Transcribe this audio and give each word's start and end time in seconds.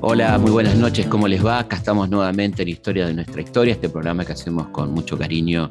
Hola, 0.00 0.38
muy 0.38 0.50
buenas 0.50 0.76
noches, 0.76 1.06
¿cómo 1.06 1.28
les 1.28 1.44
va? 1.44 1.58
Acá 1.58 1.76
estamos 1.76 2.08
nuevamente 2.08 2.62
en 2.62 2.68
Historia 2.68 3.06
de 3.06 3.14
nuestra 3.14 3.42
historia, 3.42 3.74
este 3.74 3.88
programa 3.88 4.24
que 4.24 4.32
hacemos 4.32 4.68
con 4.68 4.92
mucho 4.92 5.18
cariño 5.18 5.68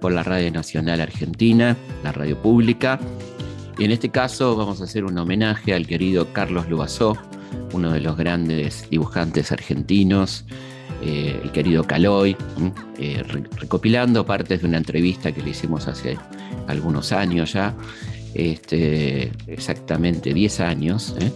por 0.00 0.12
la 0.12 0.22
Radio 0.22 0.50
Nacional 0.52 1.00
Argentina, 1.00 1.76
la 2.04 2.12
radio 2.12 2.40
pública. 2.40 3.00
Y 3.78 3.84
en 3.84 3.90
este 3.90 4.10
caso 4.10 4.56
vamos 4.56 4.80
a 4.80 4.84
hacer 4.84 5.04
un 5.04 5.18
homenaje 5.18 5.74
al 5.74 5.86
querido 5.86 6.32
Carlos 6.32 6.68
Lubazó, 6.68 7.16
uno 7.72 7.92
de 7.92 8.00
los 8.00 8.16
grandes 8.16 8.88
dibujantes 8.90 9.50
argentinos, 9.50 10.44
eh, 11.02 11.40
el 11.42 11.50
querido 11.50 11.82
Caloy, 11.84 12.36
eh, 12.98 13.22
recopilando 13.56 14.24
partes 14.24 14.60
de 14.60 14.68
una 14.68 14.78
entrevista 14.78 15.32
que 15.32 15.42
le 15.42 15.50
hicimos 15.50 15.88
hace 15.88 16.16
algunos 16.68 17.10
años 17.10 17.54
ya, 17.54 17.74
este, 18.34 19.32
exactamente 19.46 20.32
10 20.34 20.60
años. 20.60 21.14
¿eh? 21.20 21.32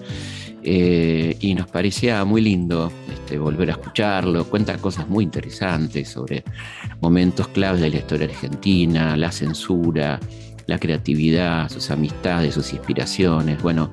Eh, 0.68 1.36
y 1.40 1.54
nos 1.54 1.68
parecía 1.68 2.24
muy 2.24 2.40
lindo 2.40 2.92
este, 3.12 3.38
volver 3.38 3.70
a 3.70 3.72
escucharlo. 3.72 4.44
Cuenta 4.44 4.76
cosas 4.78 5.08
muy 5.08 5.24
interesantes 5.24 6.08
sobre 6.08 6.44
momentos 7.00 7.48
claves 7.48 7.80
de 7.80 7.90
la 7.90 7.96
historia 7.98 8.26
argentina, 8.26 9.16
la 9.16 9.30
censura, 9.30 10.18
la 10.66 10.78
creatividad, 10.78 11.68
sus 11.70 11.90
amistades, 11.90 12.54
sus 12.54 12.72
inspiraciones. 12.72 13.62
Bueno, 13.62 13.92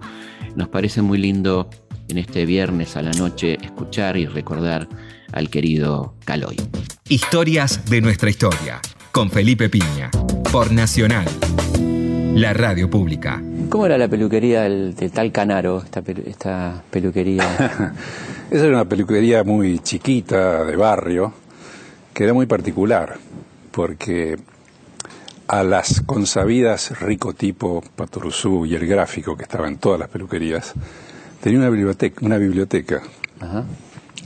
nos 0.55 0.67
parece 0.69 1.01
muy 1.01 1.19
lindo 1.19 1.69
en 2.07 2.17
este 2.17 2.45
viernes 2.45 2.97
a 2.97 3.01
la 3.01 3.11
noche 3.11 3.57
escuchar 3.61 4.17
y 4.17 4.25
recordar 4.25 4.87
al 5.31 5.49
querido 5.49 6.15
Caloy. 6.25 6.57
Historias 7.09 7.85
de 7.89 8.01
nuestra 8.01 8.29
historia, 8.29 8.81
con 9.11 9.29
Felipe 9.29 9.69
Piña, 9.69 10.09
por 10.51 10.71
Nacional, 10.71 11.27
la 12.33 12.51
radio 12.53 12.89
pública. 12.89 13.41
¿Cómo 13.69 13.85
era 13.85 13.97
la 13.97 14.07
peluquería 14.07 14.63
del, 14.63 14.95
tal 15.13 15.31
Canaro, 15.31 15.83
esta, 16.25 16.83
peluquería? 16.89 17.43
Esa 18.51 18.65
era 18.65 18.75
una 18.75 18.85
peluquería 18.85 19.43
muy 19.43 19.79
chiquita, 19.79 20.63
de 20.63 20.75
barrio, 20.75 21.33
que 22.13 22.23
era 22.23 22.33
muy 22.33 22.45
particular, 22.45 23.17
porque 23.71 24.37
a 25.47 25.63
las 25.63 26.01
consabidas 26.01 26.99
rico 26.99 27.33
tipo 27.33 27.83
Patoruzú 27.95 28.65
y 28.65 28.75
el 28.75 28.87
gráfico 28.87 29.37
que 29.37 29.43
estaba 29.43 29.67
en 29.67 29.77
todas 29.77 29.99
las 29.99 30.09
peluquerías, 30.09 30.73
tenía 31.41 31.59
una 31.59 31.69
biblioteca. 31.69 32.25
Una 32.25 32.37
biblioteca. 32.37 33.01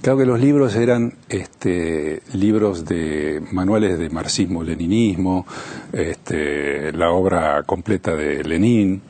Claro 0.01 0.19
que 0.19 0.25
los 0.25 0.39
libros 0.39 0.75
eran 0.75 1.13
este, 1.27 2.21
libros 2.33 2.85
de 2.85 3.41
manuales 3.51 3.99
de 3.99 4.09
marxismo-leninismo, 4.09 5.45
este, 5.91 6.93
la 6.93 7.11
obra 7.11 7.63
completa 7.63 8.15
de 8.15 8.43
Lenin, 8.43 9.01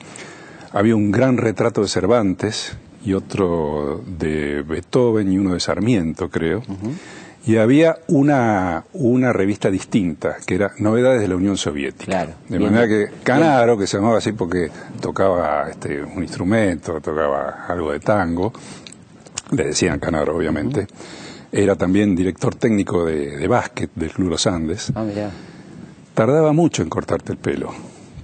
había 0.72 0.96
un 0.96 1.12
gran 1.12 1.38
retrato 1.38 1.82
de 1.82 1.88
Cervantes 1.88 2.78
y 3.04 3.14
otro 3.14 4.04
de 4.06 4.64
Beethoven 4.64 5.32
y 5.32 5.38
uno 5.38 5.54
de 5.54 5.60
Sarmiento, 5.60 6.30
creo. 6.30 6.64
Y 7.46 7.56
había 7.56 8.00
una, 8.08 8.84
una 8.92 9.32
revista 9.32 9.72
distinta, 9.72 10.36
que 10.46 10.56
era 10.56 10.74
Novedades 10.80 11.22
de 11.22 11.30
la 11.30 11.36
Unión 11.38 11.56
Soviética. 11.56 12.28
de 12.50 12.60
manera 12.60 12.88
que 12.88 13.08
Canaro, 13.24 13.78
que 13.78 13.88
se 13.88 13.98
llamaba 13.98 14.18
así 14.18 14.34
porque 14.34 14.70
tocaba 15.00 15.70
este, 15.70 16.04
un 16.04 16.22
instrumento, 16.22 17.00
tocaba 17.00 17.66
algo 17.70 17.94
de 17.94 18.02
tango, 18.02 18.52
le 19.52 19.66
decían 19.66 20.00
Canaro, 20.00 20.36
obviamente, 20.36 20.88
era 21.52 21.76
también 21.76 22.16
director 22.16 22.56
técnico 22.56 23.06
de, 23.06 23.38
de 23.38 23.48
básquet 23.48 23.90
del 23.96 24.12
Club 24.12 24.30
Los 24.30 24.48
Andes. 24.48 24.92
Ah, 24.96 25.06
Tardaba 26.14 26.52
mucho 26.52 26.82
en 26.82 26.90
cortarte 26.90 27.32
el 27.32 27.38
pelo 27.38 27.74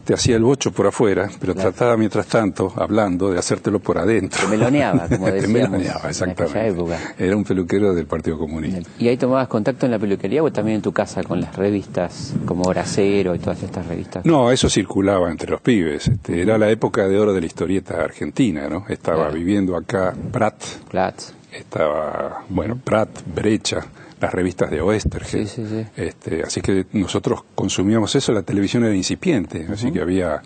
te 0.04 0.14
hacía 0.14 0.36
el 0.36 0.44
bocho 0.44 0.72
por 0.72 0.88
afuera, 0.88 1.30
pero 1.40 1.56
trataba 1.56 1.96
mientras 1.98 2.28
tanto, 2.28 2.74
hablando, 2.76 3.32
de 3.32 3.40
hacértelo 3.40 3.80
por 3.80 3.98
adentro. 3.98 4.42
Te 4.42 4.48
meloneaba, 4.48 5.08
como 5.10 5.28
decíamos. 5.28 5.42
te 5.42 5.48
meloneaba, 5.48 6.10
exactamente. 6.10 6.98
Era 7.18 7.38
un 7.38 7.44
peluquero 7.44 7.94
del 7.94 8.06
Partido 8.06 8.38
Comunista. 8.38 8.90
¿Y 9.00 9.08
ahí 9.08 9.18
tomabas 9.18 9.48
contacto 9.48 9.86
en 9.86 9.92
la 9.92 10.00
peluquería 10.00 10.44
o 10.44 10.52
también 10.52 10.76
en 10.78 10.82
tu 10.82 10.92
casa 10.92 11.24
con 11.24 11.40
las 11.40 11.56
revistas 11.56 12.34
como 12.46 12.64
Horacero 12.64 13.36
y 13.36 13.40
todas 13.40 13.64
estas 13.64 13.88
revistas? 13.88 14.26
No, 14.26 14.52
eso 14.52 14.70
circulaba 14.70 15.32
entre 15.32 15.52
los 15.52 15.62
pibes. 15.62 16.08
Este, 16.08 16.42
era 16.42 16.58
la 16.58 16.70
época 16.70 17.08
de 17.08 17.18
oro 17.18 17.34
de 17.34 17.40
la 17.42 17.48
historieta 17.48 18.04
argentina, 18.04 18.68
¿no? 18.68 18.86
Estaba 18.90 19.30
viviendo 19.30 19.76
acá 19.76 20.14
Prat. 20.32 20.62
Prat. 20.90 21.16
Estaba, 21.52 22.44
bueno, 22.50 22.80
Prat, 22.84 23.10
Brecha 23.34 23.86
las 24.24 24.34
revistas 24.34 24.72
de 24.72 24.80
Oestergel. 24.80 25.50
Este, 25.98 26.44
así 26.44 26.62
que 26.62 26.86
nosotros 26.94 27.44
consumíamos 27.56 28.16
eso, 28.16 28.32
la 28.32 28.44
televisión 28.44 28.86
era 28.86 28.96
incipiente, 28.96 29.68
así 29.70 29.92
que 29.92 30.00
había 30.00 30.42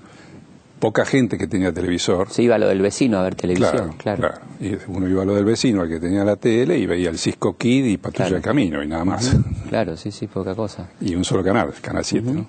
poca 0.80 1.06
gente 1.06 1.38
que 1.38 1.46
tenía 1.46 1.72
televisor. 1.72 2.28
Se 2.32 2.42
iba 2.42 2.56
a 2.56 2.58
lo 2.58 2.68
del 2.68 2.82
vecino 2.82 3.20
a 3.20 3.24
ver 3.24 3.36
televisión, 3.36 3.94
claro. 3.98 4.34
Y 4.60 4.76
uno 4.88 5.08
iba 5.08 5.22
a 5.22 5.26
lo 5.26 5.36
del 5.36 5.46
vecino, 5.46 5.84
al 5.84 5.90
que 5.90 6.00
tenía 6.00 6.24
la 6.24 6.38
tele, 6.38 6.80
y 6.80 6.88
veía 6.88 7.12
el 7.12 7.20
Cisco 7.20 7.56
Kid 7.56 7.86
y 7.86 7.98
Patrulla 7.98 8.38
de 8.38 8.42
Camino, 8.42 8.84
y 8.84 8.88
nada 8.88 9.06
más. 9.06 9.36
Claro, 9.70 9.96
sí, 9.96 10.12
sí, 10.12 10.26
poca 10.26 10.56
cosa. 10.56 10.90
Y 11.00 11.14
un 11.14 11.24
solo 11.24 11.44
canal, 11.44 11.72
Canal 11.80 12.04
7, 12.04 12.32
¿no? 12.32 12.48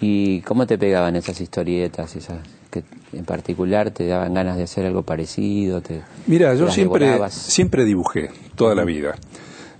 ¿Y 0.00 0.40
cómo 0.40 0.66
te 0.66 0.76
pegaban 0.76 1.14
esas 1.14 1.40
historietas, 1.40 2.16
esas 2.16 2.38
que 2.70 2.82
en 3.12 3.24
particular 3.24 3.92
te 3.92 4.06
daban 4.06 4.34
ganas 4.34 4.56
de 4.56 4.64
hacer 4.64 4.86
algo 4.86 5.02
parecido? 5.02 5.80
Te, 5.82 6.02
Mira, 6.26 6.52
yo 6.54 6.68
siempre, 6.68 7.16
siempre 7.30 7.84
dibujé, 7.84 8.30
toda 8.56 8.74
la 8.74 8.84
vida. 8.84 9.14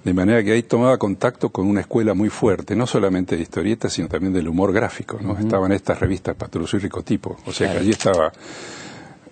De 0.04 0.14
manera 0.14 0.42
que 0.42 0.53
ahí 0.53 0.62
tomaba 0.62 0.97
contacto 0.97 1.50
con 1.50 1.66
una 1.66 1.81
escuela 1.81 2.14
muy 2.14 2.31
fuerte, 2.31 2.76
no 2.76 2.86
solamente 2.86 3.36
de 3.36 3.42
historietas, 3.42 3.92
sino 3.92 4.09
también 4.09 4.32
del 4.32 4.48
humor 4.48 4.72
gráfico. 4.72 5.19
¿no? 5.20 5.36
Estaban 5.38 5.72
estas 5.72 6.00
revistas 6.00 6.36
Patrusú 6.36 6.76
y 6.76 6.81
Ricotipo. 6.81 7.36
O 7.47 7.53
sea 7.53 7.72
que 7.72 7.78
allí 7.78 7.91
estaba, 7.91 8.32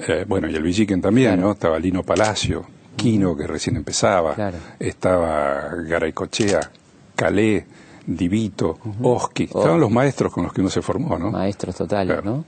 eh, 0.00 0.24
bueno, 0.26 0.50
y 0.50 0.54
el 0.54 0.62
Villiquen 0.62 1.00
también, 1.00 1.40
¿no? 1.40 1.52
Estaba 1.52 1.78
Lino 1.78 2.02
Palacio, 2.02 2.66
Quino, 2.96 3.36
que 3.36 3.46
recién 3.46 3.76
empezaba, 3.76 4.34
estaba 4.78 5.70
Garaycochea, 5.86 6.70
Calé, 7.14 7.66
Divito, 8.06 8.78
Oski. 9.02 9.44
Estaban 9.44 9.80
los 9.80 9.90
maestros 9.90 10.32
con 10.32 10.44
los 10.44 10.52
que 10.52 10.60
uno 10.60 10.70
se 10.70 10.82
formó, 10.82 11.18
¿no? 11.18 11.30
Maestros 11.30 11.76
totales, 11.76 12.24
¿no? 12.24 12.44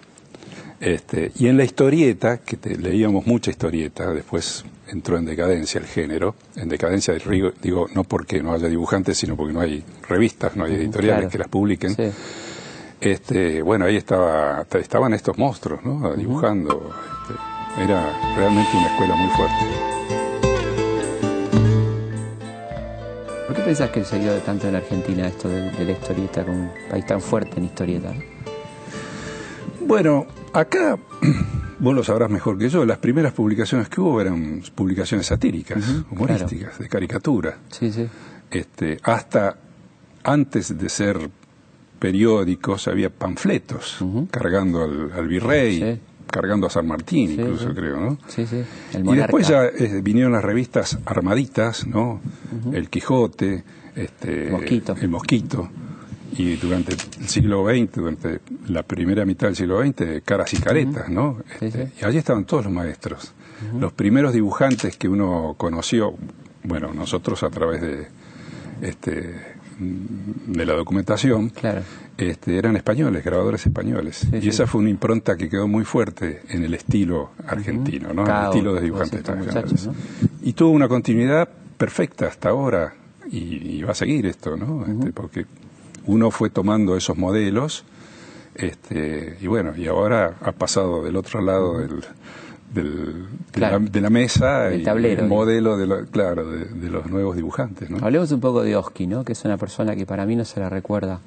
Este, 0.81 1.33
y 1.37 1.49
en 1.49 1.57
la 1.57 1.65
historieta, 1.65 2.39
que 2.39 2.57
leíamos 2.77 3.27
mucha 3.27 3.51
historieta, 3.51 4.13
después 4.13 4.65
entró 4.87 5.19
en 5.19 5.25
decadencia 5.25 5.81
el 5.81 5.87
género, 5.87 6.37
en 6.55 6.69
decadencia 6.69 7.13
del 7.15 7.53
digo, 7.61 7.89
no 7.95 8.05
porque 8.05 8.43
no 8.43 8.53
haya 8.53 8.69
dibujantes, 8.69 9.19
sino 9.19 9.37
porque 9.37 9.53
no 9.53 9.61
hay 9.61 9.83
revistas, 10.09 10.57
no 10.57 10.65
hay 10.65 10.75
editoriales 10.75 11.31
que 11.31 11.39
las 11.39 11.49
publiquen. 11.49 11.97
Este, 13.01 13.63
bueno, 13.63 13.85
ahí 13.85 13.97
estaba, 13.97 14.67
estaban 14.73 15.15
estos 15.15 15.37
monstruos, 15.39 15.85
¿no? 15.85 16.15
Dibujando. 16.15 16.93
Este, 17.23 17.83
era 17.85 18.35
realmente 18.37 18.71
una 18.77 18.87
escuela 18.89 19.15
muy 19.15 19.31
fuerte. 19.31 19.55
¿Por 23.47 23.57
qué 23.57 23.63
pensás 23.63 23.91
que 23.91 24.05
se 24.05 24.19
dio 24.19 24.33
tanto 24.39 24.69
en 24.69 24.75
Argentina 24.75 25.27
esto 25.27 25.49
de, 25.49 25.71
de 25.71 25.85
la 25.85 25.93
historieta, 25.93 26.45
con 26.45 26.55
un 26.55 26.71
país 26.91 27.07
tan 27.07 27.21
fuerte 27.21 27.59
en 27.59 27.65
historieta? 27.65 28.13
Bueno, 29.81 30.27
acá, 30.53 30.99
vos 31.79 31.95
lo 31.95 32.05
sabrás 32.05 32.31
mejor 32.31 32.59
que 32.59 32.69
yo, 32.69 32.85
las 32.85 32.99
primeras 32.99 33.33
publicaciones 33.33 33.89
que 33.89 34.01
hubo 34.01 34.21
eran 34.21 34.63
publicaciones 34.75 35.27
satíricas, 35.27 35.85
humorísticas, 36.11 36.79
de 36.79 36.89
caricatura. 36.89 37.59
Sí, 37.71 37.93
sí. 37.93 38.07
Este, 38.51 38.99
hasta 39.03 39.57
antes 40.25 40.77
de 40.77 40.89
ser 40.89 41.31
periódicos 41.99 42.89
había 42.89 43.11
panfletos 43.11 43.99
cargando 44.31 44.85
al, 44.85 45.29
virrey, 45.29 46.01
cargando 46.31 46.67
a 46.67 46.71
San 46.71 46.87
Martín 46.87 47.33
incluso 47.33 47.75
creo, 47.75 47.99
¿no? 47.99 48.19
Sí, 48.29 48.47
sí. 48.47 48.63
y 48.95 49.17
después 49.17 49.49
ya 49.49 49.65
eh, 49.65 50.01
vinieron 50.03 50.33
las 50.33 50.45
revistas 50.45 50.99
armaditas, 51.05 51.87
¿no? 51.87 52.21
El 52.73 52.89
Quijote, 52.89 53.65
este, 53.97 54.51
Mosquito. 54.51 54.97
el 55.01 55.09
Mosquito 55.09 55.69
y 56.37 56.57
durante 56.57 56.93
el 56.93 57.29
siglo 57.29 57.67
XX, 57.67 57.93
durante 57.93 58.41
la 58.69 58.83
primera 58.83 59.25
mitad 59.25 59.49
del 59.49 59.57
siglo 59.57 59.81
XX, 59.83 60.23
caras 60.25 60.53
y 60.55 60.59
caretas, 60.59 61.09
¿no? 61.09 61.39
Este, 61.61 61.93
y 62.01 62.05
allí 62.05 62.19
estaban 62.19 62.45
todos 62.45 62.65
los 62.65 62.73
maestros. 62.73 63.33
Los 63.79 63.93
primeros 63.93 64.33
dibujantes 64.33 64.97
que 64.97 65.09
uno 65.09 65.55
conoció, 65.57 66.15
bueno, 66.63 66.95
nosotros 66.95 67.43
a 67.43 67.51
través 67.51 67.81
de, 67.81 68.07
este, 68.83 69.35
de 69.79 70.67
la 70.67 70.75
documentación, 70.75 71.53
este, 72.17 72.59
eran 72.59 72.77
españoles, 72.77 73.25
grabadores 73.25 73.67
españoles. 73.67 74.29
y 74.33 74.49
esa 74.49 74.67
fue 74.67 74.81
una 74.81 74.91
impronta 74.91 75.37
que 75.37 75.49
quedó 75.49 75.67
muy 75.67 75.85
fuerte 75.85 76.43
en 76.51 76.63
el 76.63 76.75
estilo 76.75 77.31
argentino, 77.47 78.13
¿no? 78.13 78.25
el 78.25 78.45
estilo 78.47 78.75
de 78.75 78.83
dibujantes 78.83 79.21
extranjeros. 79.21 79.91
Y 80.43 80.53
tuvo 80.53 80.71
una 80.71 80.89
continuidad 80.89 81.49
perfecta 81.77 82.27
hasta 82.27 82.51
ahora, 82.51 82.95
y, 83.31 83.83
va 83.83 83.93
a 83.93 83.95
seguir 83.95 84.27
esto, 84.27 84.57
¿no? 84.57 84.87
Este, 84.87 85.13
porque 85.13 85.47
uno 86.09 86.31
fue 86.31 86.51
tomando 86.51 86.97
esos 86.97 87.17
modelos 87.17 87.85
este, 88.55 89.37
y 89.41 89.47
bueno, 89.47 89.77
y 89.77 89.87
ahora 89.87 90.37
ha 90.41 90.51
pasado 90.51 91.05
del 91.05 91.15
otro 91.15 91.41
lado 91.41 91.79
del, 91.79 92.03
de, 92.75 94.01
la, 94.01 94.11
mesa 94.11 94.69
el 94.69 94.83
tablero, 94.83 95.23
el 95.23 95.29
modelo 95.29 95.77
de 95.77 96.07
claro 96.11 96.51
de, 96.51 96.91
los 96.91 97.07
nuevos 97.07 97.37
dibujantes. 97.37 97.89
¿no? 97.89 97.99
Hablemos 98.05 98.33
un 98.33 98.41
poco 98.41 98.63
de 98.63 98.75
Oski, 98.75 99.07
¿no? 99.07 99.25
que 99.25 99.33
es 99.33 99.45
una 99.45 99.57
persona 99.57 99.95
que 99.95 100.07
para 100.07 100.27
mí 100.27 100.35
no 100.35 100.45
se 100.45 100.59
la 100.59 100.69
recuerda 100.69 101.21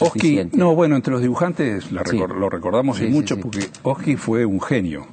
Oski, 0.00 0.48
no, 0.52 0.74
bueno, 0.74 0.96
entre 0.96 1.12
los 1.12 1.22
dibujantes 1.22 1.92
lo 1.92 2.48
recordamos 2.48 3.00
mucho 3.02 3.38
porque 3.38 3.68
Oski 3.82 4.16
fue 4.16 4.44
un 4.44 4.60
genio. 4.60 5.06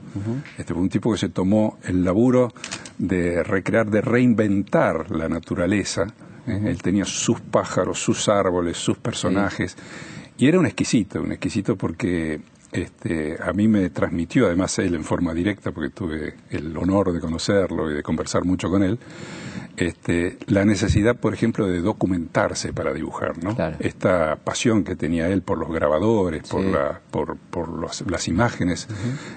Este 0.57 0.73
fue 0.73 0.81
un 0.81 0.89
tipo 0.89 1.11
que 1.11 1.17
se 1.17 1.29
tomó 1.29 1.77
el 1.83 2.03
laburo 2.03 2.53
de 2.97 3.43
recrear, 3.43 3.89
de 3.89 4.01
reinventar 4.01 5.11
la 5.11 5.27
naturaleza. 5.27 6.07
¿Eh? 6.47 6.61
Él 6.65 6.81
tenía 6.81 7.05
sus 7.05 7.39
pájaros, 7.39 7.99
sus 7.99 8.29
árboles, 8.29 8.77
sus 8.77 8.97
personajes. 8.97 9.75
Y 10.37 10.47
era 10.47 10.59
un 10.59 10.65
exquisito, 10.65 11.21
un 11.21 11.31
exquisito 11.31 11.75
porque 11.75 12.41
este, 12.71 13.37
a 13.41 13.51
mí 13.53 13.67
me 13.67 13.89
transmitió, 13.89 14.47
además 14.47 14.77
él 14.79 14.95
en 14.95 15.03
forma 15.03 15.33
directa, 15.33 15.71
porque 15.71 15.89
tuve 15.89 16.35
el 16.49 16.75
honor 16.77 17.11
de 17.11 17.19
conocerlo 17.19 17.91
y 17.91 17.95
de 17.95 18.03
conversar 18.03 18.45
mucho 18.45 18.69
con 18.69 18.83
él, 18.83 18.97
este, 19.77 20.37
la 20.47 20.63
necesidad, 20.65 21.15
por 21.15 21.33
ejemplo, 21.33 21.67
de 21.67 21.81
documentarse 21.81 22.73
para 22.73 22.93
dibujar, 22.93 23.43
¿no? 23.43 23.55
Esta 23.79 24.35
pasión 24.37 24.83
que 24.83 24.95
tenía 24.95 25.27
él 25.27 25.41
por 25.41 25.57
los 25.57 25.71
grabadores, 25.71 26.47
por, 26.47 26.63
la, 26.63 27.01
por, 27.09 27.37
las 28.09 28.27
imágenes 28.27 28.87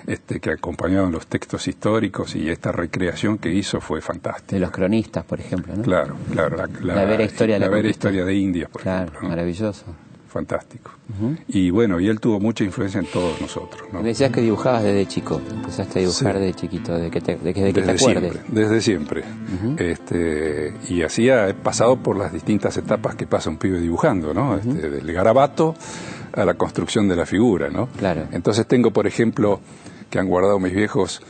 este, 0.06 0.40
que 0.40 0.50
acompañaban 0.50 1.12
los 1.12 1.26
textos 1.26 1.66
históricos 1.66 2.34
y 2.37 2.50
esta 2.50 2.72
recreación 2.72 3.38
que 3.38 3.52
hizo 3.52 3.80
fue 3.80 4.00
fantástica. 4.00 4.56
De 4.56 4.60
los 4.60 4.70
cronistas, 4.70 5.25
por 5.25 5.40
ejemplo, 5.40 5.75
¿no? 5.75 5.82
Claro, 5.82 6.16
claro. 6.30 6.56
La, 6.56 6.94
la, 6.94 7.04
vera 7.04 7.25
historia, 7.25 7.58
la, 7.58 7.69
la 7.69 7.88
historia 7.88 8.25
de 8.25 8.34
India, 8.34 8.69
por 8.69 8.82
ejemplo. 8.82 9.28
Maravilloso 9.28 10.03
fantástico. 10.34 10.90
Y 11.46 11.70
bueno, 11.70 12.00
y 12.00 12.08
él 12.08 12.19
tuvo 12.19 12.40
mucha 12.40 12.64
influencia 12.64 12.98
en 12.98 13.06
todos 13.06 13.40
nosotros. 13.40 13.82
Me 13.92 14.02
decías 14.02 14.32
que 14.32 14.40
dibujabas 14.40 14.82
desde 14.82 15.06
chico, 15.06 15.40
empezaste 15.48 16.00
a 16.00 16.02
dibujar 16.02 16.40
desde 16.40 16.54
chiquito, 16.54 16.98
de 16.98 17.08
que 17.08 17.20
te, 17.20 17.36
de 17.36 17.54
que, 17.54 17.62
de 17.62 17.72
que 17.72 17.81
desde 17.81 17.94
te 17.94 18.02
acuerdes. 18.02 18.32
Siempre, 18.32 18.62
desde 18.62 18.81
siempre. 18.81 19.25
este, 19.78 20.75
y 20.88 21.02
así 21.02 21.28
he 21.28 21.54
pasado 21.54 22.02
por 22.02 22.19
las 22.19 22.32
distintas 22.32 22.76
etapas 22.76 23.14
que 23.14 23.28
pasa 23.28 23.48
un 23.48 23.58
pibe 23.58 23.81
dibujando, 23.81 24.34
¿no? 24.34 24.56
Este, 24.56 24.90
del 24.90 25.12
garabato 25.12 25.76
a 26.32 26.44
la 26.44 26.54
construcción 26.54 27.06
de 27.06 27.14
la 27.14 27.26
figura, 27.26 27.70
¿no? 27.70 27.87
Claro. 27.96 28.26
Entonces 28.32 28.66
tengo, 28.66 28.90
por 28.90 29.06
ejemplo, 29.06 29.60
que 30.10 30.19
han 30.19 30.26
guardado 30.26 30.58
mis 30.58 30.75
viejos 30.75 31.22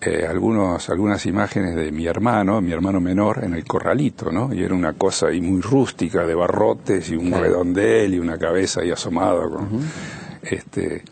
eh, 0.00 0.26
algunos, 0.28 0.88
algunas 0.90 1.26
imágenes 1.26 1.74
de 1.74 1.90
mi 1.90 2.06
hermano, 2.06 2.60
mi 2.60 2.70
hermano 2.70 3.00
menor, 3.00 3.42
en 3.42 3.54
el 3.54 3.64
corralito, 3.64 4.30
¿no? 4.30 4.54
Y 4.54 4.62
era 4.62 4.74
una 4.74 4.92
cosa 4.92 5.26
ahí 5.26 5.40
muy 5.40 5.60
rústica, 5.60 6.24
de 6.24 6.34
barrotes 6.36 7.10
y 7.10 7.16
un 7.16 7.32
redondel 7.32 8.14
y 8.14 8.18
una 8.20 8.38
cabeza 8.38 8.82
ahí 8.82 8.92
asomada. 8.92 9.42
este, 10.42 11.02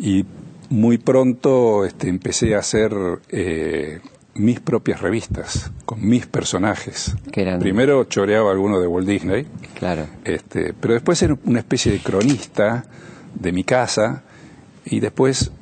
y 0.00 0.24
muy 0.70 0.98
pronto 0.98 1.84
este, 1.84 2.08
empecé 2.08 2.56
a 2.56 2.58
hacer 2.58 2.92
eh, 3.28 4.00
mis 4.34 4.58
propias 4.58 5.00
revistas, 5.00 5.70
con 5.84 6.04
mis 6.04 6.26
personajes. 6.26 7.14
Primero 7.60 8.02
choreaba 8.04 8.50
alguno 8.50 8.80
de 8.80 8.88
Walt 8.88 9.06
Disney, 9.06 9.46
claro. 9.78 10.06
este, 10.24 10.74
pero 10.74 10.94
después 10.94 11.22
era 11.22 11.38
una 11.44 11.60
especie 11.60 11.92
de 11.92 12.00
cronista 12.00 12.84
de 13.32 13.52
mi 13.52 13.62
casa 13.62 14.24
y 14.84 14.98
después 14.98 15.52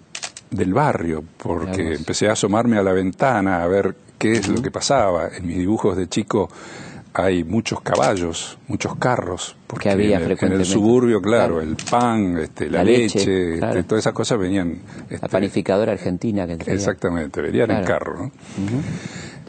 del 0.52 0.72
barrio, 0.74 1.24
porque 1.38 1.94
empecé 1.94 2.28
a 2.28 2.32
asomarme 2.32 2.78
a 2.78 2.82
la 2.82 2.92
ventana 2.92 3.62
a 3.62 3.66
ver 3.66 3.94
qué 4.18 4.32
es 4.34 4.48
lo 4.48 4.62
que 4.62 4.70
pasaba. 4.70 5.28
En 5.36 5.46
mis 5.46 5.56
dibujos 5.56 5.96
de 5.96 6.08
chico 6.08 6.48
hay 7.14 7.44
muchos 7.44 7.80
caballos, 7.80 8.58
muchos 8.68 8.96
carros, 8.96 9.56
porque 9.66 9.90
había 9.90 10.18
en, 10.18 10.30
el, 10.30 10.38
en 10.40 10.52
el 10.52 10.64
suburbio, 10.64 11.20
claro, 11.20 11.60
el 11.60 11.76
pan, 11.76 12.38
este, 12.38 12.70
la, 12.70 12.84
leche, 12.84 13.54
este, 13.54 13.82
todas 13.82 14.02
esas 14.02 14.12
cosas 14.12 14.38
venían. 14.38 14.80
la 15.08 15.16
este, 15.16 15.28
panificadora 15.28 15.92
argentina 15.92 16.46
que 16.46 16.54
Exactamente, 16.72 17.40
venían 17.40 17.70
en 17.70 17.84
carro. 17.84 18.18
¿no? 18.18 18.32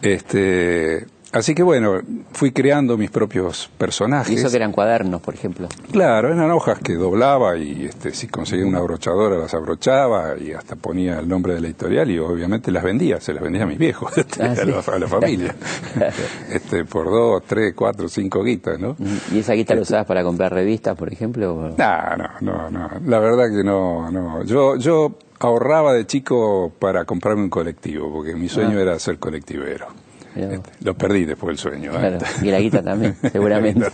Este, 0.01 1.05
Así 1.33 1.55
que 1.55 1.63
bueno, 1.63 1.99
fui 2.31 2.51
creando 2.51 2.95
mis 2.95 3.09
propios 3.09 3.67
personajes. 3.79 4.31
Y 4.31 4.35
eso 4.35 4.51
que 4.51 4.57
eran 4.57 4.71
cuadernos, 4.71 5.19
por 5.19 5.33
ejemplo. 5.33 5.67
Claro, 5.91 6.31
eran 6.31 6.51
hojas 6.51 6.77
que 6.77 6.93
doblaba 6.93 7.57
y 7.57 7.85
este, 7.85 8.13
si 8.13 8.27
conseguía 8.27 8.67
una 8.67 8.77
abrochadora 8.77 9.37
las 9.37 9.51
abrochaba 9.55 10.37
y 10.37 10.51
hasta 10.51 10.75
ponía 10.75 11.17
el 11.17 11.27
nombre 11.27 11.55
de 11.55 11.61
la 11.61 11.67
editorial 11.67 12.11
y 12.11 12.19
obviamente 12.19 12.71
las 12.71 12.83
vendía, 12.83 13.19
se 13.19 13.33
las 13.33 13.41
vendía 13.41 13.63
a 13.63 13.65
mis 13.65 13.79
viejos, 13.79 14.15
este, 14.17 14.43
ah, 14.43 14.53
a, 14.53 14.99
la, 14.99 15.07
familia. 15.07 15.55
este, 16.51 16.85
por 16.85 17.09
dos, 17.09 17.41
tres, 17.47 17.73
cuatro, 17.75 18.07
cinco 18.07 18.43
guitas, 18.43 18.79
¿no? 18.79 18.95
¿Y 19.31 19.39
esa 19.39 19.53
guita 19.53 19.73
la 19.73 19.81
este 19.81 19.93
usabas 19.93 20.05
para 20.05 20.23
comprar 20.23 20.53
revistas, 20.53 20.95
por 20.95 21.11
ejemplo? 21.11 21.73
No, 21.75 22.15
no, 22.15 22.29
no, 22.41 22.69
no. 22.69 22.89
La 23.07 23.17
verdad 23.17 23.45
que 23.49 23.63
no, 23.63 24.11
no. 24.11 24.43
Yo, 24.43 24.75
yo 24.75 25.15
ahorraba 25.39 25.93
de 25.93 26.05
chico 26.05 26.71
para 26.77 27.05
comprarme 27.05 27.41
un 27.41 27.49
colectivo, 27.49 28.11
porque 28.13 28.35
mi 28.35 28.49
sueño 28.49 28.77
ah. 28.77 28.81
era 28.81 28.99
ser 28.99 29.17
colectivero. 29.17 29.87
Lo 30.81 30.95
perdí 30.95 31.25
después 31.25 31.49
del 31.49 31.57
sueño. 31.57 31.91
¿eh? 31.99 32.17
Y 32.41 32.51
la 32.51 32.59
guita 32.59 32.81
también, 32.81 33.15
seguramente. 33.31 33.87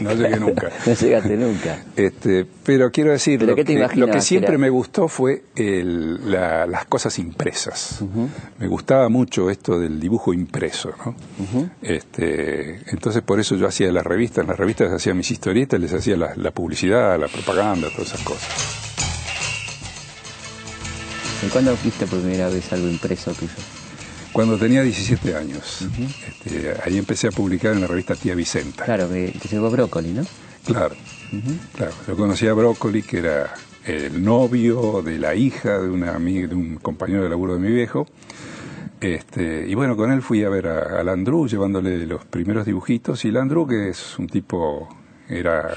No 0.00 0.12
llegué 0.12 0.38
nunca. 0.38 0.70
no 0.86 0.94
llegaste 0.94 1.36
nunca. 1.36 1.84
Este, 1.96 2.46
pero 2.64 2.90
quiero 2.90 3.12
decir, 3.12 3.42
lo, 3.42 3.54
que, 3.54 4.20
siempre 4.20 4.58
me 4.58 4.68
gustó 4.70 5.08
fue 5.08 5.42
las 5.56 6.84
cosas 6.86 7.18
impresas. 7.18 8.04
Me 8.58 8.66
gustaba 8.68 9.08
mucho 9.08 9.50
esto 9.50 9.78
del 9.78 10.00
dibujo 10.00 10.32
impreso. 10.32 10.92
¿no? 11.04 11.14
este, 11.82 12.80
entonces 12.90 13.22
por 13.22 13.40
eso 13.40 13.56
yo 13.56 13.66
hacía 13.66 13.90
las 13.92 14.04
revistas. 14.04 14.42
En 14.42 14.48
las 14.48 14.58
revistas 14.58 14.92
hacía 14.92 15.14
mis 15.14 15.30
historietas, 15.30 15.80
les 15.80 15.92
hacía 15.92 16.16
la, 16.16 16.34
la 16.36 16.50
publicidad, 16.50 17.18
la 17.18 17.28
propaganda, 17.28 17.88
todas 17.90 18.08
esas 18.08 18.22
cosas. 18.22 18.86
¿Y 21.44 21.48
cuándo 21.48 21.76
viste 21.84 22.06
por 22.06 22.20
primera 22.20 22.48
vez 22.48 22.72
algo 22.72 22.88
impreso 22.88 23.32
tuyo? 23.32 23.52
Cuando 24.36 24.58
tenía 24.58 24.82
17 24.82 25.34
años. 25.34 25.88
Este, 26.28 26.74
ahí 26.84 26.98
empecé 26.98 27.28
a 27.28 27.30
publicar 27.30 27.72
en 27.72 27.80
la 27.80 27.86
revista 27.86 28.14
Tía 28.14 28.34
Vicenta. 28.34 28.84
Claro, 28.84 29.08
que, 29.08 29.32
llegó 29.50 29.70
Brócoli, 29.70 30.12
¿no? 30.12 30.26
Claro, 30.66 30.94
claro. 31.74 31.92
Yo 32.06 32.16
conocí 32.18 32.46
a 32.46 32.52
Brócoli, 32.52 33.02
que 33.02 33.20
era 33.20 33.54
el 33.86 34.22
novio 34.22 35.00
de 35.00 35.18
la 35.18 35.34
hija 35.34 35.78
de, 35.78 35.88
una 35.88 36.14
amiga, 36.14 36.48
de 36.48 36.54
un 36.54 36.76
compañero 36.76 37.22
de 37.22 37.30
laburo 37.30 37.54
de 37.54 37.60
mi 37.60 37.72
viejo. 37.72 38.06
Este, 39.00 39.66
y 39.66 39.74
bueno, 39.74 39.96
con 39.96 40.12
él 40.12 40.20
fui 40.20 40.44
a 40.44 40.50
ver 40.50 40.66
a, 40.66 41.00
a 41.00 41.02
Landru 41.02 41.48
llevándole 41.48 42.04
los 42.04 42.26
primeros 42.26 42.66
dibujitos. 42.66 43.24
Y 43.24 43.30
Landru, 43.30 43.66
que 43.66 43.88
es 43.88 44.18
un 44.18 44.26
tipo, 44.26 44.86
era 45.30 45.72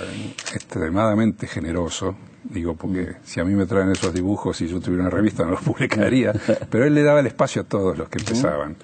extremadamente 0.54 1.48
generoso, 1.48 2.14
digo, 2.44 2.76
porque 2.76 3.16
si 3.24 3.40
a 3.40 3.46
mí 3.46 3.54
me 3.54 3.66
traen 3.66 3.92
esos 3.92 4.14
dibujos 4.14 4.62
y 4.62 4.68
yo 4.68 4.80
tuviera 4.80 5.04
una 5.04 5.10
revista 5.10 5.44
no 5.44 5.52
los 5.52 5.62
publicaría, 5.62 6.34
pero 6.70 6.86
él 6.86 6.94
le 6.94 7.04
daba 7.04 7.20
el 7.20 7.28
espacio 7.28 7.62
a 7.62 7.66
todos 7.66 7.98
los 7.98 8.10
que 8.10 8.20
empezaban. 8.20 8.76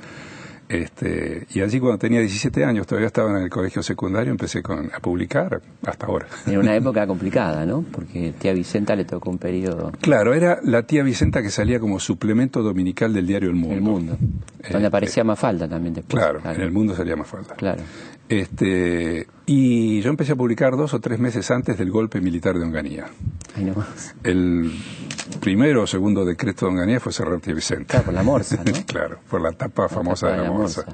Este, 0.68 1.46
y 1.54 1.62
allí 1.62 1.80
cuando 1.80 2.00
tenía 2.00 2.20
17 2.20 2.66
años, 2.66 2.88
todavía 2.88 3.08
estaba 3.08 3.30
en 3.38 3.44
el 3.44 3.50
colegio 3.50 3.84
secundario, 3.84 4.32
empecé 4.32 4.64
con, 4.64 4.90
a 4.94 5.00
publicar 5.00 5.62
hasta 5.86 6.08
ahora. 6.08 6.28
En 6.48 6.58
una 6.58 6.76
época 6.76 7.06
complicada, 7.06 7.66
¿no? 7.66 7.84
Porque 7.92 8.34
tía 8.40 8.54
Vicenta 8.54 8.96
le 8.96 9.06
tocó 9.06 9.30
un 9.30 9.38
periodo... 9.38 9.92
Claro, 10.02 10.34
era 10.34 10.60
la 10.64 10.84
tía 10.84 11.04
Vicenta 11.04 11.44
que 11.44 11.52
salía 11.52 11.80
como 11.80 12.00
suplemento 12.00 12.64
dominical 12.64 13.14
del 13.14 13.28
diario 13.28 13.50
El 13.50 13.56
Mundo. 13.56 13.76
El 13.76 13.82
Mundo. 13.82 14.18
Donde 14.72 14.88
aparecía 14.88 15.24
más 15.24 15.38
falta 15.38 15.68
también 15.68 15.94
después. 15.94 16.24
Claro, 16.24 16.42
en 16.44 16.62
El 16.62 16.72
Mundo 16.72 16.96
salía 16.96 17.16
más 17.16 17.28
falta. 17.28 17.54
Claro. 17.54 17.84
Este, 18.28 19.28
y 19.46 20.02
yo 20.02 20.10
empecé 20.10 20.32
a 20.32 20.36
publicar 20.36 20.76
dos 20.76 20.94
o 20.94 21.00
tres 21.00 21.20
meses 21.20 21.52
antes 21.52 21.78
del 21.78 21.92
golpe 21.92 22.22
militar 22.22 22.58
de 22.58 22.64
Onganía. 22.64 23.06
El 24.24 24.72
primero 25.40 25.84
o 25.84 25.88
segundo 25.88 26.26
decreto 26.26 26.66
de 26.66 26.72
Onganía 26.72 27.00
fue 27.00 27.14
cerrar 27.14 27.40
Tía 27.40 27.54
Vicente. 27.54 27.86
Claro, 27.86 28.06
por 28.06 28.14
la 28.14 28.24
morsa, 28.24 28.64
¿no? 28.66 28.74
claro, 28.88 29.20
por 29.30 29.42
la 29.42 29.52
tapa 29.52 29.88
famosa 29.88 30.30
de 30.30 30.38
la, 30.38 30.52
morsa. 30.52 30.86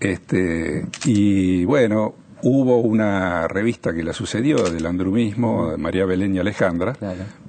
Este, 0.00 0.86
y 1.04 1.64
bueno, 1.64 2.14
hubo 2.42 2.78
una 2.78 3.46
revista 3.46 3.92
que 3.92 4.02
la 4.02 4.12
sucedió 4.12 4.56
del 4.64 4.86
andrumismo, 4.86 5.72
de 5.72 5.76
María 5.76 6.06
Belén 6.06 6.34
y 6.34 6.38
Alejandra, 6.38 6.94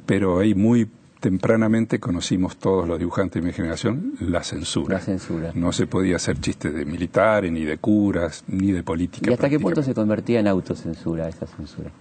pero 0.06 0.40
ahí 0.40 0.54
muy 0.54 0.90
tempranamente 1.24 2.02
conocimos 2.02 2.58
todos 2.58 2.86
los 2.86 3.00
dibujantes 3.00 3.42
de 3.42 3.48
mi 3.48 3.54
generación 3.54 4.12
la 4.20 4.44
censura. 4.44 4.96
La 4.96 5.00
censura. 5.00 5.52
No 5.56 5.72
se 5.72 5.88
podía 5.88 6.18
hacer 6.18 6.38
chistes 6.42 6.74
de 6.74 6.84
militares, 6.84 7.50
ni 7.50 7.64
de 7.64 7.78
curas, 7.78 8.44
ni 8.46 8.74
de 8.74 8.84
política. 8.84 9.32
¿Y 9.32 9.34
hasta 9.34 9.50
qué 9.50 9.58
punto 9.58 9.82
se 9.82 9.94
convertía 9.94 10.42
en 10.42 10.50
autocensura 10.50 11.30
esa 11.30 11.48
censura? 11.48 11.92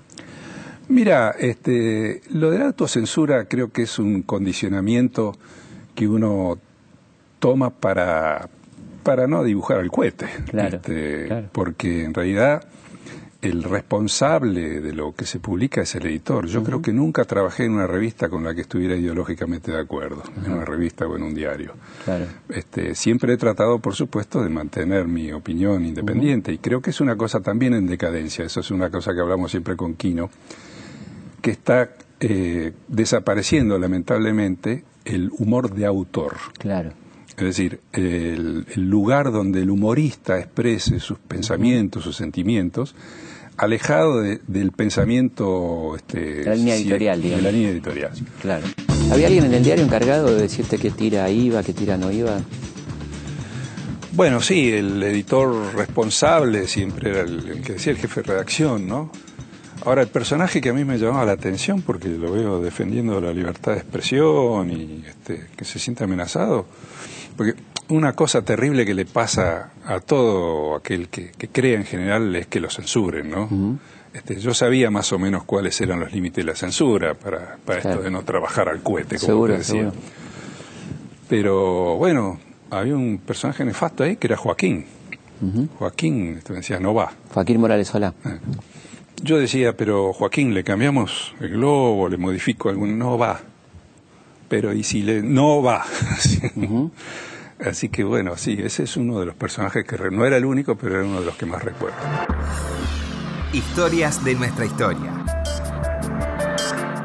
Mira, 0.89 1.37
este, 1.39 2.23
lo 2.33 2.51
de 2.51 2.59
la 2.59 2.67
autocensura 2.67 3.45
creo 3.45 3.71
que 3.71 3.83
es 3.83 4.01
un 4.01 4.23
condicionamiento 4.23 5.37
que 5.95 6.09
uno 6.09 6.59
toma 7.39 7.71
para, 7.71 8.49
para 9.05 9.29
no 9.29 9.45
dibujar 9.45 9.79
al 9.79 9.93
cohete. 9.93 10.27
Este, 10.53 11.49
porque 11.53 12.03
en 12.03 12.13
realidad 12.13 12.65
el 13.43 13.65
responsable 13.65 14.81
de 14.81 14.93
lo 14.93 15.15
que 15.15 15.27
se 15.27 15.41
publica 15.41 15.83
es 15.83 15.97
el 15.97 16.07
editor. 16.07 16.47
Yo 16.47 16.63
creo 16.63 16.81
que 16.81 16.93
nunca 16.93 17.25
trabajé 17.25 17.65
en 17.65 17.73
una 17.73 17.89
revista 17.89 18.29
con 18.29 18.45
la 18.45 18.55
que 18.55 18.61
estuviera 18.61 18.95
ideológicamente 18.95 19.73
de 19.73 19.81
acuerdo, 19.81 20.23
en 20.45 20.53
una 20.53 20.65
revista 20.65 21.07
o 21.07 21.17
en 21.17 21.25
un 21.25 21.35
diario. 21.35 21.73
Este, 22.49 22.95
siempre 22.95 23.35
he 23.35 23.37
tratado, 23.37 23.81
por 23.81 23.97
supuesto, 23.97 24.43
de 24.43 24.49
mantener 24.49 25.09
mi 25.09 25.33
opinión 25.33 25.85
independiente 25.85 26.53
y 26.53 26.59
creo 26.59 26.81
que 26.81 26.91
es 26.91 27.01
una 27.01 27.17
cosa 27.17 27.41
también 27.41 27.75
en 27.75 27.87
decadencia. 27.89 28.45
Eso 28.45 28.61
es 28.61 28.71
una 28.71 28.91
cosa 28.91 29.13
que 29.13 29.21
hablamos 29.21 29.51
siempre 29.51 29.77
con 29.77 29.95
Quino, 29.95 30.31
que 31.41 31.51
está 31.51 31.91
eh, 32.21 32.73
desapareciendo 32.87 33.77
lamentablemente 33.77 34.85
el 35.05 35.33
humor 35.37 35.75
de 35.75 35.85
autor. 35.85 36.37
Claro. 36.59 36.93
Es 37.37 37.45
decir, 37.45 37.81
el, 37.93 38.65
lugar 38.77 39.33
donde 39.33 39.63
el 39.63 39.71
humorista 39.71 40.39
exprese 40.39 41.01
sus 41.01 41.19
pensamientos, 41.19 42.05
sus 42.05 42.15
sentimientos, 42.15 42.95
alejado 43.57 44.23
del 44.23 44.73
pensamiento 44.73 45.95
este, 45.97 46.45
la 46.45 46.55
línea 46.55 46.77
editorial, 46.77 47.23
de 47.23 47.43
la 47.43 47.53
línea 47.53 47.71
editorial. 47.71 48.13
Claro. 48.41 48.67
¿Había 49.11 49.27
alguien 49.27 49.45
en 49.45 49.55
el 49.55 49.65
diario 49.65 49.85
encargado 49.85 50.35
de 50.35 50.43
decirte 50.43 50.79
que 50.79 50.91
tira 50.91 51.29
iba, 51.31 51.63
que 51.63 51.73
tira 51.73 51.97
no 51.97 52.11
iba? 52.11 52.41
Bueno, 54.13 54.41
sí, 54.41 54.71
el 54.71 55.03
editor 55.03 55.75
responsable 55.75 56.67
siempre 56.67 57.11
era 57.11 57.21
el, 57.21 57.63
que 57.63 57.75
decía 57.75 57.93
el 57.93 57.99
jefe 57.99 58.23
de 58.23 58.29
redacción, 58.29 58.87
¿no? 58.87 59.11
Ahora, 59.85 60.03
el 60.03 60.09
personaje 60.09 60.61
que 60.61 60.69
a 60.69 60.73
mí 60.73 60.85
me 60.85 60.99
llamaba 60.99 61.25
la 61.25 61.33
atención, 61.33 61.83
porque 61.83 62.09
lo 62.09 62.31
veo 62.31 62.61
defendiendo 62.61 63.21
la 63.21 63.33
libertad 63.33 63.73
de 63.73 63.79
expresión 63.79 64.71
y 64.71 65.05
este, 65.09 65.49
que 65.57 65.65
se 65.65 65.79
siente 65.79 66.05
amenazado, 66.05 66.67
porque 67.37 67.55
una 67.93 68.15
cosa 68.15 68.43
terrible 68.43 68.87
que 68.87 68.95
le 68.95 69.05
pasa 69.05 69.73
a 69.85 70.01
todo 70.01 70.77
aquel 70.77 71.09
que, 71.09 71.31
cree 71.53 71.75
en 71.75 71.85
general 71.85 72.35
es 72.37 72.47
que 72.47 72.61
lo 72.61 72.71
censuren, 72.71 73.31
¿no? 73.31 73.79
este, 74.15 74.41
yo 74.41 74.55
sabía 74.55 74.91
más 74.91 75.13
o 75.13 75.19
menos 75.19 75.45
cuáles 75.45 75.81
eran 75.81 76.01
los 76.01 76.13
límites 76.13 76.45
de 76.45 76.51
la 76.51 76.57
censura 76.57 77.15
para, 77.15 77.57
para 77.65 77.79
esto 77.79 78.03
de 78.03 78.11
no 78.11 78.23
trabajar 78.23 78.69
al 78.69 78.83
cohete, 78.83 79.17
como 79.17 79.27
seguro, 79.27 79.57
decía. 79.57 79.91
Seguro. 79.91 79.97
Pero 81.29 81.97
bueno, 81.97 82.39
había 82.71 82.95
un 82.95 83.19
personaje 83.19 83.65
nefasto 83.65 84.05
ahí 84.05 84.17
que 84.17 84.27
era 84.27 84.37
Joaquín. 84.37 84.87
Joaquín 85.79 86.37
este, 86.39 86.53
decía, 86.53 86.79
no 86.79 86.95
va. 86.95 87.13
Joaquín 87.35 87.61
Morales 87.61 87.89
Solá. 87.89 88.15
Eh. 88.25 88.39
Yo 89.23 89.39
decía, 89.39 89.77
pero 89.77 90.13
Joaquín, 90.13 90.55
le 90.55 90.63
cambiamos 90.63 91.35
el 91.41 91.51
globo, 91.51 92.09
le 92.09 92.17
modifico 92.17 92.69
algún, 92.69 92.99
no 92.99 93.19
va. 93.19 93.41
Pero 94.49 94.73
y 94.73 94.83
si 94.85 95.03
le, 95.03 95.23
no 95.23 95.63
va. 95.63 95.85
Así 97.65 97.89
que 97.89 98.03
bueno, 98.03 98.37
sí, 98.37 98.59
ese 98.63 98.85
es 98.85 98.97
uno 98.97 99.21
de 99.21 99.27
los 99.27 99.35
personajes 99.35 99.85
que 99.85 99.97
no 100.11 100.25
era 100.27 100.37
el 100.37 100.45
único, 100.45 100.75
pero 100.75 100.97
era 100.97 101.05
uno 101.05 101.21
de 101.21 101.27
los 101.27 101.37
que 101.37 101.47
más 101.47 101.63
recuerdo. 101.63 101.97
Historias 103.53 104.25
de 104.25 104.35
nuestra 104.35 104.65
historia. 104.65 105.13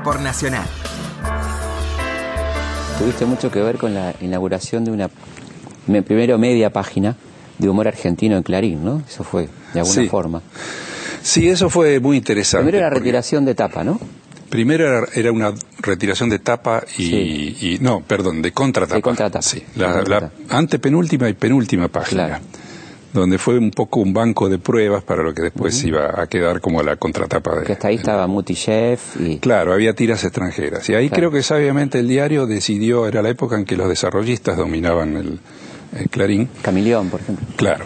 Por 0.04 0.20
Nacional. 0.22 0.66
Tuviste 2.98 3.26
mucho 3.26 3.52
que 3.52 3.62
ver 3.62 3.78
con 3.78 3.94
la 3.94 4.16
inauguración 4.22 4.84
de 4.84 4.92
una, 4.92 5.10
primero 6.04 6.38
media 6.40 6.72
página 6.72 7.16
de 7.60 7.70
humor 7.70 7.88
argentino 7.88 8.38
en 8.38 8.44
Clarín, 8.44 8.84
¿no? 8.84 9.04
Eso 9.08 9.24
fue, 9.24 9.50
de 9.74 9.80
alguna 9.82 10.10
forma. 10.10 10.42
Sí, 11.22 11.48
eso 11.48 11.70
fue 11.70 12.00
muy 12.00 12.18
interesante. 12.18 12.70
Primero 12.70 12.84
la 12.84 12.90
retiración 12.90 13.46
de 13.46 13.54
tapa, 13.54 13.84
¿no? 13.84 14.00
Primero 14.50 15.06
era, 15.14 15.32
una 15.32 15.54
retiración 15.80 16.30
de 16.30 16.40
tapa 16.40 16.84
y, 16.98 17.78
no, 17.82 18.02
perdón, 18.02 18.42
de 18.42 18.52
contratapa. 18.54 18.96
De 18.96 19.02
contratapa. 19.02 19.42
Sí, 19.42 19.62
la, 19.76 20.32
antepenúltima 20.50 21.28
y 21.30 21.34
penúltima 21.34 21.90
página. 21.90 22.40
Donde 23.14 23.38
fue 23.38 23.58
un 23.58 23.72
poco 23.72 24.00
un 24.02 24.14
banco 24.14 24.48
de 24.48 24.60
pruebas 24.60 25.04
para 25.04 25.24
lo 25.24 25.34
que 25.34 25.42
después 25.42 25.84
iba 25.84 26.22
a 26.22 26.28
quedar 26.28 26.62
como 26.62 26.84
la 26.84 26.98
contratapa 26.98 27.60
de. 27.60 27.66
Que 27.66 27.74
hasta 27.74 27.88
ahí 27.88 27.96
estaba 27.96 28.28
Muti 28.28 28.56
y. 29.20 29.38
Claro, 29.40 29.74
había 29.74 29.94
tiras 29.94 30.24
extranjeras. 30.24 30.88
Y 30.90 30.94
ahí 30.94 31.10
creo 31.10 31.32
que 31.32 31.42
sabiamente 31.42 32.00
el 32.00 32.08
diario 32.08 32.46
decidió, 32.46 33.08
era 33.08 33.22
la 33.22 33.30
época 33.30 33.58
en 33.58 33.66
que 33.66 33.76
los 33.76 33.90
desarrollistas 33.90 34.58
dominaban 34.58 35.18
el, 35.18 35.40
el 35.98 36.10
Clarín. 36.10 36.50
Camilión, 36.62 37.10
por 37.10 37.22
ejemplo. 37.22 37.46
Claro. 37.56 37.86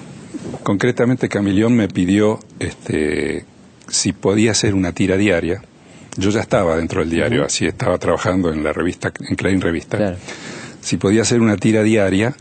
Concretamente 0.63 1.29
Camilión 1.29 1.75
me 1.75 1.87
pidió 1.87 2.39
este, 2.59 3.45
si 3.87 4.13
podía 4.13 4.51
hacer 4.51 4.75
una 4.75 4.91
tira 4.91 5.17
diaria 5.17 5.61
yo 6.17 6.29
ya 6.29 6.41
estaba 6.41 6.75
dentro 6.77 7.01
del 7.01 7.09
diario, 7.09 7.45
así 7.45 7.65
estaba 7.65 7.97
trabajando 7.97 8.51
en 8.51 8.63
la 8.63 8.73
revista, 8.73 9.11
en 9.27 9.35
Klein 9.35 9.61
Revista. 9.61 10.17
Si 10.81 10.97
podía 10.97 11.21
hacer 11.21 11.41
una 11.41 11.57
tira 11.57 11.83
diaria, 11.83 12.35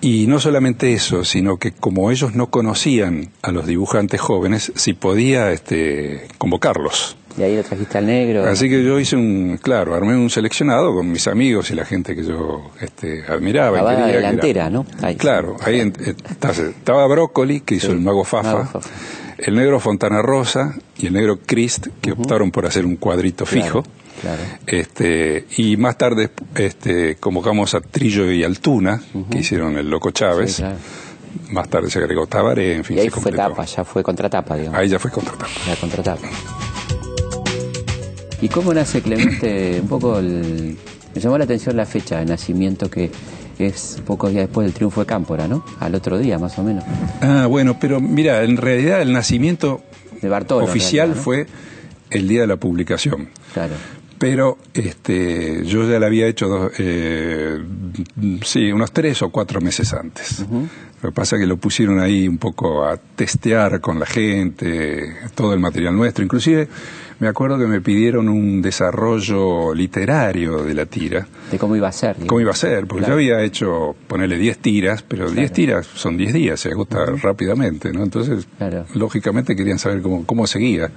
y 0.00 0.26
no 0.26 0.40
solamente 0.40 0.92
eso, 0.92 1.24
sino 1.24 1.58
que 1.58 1.70
como 1.70 2.10
ellos 2.10 2.34
no 2.34 2.50
conocían 2.50 3.30
a 3.40 3.52
los 3.52 3.66
dibujantes 3.66 4.20
jóvenes, 4.20 4.72
si 4.74 4.94
podía 4.94 5.52
este, 5.52 6.26
convocarlos. 6.38 7.16
Y 7.38 7.42
ahí 7.42 7.56
lo 7.56 7.62
trajiste 7.62 7.98
al 7.98 8.06
negro. 8.06 8.44
Así 8.44 8.68
que 8.68 8.84
yo 8.84 8.98
hice 8.98 9.16
un, 9.16 9.58
claro, 9.62 9.94
armé 9.94 10.16
un 10.16 10.28
seleccionado 10.28 10.92
con 10.92 11.10
mis 11.10 11.28
amigos 11.28 11.70
y 11.70 11.76
la 11.76 11.84
gente 11.84 12.16
que 12.16 12.24
yo 12.24 12.72
este, 12.80 13.24
admiraba. 13.26 13.80
La 13.80 14.10
y 14.10 14.12
delantera, 14.12 14.68
¿no? 14.68 14.84
Claro, 15.16 15.56
ahí 15.62 15.80
estaba 15.80 17.06
Brócoli, 17.06 17.60
que 17.60 17.76
hizo 17.76 17.92
el 17.92 18.00
Mago 18.00 18.24
Fafa 18.24 18.68
el 19.42 19.56
negro 19.56 19.80
Fontana 19.80 20.22
Rosa 20.22 20.74
y 20.96 21.06
el 21.06 21.14
negro 21.14 21.40
Christ, 21.44 21.88
que 22.00 22.12
optaron 22.12 22.50
por 22.50 22.66
hacer 22.66 22.86
un 22.86 22.96
cuadrito 22.96 23.44
fijo. 23.44 23.82
Este, 24.66 25.46
y 25.56 25.76
más 25.76 25.98
tarde 25.98 26.30
este, 26.54 27.16
convocamos 27.16 27.74
a 27.74 27.80
Trillo 27.80 28.30
y 28.30 28.44
Altuna, 28.44 29.02
que 29.30 29.38
hicieron 29.38 29.76
el 29.76 29.90
Loco 29.90 30.10
Chávez. 30.10 30.62
Más 31.50 31.68
tarde 31.68 31.90
se 31.90 31.98
agregó 31.98 32.26
Tabaré, 32.26 32.76
en 32.76 32.84
fin. 32.84 32.98
Y 32.98 33.00
ahí 33.00 33.08
fue 33.08 33.32
tapa, 33.32 33.64
ya 33.64 33.84
fue 33.84 34.02
contratapa, 34.02 34.56
digamos. 34.56 34.78
Ahí 34.78 34.88
ya 34.88 34.98
fue 34.98 35.10
contratapa. 35.10 35.48
La 35.66 35.76
contratapa. 35.76 36.28
¿Y 38.40 38.48
cómo 38.48 38.74
nace 38.74 39.02
Clemente? 39.02 39.80
Un 39.80 39.88
poco 39.88 40.20
me 40.20 41.20
llamó 41.20 41.38
la 41.38 41.44
atención 41.44 41.76
la 41.76 41.86
fecha 41.86 42.18
de 42.18 42.26
nacimiento 42.26 42.90
que 42.90 43.10
es 43.66 44.02
pocos 44.06 44.30
días 44.30 44.44
después 44.44 44.66
del 44.66 44.74
triunfo 44.74 45.00
de 45.00 45.06
Cámpora, 45.06 45.48
¿no? 45.48 45.64
Al 45.80 45.94
otro 45.94 46.18
día, 46.18 46.38
más 46.38 46.58
o 46.58 46.62
menos. 46.62 46.84
Ah, 47.20 47.46
bueno, 47.46 47.78
pero 47.80 48.00
mira, 48.00 48.42
en 48.44 48.56
realidad 48.56 49.02
el 49.02 49.12
nacimiento 49.12 49.82
de 50.20 50.28
Bartolo, 50.28 50.64
oficial 50.64 51.14
fue 51.14 51.46
el 52.10 52.28
día 52.28 52.42
de 52.42 52.46
la 52.46 52.56
publicación. 52.56 53.28
Claro. 53.52 53.74
Pero 54.18 54.56
este, 54.72 55.64
yo 55.64 55.88
ya 55.88 55.98
la 55.98 56.06
había 56.06 56.28
hecho, 56.28 56.70
eh, 56.78 57.60
sí, 58.44 58.70
unos 58.70 58.92
tres 58.92 59.20
o 59.22 59.30
cuatro 59.30 59.60
meses 59.60 59.92
antes. 59.92 60.44
Lo 61.02 61.10
que 61.10 61.14
pasa 61.14 61.36
es 61.36 61.40
que 61.40 61.46
lo 61.46 61.56
pusieron 61.56 61.98
ahí 61.98 62.28
un 62.28 62.38
poco 62.38 62.84
a 62.84 62.96
testear 62.96 63.80
con 63.80 63.98
la 63.98 64.06
gente, 64.06 65.16
todo 65.34 65.52
el 65.52 65.58
material 65.60 65.96
nuestro. 65.96 66.22
Inclusive 66.22 66.68
me 67.22 67.28
acuerdo 67.28 67.56
que 67.56 67.68
me 67.68 67.80
pidieron 67.80 68.28
un 68.28 68.60
desarrollo 68.60 69.72
literario 69.74 70.64
de 70.64 70.74
la 70.74 70.86
tira. 70.86 71.24
De 71.52 71.56
cómo 71.56 71.76
iba 71.76 71.86
a 71.86 71.92
ser. 71.92 72.16
Cómo 72.26 72.40
iba 72.40 72.50
a 72.50 72.56
ser, 72.56 72.88
porque 72.88 73.06
yo 73.06 73.12
había 73.12 73.40
hecho, 73.42 73.94
ponerle 74.08 74.38
10 74.38 74.58
tiras, 74.58 75.04
pero 75.06 75.30
10 75.30 75.52
tiras 75.52 75.86
son 75.86 76.16
10 76.16 76.32
días, 76.32 76.58
se 76.58 76.70
agota 76.70 77.06
rápidamente, 77.06 77.92
¿no? 77.92 78.02
Entonces, 78.02 78.48
lógicamente 78.94 79.54
querían 79.54 79.78
saber 79.78 80.02
cómo, 80.02 80.26
cómo 80.26 80.48
seguía. 80.48 80.90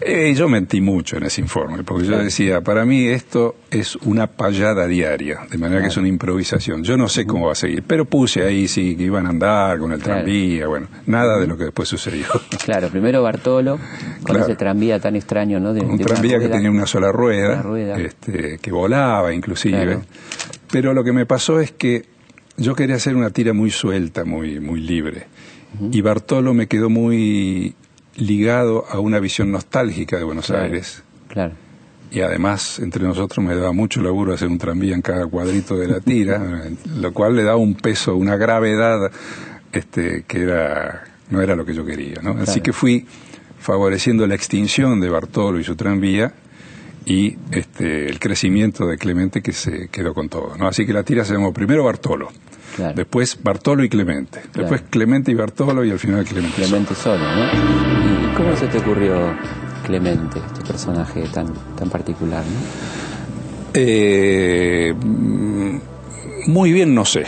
Eh, 0.00 0.32
yo 0.36 0.48
mentí 0.48 0.80
mucho 0.80 1.16
en 1.16 1.24
ese 1.24 1.40
informe, 1.40 1.82
porque 1.82 2.06
yo 2.06 2.18
decía, 2.18 2.60
para 2.60 2.84
mí 2.84 3.06
esto 3.06 3.56
es 3.70 3.96
una 3.96 4.28
payada 4.28 4.86
diaria, 4.86 5.40
de 5.50 5.58
manera 5.58 5.82
que 5.82 5.88
es 5.88 5.96
una 5.96 6.08
improvisación. 6.08 6.84
Yo 6.84 6.96
no 6.96 7.08
sé 7.08 7.26
cómo 7.26 7.46
va 7.46 7.52
a 7.52 7.56
seguir, 7.56 7.82
pero 7.84 8.04
puse 8.04 8.44
ahí 8.44 8.68
sí 8.68 8.94
que 8.94 9.02
iban 9.12 9.26
a 9.26 9.30
andar 9.30 9.78
con 9.78 9.92
el 9.92 10.02
tranvía, 10.02 10.66
bueno, 10.66 10.88
nada 11.06 11.38
de 11.38 11.46
lo 11.46 11.56
que 11.56 11.64
después 11.64 11.88
sucedió. 11.88 12.26
Claro, 12.64 12.88
primero 12.88 13.22
Bartolo, 13.22 13.78
con 14.22 14.36
ese 14.36 14.54
tranvía 14.54 15.00
tan 15.00 15.16
extraño, 15.16 15.58
¿no? 15.58 15.70
un 15.70 15.98
tranvía 15.98 16.38
que 16.38 16.48
tenía 16.48 16.70
una 16.70 16.86
sola 16.86 17.10
rueda, 17.10 17.64
Este, 17.98 18.58
que 18.58 18.70
volaba 18.70 19.32
inclusive. 19.32 20.00
Pero 20.70 20.94
lo 20.94 21.02
que 21.02 21.12
me 21.12 21.26
pasó 21.26 21.60
es 21.60 21.72
que 21.72 22.06
yo 22.56 22.74
quería 22.74 22.96
hacer 22.96 23.16
una 23.16 23.30
tira 23.30 23.52
muy 23.52 23.70
suelta, 23.70 24.24
muy, 24.24 24.60
muy 24.60 24.80
libre. 24.80 25.26
Y 25.90 26.00
Bartolo 26.02 26.54
me 26.54 26.66
quedó 26.68 26.90
muy 26.90 27.74
ligado 28.16 28.84
a 28.88 29.00
una 29.00 29.18
visión 29.18 29.50
nostálgica 29.50 30.18
de 30.18 30.24
Buenos 30.24 30.50
Aires. 30.50 31.02
Claro. 31.28 31.54
Y 32.12 32.20
además, 32.20 32.78
entre 32.78 33.04
nosotros 33.04 33.44
me 33.44 33.56
daba 33.56 33.72
mucho 33.72 34.02
laburo 34.02 34.34
hacer 34.34 34.48
un 34.48 34.58
tranvía 34.58 34.94
en 34.94 35.00
cada 35.00 35.26
cuadrito 35.26 35.76
de 35.76 35.88
la 35.88 36.00
tira, 36.00 36.62
lo 36.96 37.12
cual 37.12 37.34
le 37.34 37.42
daba 37.42 37.56
un 37.56 37.74
peso, 37.74 38.16
una 38.16 38.36
gravedad 38.36 39.10
este, 39.72 40.24
que 40.28 40.42
era, 40.42 41.04
no 41.30 41.40
era 41.40 41.56
lo 41.56 41.64
que 41.64 41.72
yo 41.72 41.86
quería. 41.86 42.20
¿no? 42.22 42.32
Así 42.32 42.60
que 42.60 42.74
fui 42.74 43.06
favoreciendo 43.58 44.26
la 44.26 44.34
extinción 44.34 45.00
de 45.00 45.08
Bartolo 45.08 45.58
y 45.58 45.64
su 45.64 45.74
tranvía 45.74 46.34
y 47.06 47.38
este, 47.50 48.10
el 48.10 48.20
crecimiento 48.20 48.86
de 48.86 48.98
Clemente 48.98 49.40
que 49.40 49.52
se 49.52 49.88
quedó 49.88 50.12
con 50.12 50.28
todo. 50.28 50.54
¿no? 50.58 50.68
Así 50.68 50.84
que 50.84 50.92
la 50.92 51.04
tira 51.04 51.24
se 51.24 51.32
llamó 51.32 51.54
primero 51.54 51.84
Bartolo, 51.84 52.28
después 52.94 53.38
Bartolo 53.42 53.84
y 53.84 53.88
Clemente, 53.88 54.42
después 54.52 54.82
Clemente 54.90 55.30
y 55.30 55.34
Bartolo 55.34 55.82
y 55.82 55.90
al 55.90 55.98
final 55.98 56.26
Clemente, 56.26 56.56
Clemente 56.56 56.94
solo. 56.94 57.24
¿no? 57.24 57.46
¿Y 57.46 58.34
cómo 58.34 58.54
se 58.54 58.66
te 58.66 58.78
ocurrió 58.78 59.34
Clemente, 59.84 60.40
este 60.46 60.64
personaje 60.66 61.22
tan, 61.32 61.52
tan 61.76 61.90
particular? 61.90 62.44
¿no? 62.44 63.70
Eh, 63.74 64.94
muy 66.46 66.72
bien, 66.72 66.94
no 66.94 67.04
sé. 67.04 67.24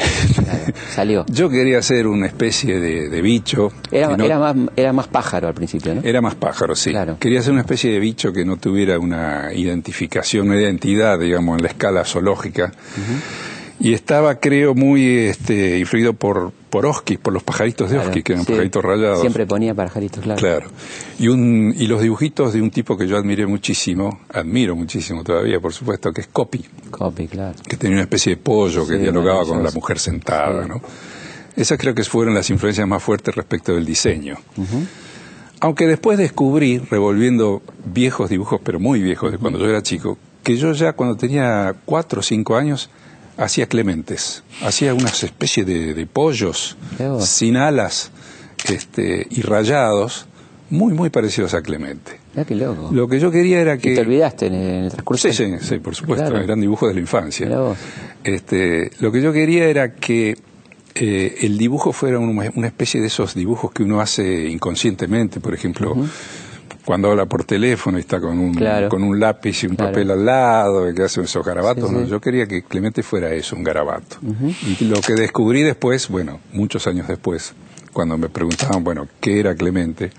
salió. 0.94 1.24
Yo 1.30 1.48
quería 1.48 1.80
ser 1.82 2.06
una 2.06 2.26
especie 2.26 2.80
de, 2.80 3.22
bicho. 3.22 3.72
Era, 3.90 4.14
era, 4.14 4.38
más, 4.38 4.56
era 4.76 4.92
más 4.92 5.08
pájaro 5.08 5.48
al 5.48 5.54
principio, 5.54 5.94
¿no? 5.94 6.02
Era 6.02 6.20
más 6.20 6.34
pájaro, 6.34 6.74
sí. 6.74 6.92
Quería 7.18 7.42
ser 7.42 7.52
una 7.52 7.62
especie 7.62 7.92
de 7.92 7.98
bicho 7.98 8.32
que 8.32 8.44
no 8.44 8.56
tuviera 8.56 8.98
una 8.98 9.52
identificación, 9.54 10.48
una 10.48 10.60
identidad, 10.60 11.18
digamos, 11.18 11.58
en 11.58 11.64
la 11.64 11.68
escala 11.68 12.04
zoológica 12.04 12.72
y 13.80 13.92
estaba, 13.92 14.36
creo, 14.36 14.74
muy 14.74 15.18
este, 15.18 15.78
influido 15.78 16.12
por, 16.12 16.52
por 16.70 16.86
Oski, 16.86 17.16
por 17.16 17.32
los 17.32 17.42
pajaritos 17.42 17.90
de 17.90 17.98
Oski, 17.98 18.22
que 18.22 18.32
eran 18.34 18.44
pajaritos 18.44 18.84
rayados. 18.84 19.20
Siempre 19.20 19.46
ponía 19.46 19.74
pajaritos, 19.74 20.22
claro. 20.22 20.40
Claro. 20.40 20.66
Y, 21.18 21.28
un, 21.28 21.74
y 21.76 21.86
los 21.86 22.00
dibujitos 22.00 22.52
de 22.52 22.62
un 22.62 22.70
tipo 22.70 22.96
que 22.96 23.06
yo 23.06 23.16
admiré 23.16 23.46
muchísimo, 23.46 24.20
admiro 24.32 24.76
muchísimo 24.76 25.24
todavía, 25.24 25.60
por 25.60 25.72
supuesto, 25.72 26.12
que 26.12 26.22
es 26.22 26.28
Copy. 26.28 26.64
Copy, 26.90 27.26
claro. 27.26 27.56
Que 27.68 27.76
tenía 27.76 27.96
una 27.96 28.02
especie 28.02 28.36
de 28.36 28.42
pollo 28.42 28.86
que 28.86 28.96
dialogaba 28.96 29.44
con 29.44 29.62
la 29.62 29.70
mujer 29.72 29.98
sentada, 29.98 30.66
¿no? 30.66 30.80
Esas 31.56 31.78
creo 31.78 31.94
que 31.94 32.02
fueron 32.04 32.34
las 32.34 32.50
influencias 32.50 32.86
más 32.86 33.02
fuertes 33.02 33.34
respecto 33.34 33.74
del 33.74 33.84
diseño. 33.84 34.36
Aunque 35.60 35.86
después 35.86 36.18
descubrí, 36.18 36.78
revolviendo 36.78 37.62
viejos 37.84 38.30
dibujos, 38.30 38.60
pero 38.64 38.80
muy 38.80 39.00
viejos, 39.00 39.32
de 39.32 39.38
cuando 39.38 39.58
yo 39.58 39.66
era 39.66 39.82
chico, 39.82 40.18
que 40.42 40.56
yo 40.56 40.72
ya 40.72 40.92
cuando 40.92 41.16
tenía 41.16 41.74
cuatro 41.84 42.20
o 42.20 42.22
cinco 42.22 42.56
años 42.56 42.90
hacía 43.36 43.66
clementes, 43.66 44.42
hacía 44.62 44.94
unas 44.94 45.22
especies 45.22 45.66
de, 45.66 46.06
pollos 46.06 46.76
sin 47.20 47.56
alas 47.56 48.10
este, 48.68 49.26
y 49.30 49.42
rayados, 49.42 50.26
muy, 50.70 50.92
muy 50.94 51.10
parecidos 51.10 51.54
a 51.54 51.62
Clemente. 51.62 52.18
qué 52.46 52.54
loco. 52.54 52.90
Lo 52.92 53.06
que 53.06 53.20
yo 53.20 53.30
quería 53.30 53.60
era 53.60 53.78
que... 53.78 53.94
¿Te 53.94 54.00
olvidaste 54.00 54.46
en 54.46 54.54
el 54.54 54.90
transcurso? 54.90 55.28
Sí, 55.28 55.34
sí, 55.34 55.54
sí 55.60 55.78
por 55.78 55.94
supuesto, 55.94 56.36
eran 56.36 56.60
dibujos 56.60 56.88
de 56.88 56.94
la 56.94 57.00
infancia. 57.00 57.48
Este, 58.22 58.90
lo 59.00 59.12
que 59.12 59.20
yo 59.20 59.32
quería 59.32 59.66
era 59.66 59.94
que 59.94 60.36
eh, 60.94 61.36
el 61.42 61.58
dibujo 61.58 61.92
fuera 61.92 62.18
una 62.18 62.66
especie 62.66 63.00
de 63.00 63.08
esos 63.08 63.34
dibujos 63.34 63.72
que 63.72 63.82
uno 63.82 64.00
hace 64.00 64.48
inconscientemente, 64.48 65.40
por 65.40 65.54
ejemplo, 65.54 65.96
cuando 66.84 67.10
habla 67.10 67.26
por 67.26 67.44
teléfono 67.44 67.98
y 67.98 68.02
está 68.02 68.20
con 68.20 68.38
un, 68.38 68.54
con 68.88 69.02
un 69.02 69.18
lápiz 69.18 69.64
y 69.64 69.66
un 69.66 69.76
papel 69.76 70.10
al 70.10 70.24
lado, 70.24 70.92
que 70.94 71.02
hace 71.02 71.22
esos 71.22 71.44
garabatos. 71.44 71.90
Yo 72.08 72.20
quería 72.20 72.46
que 72.46 72.62
Clemente 72.62 73.02
fuera 73.02 73.32
eso, 73.32 73.56
un 73.56 73.64
garabato. 73.64 74.18
Y 74.80 74.84
lo 74.84 75.00
que 75.00 75.14
descubrí 75.14 75.62
después, 75.62 76.08
bueno, 76.08 76.40
muchos 76.52 76.86
años 76.86 77.08
después, 77.08 77.54
cuando 77.92 78.18
me 78.18 78.28
preguntaban, 78.28 78.84
bueno, 78.84 79.08
¿qué 79.20 79.40
era 79.40 79.54
Clemente? 79.54 80.10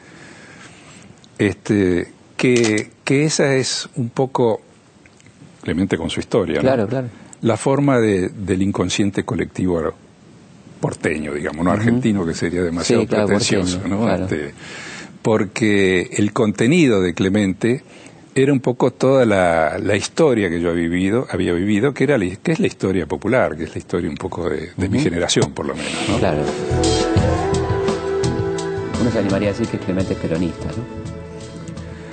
Este, 1.37 2.11
que, 2.37 2.91
que 3.03 3.25
esa 3.25 3.55
es 3.55 3.87
un 3.95 4.09
poco, 4.09 4.61
Clemente 5.61 5.97
con 5.97 6.09
su 6.09 6.19
historia, 6.19 6.61
claro, 6.61 6.87
claro. 6.87 7.09
la 7.41 7.57
forma 7.57 7.99
de, 7.99 8.29
del 8.29 8.61
inconsciente 8.61 9.23
colectivo 9.23 9.93
porteño, 10.79 11.33
digamos, 11.33 11.65
no 11.65 11.71
argentino, 11.71 12.25
que 12.25 12.33
sería 12.33 12.61
demasiado 12.61 13.05
pretencioso, 13.05 13.81
¿no? 13.87 14.13
Este, 14.13 14.53
porque 15.25 16.07
el 16.17 16.33
contenido 16.33 17.01
de 17.01 17.15
Clemente 17.15 17.81
era 18.35 18.53
un 18.53 18.59
poco 18.59 18.91
toda 18.91 19.25
la, 19.25 19.95
historia 19.95 20.51
que 20.51 20.61
yo 20.61 20.69
había 20.69 20.83
vivido, 20.83 21.25
había 21.31 21.51
vivido 21.53 21.95
que, 21.95 22.03
era 22.03 22.19
que 22.19 22.51
es 22.51 22.59
la 22.59 22.67
historia 22.67 23.07
popular, 23.07 23.57
que 23.57 23.63
es 23.63 23.73
la 23.73 23.79
historia 23.79 24.07
un 24.07 24.17
poco 24.17 24.47
de, 24.47 24.69
mi 24.87 24.99
generación, 24.99 25.51
por 25.51 25.65
lo 25.65 25.73
menos. 25.73 25.91
¿no? 26.09 26.19
Claro. 26.19 26.43
Uno 29.01 29.09
se 29.09 29.17
animaría 29.17 29.49
a 29.49 29.51
decir 29.53 29.67
que 29.67 29.79
Clemente 29.79 30.13
es 30.13 30.19
peronista, 30.19 30.67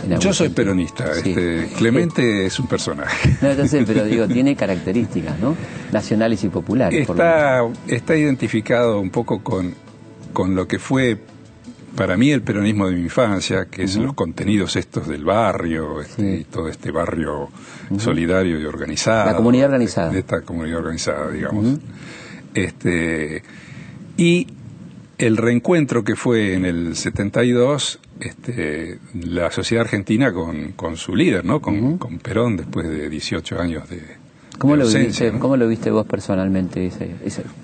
¿no? 0.08 0.18
Yo 0.18 0.32
soy 0.32 0.48
peronista, 0.48 1.12
este, 1.12 1.68
Clemente 1.76 2.46
es 2.46 2.58
un 2.58 2.66
personaje. 2.66 3.36
No, 3.42 3.50
entonces, 3.50 3.84
pero 3.86 4.06
digo, 4.06 4.26
tiene 4.32 4.56
características, 4.56 5.38
¿no? 5.38 5.54
Nacionales 5.92 6.42
y 6.44 6.48
populares. 6.48 7.06
Está, 7.06 7.60
está 7.88 8.16
identificado 8.16 9.00
un 9.00 9.10
poco 9.10 9.42
con, 9.42 9.74
con 10.32 10.54
lo 10.54 10.66
que 10.66 10.78
fue 10.78 11.18
para 11.96 12.16
mí 12.16 12.30
el 12.30 12.42
peronismo 12.42 12.88
de 12.88 12.94
mi 12.94 13.02
infancia, 13.02 13.66
que 13.66 13.84
es 13.84 13.96
los 13.96 14.14
contenidos 14.14 14.76
estos 14.76 15.08
del 15.08 15.24
barrio, 15.24 16.00
este, 16.00 16.46
todo 16.50 16.68
este 16.68 16.90
barrio 16.90 17.48
solidario 17.98 18.58
y 18.58 18.64
organizado. 18.64 19.30
La 19.30 19.36
comunidad 19.36 19.66
organizada. 19.66 20.10
De 20.10 20.20
esta 20.20 20.40
comunidad 20.42 20.78
organizada, 20.78 21.30
digamos. 21.30 21.78
este, 22.54 23.42
y 24.16 24.46
el 25.18 25.36
reencuentro 25.36 26.02
que 26.04 26.16
fue 26.16 26.54
en 26.54 26.64
el 26.64 26.96
72, 26.96 28.00
este, 28.20 28.98
la 29.14 29.50
sociedad 29.50 29.84
argentina 29.84 30.32
con, 30.32 30.72
con 30.72 30.96
su 30.96 31.14
líder, 31.14 31.44
¿no? 31.44 31.60
Con, 31.60 31.98
con 31.98 32.18
Perón, 32.18 32.56
después 32.56 32.88
de 32.88 33.08
18 33.08 33.60
años 33.60 33.88
de, 33.88 34.21
¿Cómo, 34.58 34.76
lo 34.76 34.86
viste, 34.86 35.32
¿Cómo 35.38 35.56
lo 35.56 35.66
viste 35.66 35.90
vos 35.90 36.06
personalmente? 36.06 36.90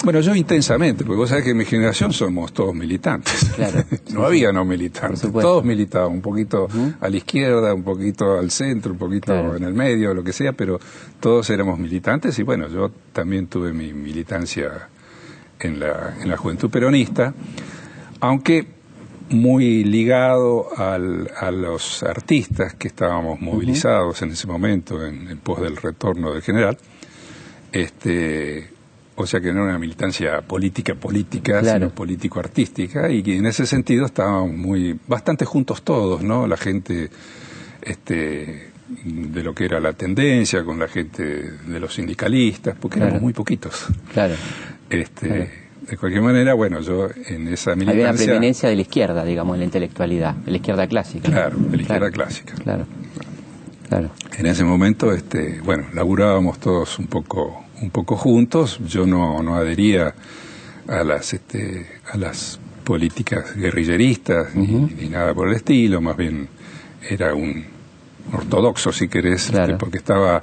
Bueno, 0.04 0.20
yo 0.20 0.34
intensamente, 0.34 1.04
porque 1.04 1.18
vos 1.18 1.28
sabés 1.28 1.44
que 1.44 1.50
en 1.50 1.58
mi 1.58 1.64
generación 1.64 2.12
somos 2.12 2.52
todos 2.52 2.74
militantes. 2.74 3.50
Claro, 3.54 3.84
no 4.12 4.24
había 4.24 4.52
no 4.52 4.64
militantes, 4.64 5.20
todos 5.20 5.64
militaban, 5.64 6.12
un 6.12 6.20
poquito 6.20 6.68
a 7.00 7.08
la 7.08 7.16
izquierda, 7.16 7.74
un 7.74 7.82
poquito 7.82 8.38
al 8.38 8.50
centro, 8.50 8.92
un 8.92 8.98
poquito 8.98 9.56
en 9.56 9.64
el 9.64 9.74
medio, 9.74 10.14
lo 10.14 10.24
que 10.24 10.32
sea, 10.32 10.52
pero 10.52 10.80
todos 11.20 11.50
éramos 11.50 11.78
militantes 11.78 12.38
y 12.38 12.42
bueno, 12.42 12.68
yo 12.68 12.90
también 13.12 13.46
tuve 13.46 13.72
mi 13.72 13.92
militancia 13.92 14.88
en 15.60 15.80
la, 15.80 16.16
en 16.20 16.28
la 16.28 16.36
juventud 16.36 16.70
peronista, 16.70 17.34
aunque 18.20 18.77
muy 19.30 19.84
ligado 19.84 20.68
al, 20.76 21.30
a 21.36 21.50
los 21.50 22.02
artistas 22.02 22.74
que 22.74 22.88
estábamos 22.88 23.40
movilizados 23.40 24.22
en 24.22 24.30
ese 24.30 24.46
momento 24.46 25.04
en, 25.04 25.28
en 25.28 25.38
pos 25.38 25.60
del 25.60 25.76
retorno 25.76 26.32
del 26.32 26.42
general. 26.42 26.78
Este, 27.72 28.70
o 29.16 29.26
sea 29.26 29.40
que 29.40 29.52
no 29.52 29.60
era 29.60 29.70
una 29.70 29.78
militancia 29.78 30.40
política 30.42 30.94
política, 30.94 31.62
sino 31.62 31.90
político 31.90 32.38
artística 32.38 33.10
y 33.10 33.22
que 33.22 33.36
en 33.36 33.46
ese 33.46 33.66
sentido 33.66 34.06
estábamos 34.06 34.52
muy 34.52 34.98
bastante 35.06 35.44
juntos 35.44 35.82
todos, 35.82 36.22
¿no? 36.22 36.46
La 36.46 36.56
gente 36.56 37.10
este 37.82 38.70
de 39.04 39.42
lo 39.42 39.54
que 39.54 39.66
era 39.66 39.80
la 39.80 39.92
tendencia 39.92 40.64
con 40.64 40.78
la 40.78 40.88
gente 40.88 41.22
de 41.22 41.80
los 41.80 41.94
sindicalistas, 41.94 42.76
porque 42.80 43.00
éramos 43.00 43.20
muy 43.20 43.32
poquitos. 43.32 43.86
Claro. 44.12 44.34
Este 44.88 45.67
de 45.88 45.96
cualquier 45.96 46.22
manera, 46.22 46.54
bueno, 46.54 46.80
yo 46.80 47.08
en 47.28 47.48
esa 47.48 47.74
militancia... 47.74 47.92
Había 47.92 48.10
una 48.10 48.12
preeminencia 48.12 48.68
de 48.68 48.76
la 48.76 48.82
izquierda, 48.82 49.24
digamos, 49.24 49.54
en 49.54 49.60
la 49.60 49.64
intelectualidad, 49.64 50.34
de 50.34 50.50
la 50.50 50.56
izquierda 50.58 50.86
clásica. 50.86 51.30
Claro, 51.30 51.56
de 51.56 51.76
la 51.76 51.82
izquierda 51.82 52.10
clásica. 52.10 52.54
Claro, 52.62 52.86
claro. 53.88 54.10
En 54.36 54.46
ese 54.46 54.64
momento, 54.64 55.12
este, 55.12 55.60
bueno, 55.62 55.86
laburábamos 55.94 56.58
todos 56.58 56.98
un 56.98 57.06
poco, 57.06 57.64
un 57.80 57.90
poco 57.90 58.16
juntos. 58.16 58.80
Yo 58.86 59.06
no, 59.06 59.42
no 59.42 59.56
adhería 59.56 60.14
a 60.88 61.04
las, 61.04 61.32
este, 61.32 61.86
a 62.10 62.18
las 62.18 62.60
políticas 62.84 63.54
guerrilleristas 63.56 64.54
ni, 64.54 65.08
nada 65.08 65.34
por 65.34 65.48
el 65.48 65.54
estilo, 65.56 66.00
más 66.00 66.16
bien 66.16 66.48
era 67.08 67.34
un 67.34 67.64
ortodoxo, 68.32 68.92
si 68.92 69.08
querés, 69.08 69.50
este, 69.50 69.74
porque 69.74 69.98
estaba 69.98 70.42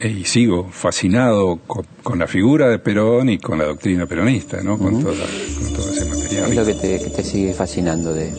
y 0.00 0.24
sigo 0.24 0.68
fascinado 0.70 1.58
con, 2.02 2.18
la 2.18 2.26
figura 2.26 2.68
de 2.68 2.78
Perón 2.78 3.28
y 3.28 3.38
con 3.38 3.58
la 3.58 3.64
doctrina 3.64 4.06
peronista, 4.06 4.62
¿no? 4.62 4.78
con, 4.78 5.02
todo 5.02 5.12
ese 5.12 6.04
material. 6.06 6.46
¿Qué 6.46 6.50
es 6.50 6.56
lo 6.56 6.64
que 6.64 6.74
te, 6.74 7.24
sigue 7.24 7.52
fascinando 7.52 8.14
de, 8.14 8.32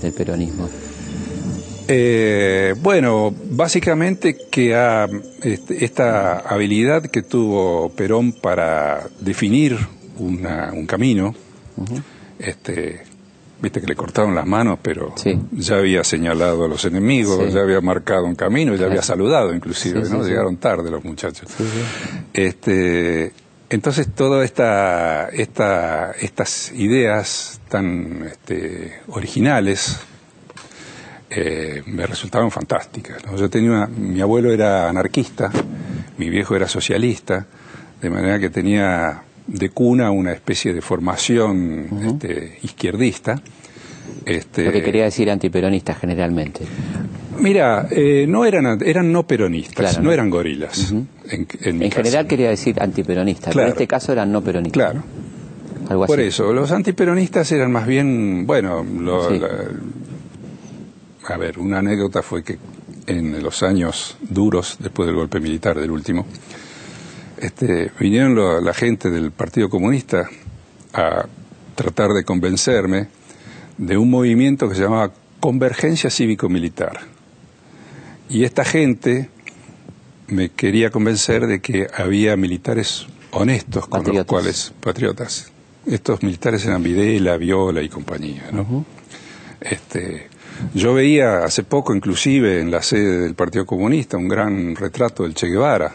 del 0.00 0.12
peronismo? 0.12 0.68
Eh, 1.88 2.74
bueno, 2.80 3.34
básicamente 3.50 4.36
que 4.50 4.76
ha, 4.76 5.08
este, 5.42 5.84
esta 5.84 6.38
habilidad 6.38 7.02
que 7.02 7.22
tuvo 7.22 7.88
Perón 7.90 8.32
para 8.32 9.08
definir 9.20 9.76
un 10.18 10.86
camino, 10.86 11.34
este, 12.38 13.02
viste 13.60 13.80
que 13.80 13.86
le 13.86 13.96
cortaron 13.96 14.34
las 14.34 14.46
manos, 14.46 14.78
pero 14.82 15.14
ya 15.52 15.76
había 15.76 16.04
señalado 16.04 16.64
a 16.64 16.68
los 16.68 16.84
enemigos, 16.84 17.52
ya 17.52 17.60
había 17.60 17.80
marcado 17.80 18.24
un 18.24 18.34
camino, 18.34 18.74
ya 18.74 18.86
había 18.86 19.02
saludado 19.02 19.54
inclusive, 19.54 20.02
¿no? 20.08 20.22
Llegaron 20.24 20.56
tarde 20.56 20.90
los 20.90 21.04
muchachos. 21.04 21.48
Este, 22.32 23.32
entonces 23.68 24.08
todas 24.14 24.44
esta, 24.44 25.28
esta, 25.28 26.12
estas 26.12 26.72
ideas 26.72 27.60
tan 27.68 28.24
este, 28.24 29.00
originales 29.08 30.00
eh, 31.30 31.82
me 31.86 32.06
resultaban 32.06 32.50
fantásticas. 32.50 33.22
Yo 33.36 33.48
tenía 33.48 33.70
una, 33.70 33.86
mi 33.86 34.20
abuelo 34.20 34.52
era 34.52 34.88
anarquista, 34.88 35.50
mi 36.18 36.28
viejo 36.28 36.56
era 36.56 36.66
socialista, 36.66 37.46
de 38.00 38.10
manera 38.10 38.38
que 38.40 38.50
tenía 38.50 39.22
de 39.52 39.70
cuna 39.70 40.10
una 40.10 40.32
especie 40.32 40.72
de 40.72 40.80
formación 40.80 41.88
este, 42.06 42.58
izquierdista. 42.62 43.42
Este, 44.24 44.64
Lo 44.64 44.72
que 44.72 44.82
quería 44.82 45.04
decir 45.04 45.30
antiperonista 45.30 45.94
generalmente. 45.94 46.64
Mira, 47.38 47.88
eh, 47.90 48.26
no 48.28 48.44
eran, 48.44 48.80
eran 48.84 49.12
no 49.12 49.26
peronistas, 49.26 50.00
no, 50.00 50.12
eran 50.12 50.30
gorilas. 50.30 50.92
En, 51.30 51.90
general 51.90 52.26
quería 52.26 52.50
decir 52.50 52.80
antiperonista, 52.80 53.50
pero 53.50 53.62
en 53.62 53.68
este 53.68 53.86
caso 53.86 54.12
eran 54.12 54.30
no 54.30 54.42
peronistas. 54.42 54.92
Claro. 54.92 55.04
Algo 55.88 56.06
Por 56.06 56.20
eso, 56.20 56.52
los 56.52 56.70
antiperonistas 56.70 57.50
eran 57.50 57.72
más 57.72 57.86
bien, 57.86 58.46
bueno, 58.46 58.84
a 61.26 61.36
ver, 61.36 61.58
una 61.58 61.78
anécdota 61.78 62.22
fue 62.22 62.44
que 62.44 62.58
en 63.06 63.42
los 63.42 63.62
años 63.62 64.16
duros, 64.20 64.76
después 64.78 65.06
del 65.06 65.16
golpe 65.16 65.40
militar 65.40 65.80
del 65.80 65.90
último, 65.90 66.26
este, 67.40 67.90
vinieron 67.98 68.64
la 68.64 68.74
gente 68.74 69.10
del 69.10 69.32
Partido 69.32 69.68
Comunista 69.68 70.28
a 70.92 71.26
tratar 71.74 72.10
de 72.10 72.24
convencerme 72.24 73.08
de 73.78 73.96
un 73.96 74.10
movimiento 74.10 74.68
que 74.68 74.74
se 74.74 74.82
llamaba 74.82 75.12
Convergencia 75.40 76.10
Cívico-Militar. 76.10 77.00
Y 78.28 78.44
esta 78.44 78.64
gente 78.64 79.30
me 80.28 80.50
quería 80.50 80.90
convencer 80.90 81.46
de 81.46 81.60
que 81.60 81.88
había 81.96 82.36
militares 82.36 83.06
honestos 83.30 83.88
con 83.88 84.04
los 84.04 84.24
cuales, 84.24 84.72
patriotas. 84.80 85.50
Estos 85.86 86.22
militares 86.22 86.64
eran 86.66 86.82
Videla, 86.82 87.36
Viola 87.36 87.82
y 87.82 87.88
compañía, 87.88 88.50
¿no? 88.52 88.84
este, 89.60 90.28
yo 90.74 90.94
veía 90.94 91.44
hace 91.44 91.64
poco, 91.64 91.94
inclusive, 91.94 92.60
en 92.60 92.70
la 92.70 92.82
sede 92.82 93.18
del 93.18 93.34
Partido 93.34 93.64
Comunista, 93.64 94.16
un 94.16 94.28
gran 94.28 94.76
retrato 94.76 95.22
del 95.22 95.34
Che 95.34 95.48
Guevara. 95.48 95.92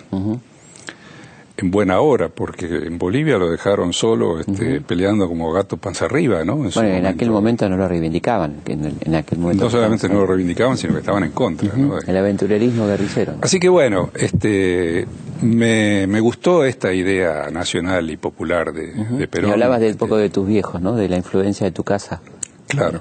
En 1.58 1.72
buena 1.72 2.02
hora, 2.02 2.30
porque 2.30 2.65
en 2.65 2.98
Bolivia 2.98 3.38
lo 3.38 3.50
dejaron 3.50 3.94
solo 3.94 4.39
este, 4.39 4.82
peleando 4.82 5.28
como 5.28 5.54
gato 5.54 5.78
panza 5.78 6.06
arriba, 6.06 6.44
¿no? 6.44 6.58
bueno, 6.58 6.82
en 6.82 7.06
aquel 7.06 7.30
momento 7.30 7.70
no 7.70 7.78
lo 7.78 7.88
reivindicaban. 7.88 8.58
En, 8.65 9.15
aquel 9.15 9.39
momento 9.39 9.63
no 9.63 9.70
solamente 9.70 10.10
no 10.10 10.15
lo 10.15 10.28
reivindicaban, 10.28 10.78
sino 10.78 10.94
que 10.94 11.00
estaban 11.00 11.24
en 11.24 11.32
contra. 11.32 11.72
El 12.06 12.18
aventurerismo 12.18 12.88
guerrillero. 12.88 13.36
Así 13.41 13.60
que 13.60 13.70
bueno, 13.70 14.10
este, 14.15 15.08
me, 15.41 16.08
me, 16.08 16.20
gustó 16.20 16.65
esta 16.65 16.94
idea 16.94 17.50
nacional 17.52 18.10
y 18.10 18.18
popular 18.18 18.74
de, 18.74 19.28
Perón. 19.28 19.50
Y 19.50 19.54
hablabas 19.54 19.80
de 19.80 19.91
un 19.91 19.98
poco 19.98 20.18
de 20.18 20.30
tus 20.30 20.46
viejos, 20.46 20.82
¿no? 20.82 20.96
De 20.96 21.08
la 21.08 21.15
influencia 21.15 21.65
de 21.65 21.72
tu 21.72 21.84
casa. 21.84 22.22
Claro. 22.68 23.00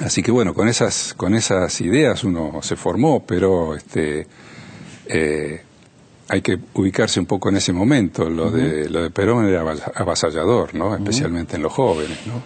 Así 0.00 0.22
que 0.22 0.30
bueno, 0.30 0.52
con 0.54 0.68
esas, 0.68 1.14
con 1.14 1.34
esas 1.34 1.80
ideas 1.80 2.24
uno 2.24 2.60
se 2.62 2.76
formó, 2.76 3.24
pero 3.24 3.74
este, 3.74 4.26
eh, 5.06 5.62
hay 6.28 6.42
que 6.42 6.58
ubicarse 6.74 7.20
un 7.20 7.26
poco 7.26 7.48
en 7.48 7.56
ese 7.56 7.72
momento. 7.72 8.28
Lo, 8.28 8.50
de, 8.50 8.88
lo 8.88 9.02
de 9.02 9.10
Perón 9.10 9.46
era 9.46 9.62
avasallador, 9.94 10.74
¿no? 10.74 10.94
especialmente 10.94 11.56
en 11.56 11.62
los 11.62 11.72
jóvenes. 11.72 12.18
¿no? 12.26 12.42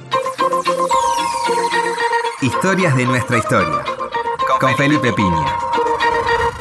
Historias 2.43 2.97
de 2.97 3.05
nuestra 3.05 3.39
historia, 3.39 3.85
con 4.61 4.75
Felipe 4.77 5.13
Piña. 5.13 5.57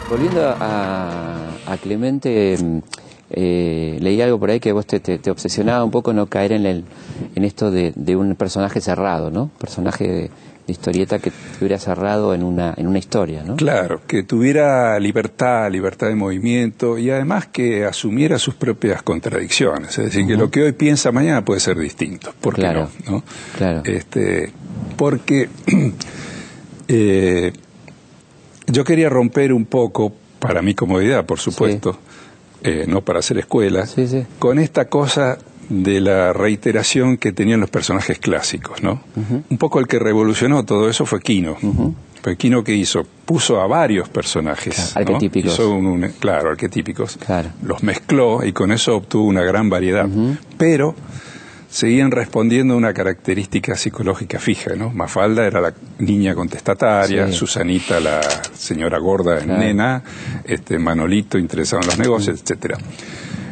Volviendo 0.10 0.56
a, 0.60 1.34
Clemente, 1.84 2.58
eh, 3.30 3.98
leí 4.00 4.22
algo 4.22 4.40
por 4.40 4.50
ahí 4.50 4.60
que 4.60 4.72
vos 4.72 4.86
te, 4.88 5.00
te, 5.00 5.30
obsesionaba 5.30 5.84
un 5.84 5.92
poco 5.92 6.14
no 6.14 6.28
caer 6.28 6.54
en, 6.54 6.66
el, 6.66 6.86
en 7.36 7.44
esto 7.44 7.70
de, 7.70 7.92
de 7.96 8.16
un 8.16 8.36
personaje 8.36 8.80
cerrado, 8.80 9.30
¿no? 9.30 9.52
Personaje 9.60 10.08
de 10.08 10.32
historieta 10.68 11.20
que 11.20 11.30
estuviera 11.30 11.80
cerrado 11.80 12.34
en 12.34 12.44
una, 12.44 12.74
en 12.78 12.88
una 12.88 13.00
historia, 13.00 13.44
¿no? 13.44 13.56
Claro, 13.56 14.02
que 14.06 14.24
tuviera 14.24 15.00
libertad, 15.00 15.72
libertad 15.72 16.08
de 16.08 16.16
movimiento 16.16 16.98
y 16.98 17.10
además 17.10 17.48
que 17.48 17.86
asumiera 17.86 18.38
sus 18.38 18.56
propias 18.56 19.02
contradicciones. 19.02 19.98
Es 19.98 20.06
decir, 20.06 20.28
que 20.28 20.36
lo 20.36 20.52
que 20.52 20.64
hoy 20.64 20.74
piensa 20.74 21.12
mañana 21.12 21.44
puede 21.44 21.60
ser 21.60 21.78
distinto. 21.78 22.34
¿Por 22.40 22.56
qué 22.56 22.68
no? 22.74 22.90
¿no? 23.10 23.24
Claro. 23.58 23.82
Este, 23.86 24.52
porque 24.96 25.50
eh, 26.88 27.54
yo 28.68 28.84
quería 28.84 29.10
romper 29.10 29.54
un 29.54 29.66
poco, 29.66 30.14
para 30.40 30.62
mi 30.62 30.76
comodidad, 30.76 31.26
por 31.26 31.40
supuesto, 31.40 31.98
eh, 32.64 32.86
no 32.88 33.02
para 33.02 33.20
hacer 33.20 33.38
escuela, 33.38 33.86
con 34.40 34.60
esta 34.60 34.90
cosa 34.90 35.38
de 35.70 36.00
la 36.02 36.34
reiteración 36.34 37.18
que 37.18 37.32
tenían 37.32 37.60
los 37.60 37.70
personajes 37.70 38.20
clásicos, 38.20 38.82
¿no? 38.84 39.02
Un 39.50 39.58
poco 39.58 39.80
el 39.80 39.88
que 39.88 40.00
revolucionó 40.00 40.64
todo 40.66 40.90
eso 40.90 41.06
fue 41.06 41.22
Quino. 41.22 41.58
Quino 42.38 42.62
que 42.62 42.74
hizo, 42.76 43.06
puso 43.26 43.62
a 43.62 43.68
varios 43.68 44.10
personajes, 44.10 44.98
arquetípicos, 44.98 45.58
claro, 46.20 46.50
arquetípicos, 46.50 47.18
los 47.64 47.84
mezcló 47.84 48.44
y 48.44 48.52
con 48.52 48.74
eso 48.74 48.98
obtuvo 48.98 49.24
una 49.26 49.44
gran 49.44 49.70
variedad. 49.70 50.10
Pero 50.58 50.94
seguían 51.70 52.12
respondiendo 52.12 52.74
a 52.74 52.78
una 52.78 52.94
característica 52.94 53.76
psicológica 53.76 54.40
fija, 54.40 54.76
¿no? 54.76 54.90
Mafalda 54.90 55.46
era 55.46 55.62
la 55.62 55.74
niña 56.00 56.36
contestataria, 56.36 57.32
Susanita 57.32 58.00
la 58.02 58.20
señora 58.54 58.98
gorda 58.98 59.40
en 59.40 59.58
nena, 59.60 60.04
este 60.44 60.80
Manolito 60.80 61.38
interesado 61.38 61.82
en 61.84 61.88
los 61.88 61.98
negocios, 62.00 62.42
etcétera. 62.42 62.78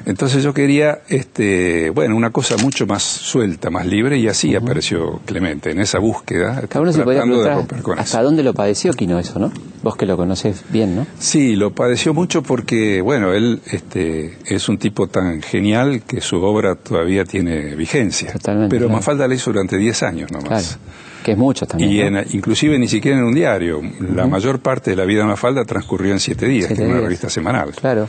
Entonces 0.05 0.43
yo 0.43 0.53
quería, 0.53 0.99
este, 1.09 1.89
bueno, 1.89 2.15
una 2.15 2.29
cosa 2.29 2.57
mucho 2.57 2.85
más 2.85 3.01
suelta, 3.01 3.69
más 3.71 3.87
libre, 3.87 4.17
y 4.17 4.27
así 4.27 4.55
apareció 4.55 5.19
Clemente, 5.25 5.71
en 5.71 5.79
esa 5.79 5.99
búsqueda, 5.99 6.61
Cada 6.69 6.91
se 6.91 7.03
tratando 7.03 7.41
de 7.43 7.53
romper 7.53 7.81
con 7.81 7.99
¿Hasta 7.99 8.21
dónde 8.21 8.43
lo 8.43 8.53
padeció 8.53 8.93
Quino 8.93 9.17
eso, 9.17 9.39
no? 9.39 9.51
Vos 9.81 9.95
que 9.95 10.05
lo 10.05 10.15
conoces 10.15 10.63
bien, 10.69 10.95
¿no? 10.95 11.07
Sí, 11.19 11.55
lo 11.55 11.73
padeció 11.73 12.13
mucho 12.13 12.43
porque, 12.43 13.01
bueno, 13.01 13.33
él 13.33 13.61
este, 13.71 14.37
es 14.45 14.69
un 14.69 14.77
tipo 14.77 15.07
tan 15.07 15.41
genial 15.41 16.03
que 16.03 16.21
su 16.21 16.41
obra 16.41 16.75
todavía 16.75 17.25
tiene 17.25 17.75
vigencia. 17.75 18.31
Totalmente. 18.31 18.75
Pero 18.75 18.89
Mafalda 18.89 19.27
la 19.27 19.35
hizo 19.35 19.51
durante 19.51 19.77
10 19.77 20.03
años 20.03 20.31
nomás. 20.31 20.77
que 21.23 21.31
es 21.31 21.37
mucho 21.37 21.65
también. 21.65 22.23
Y 22.29 22.35
inclusive 22.37 22.77
ni 22.77 22.87
siquiera 22.87 23.17
en 23.17 23.23
un 23.23 23.33
diario. 23.33 23.81
La 24.13 24.27
mayor 24.27 24.59
parte 24.59 24.91
de 24.91 24.95
la 24.95 25.05
vida 25.05 25.21
de 25.21 25.27
Mafalda 25.27 25.65
transcurrió 25.65 26.13
en 26.13 26.19
siete 26.19 26.45
días, 26.45 26.69
en 26.71 26.91
una 26.91 27.01
revista 27.01 27.29
semanal. 27.29 27.71
Claro. 27.71 28.07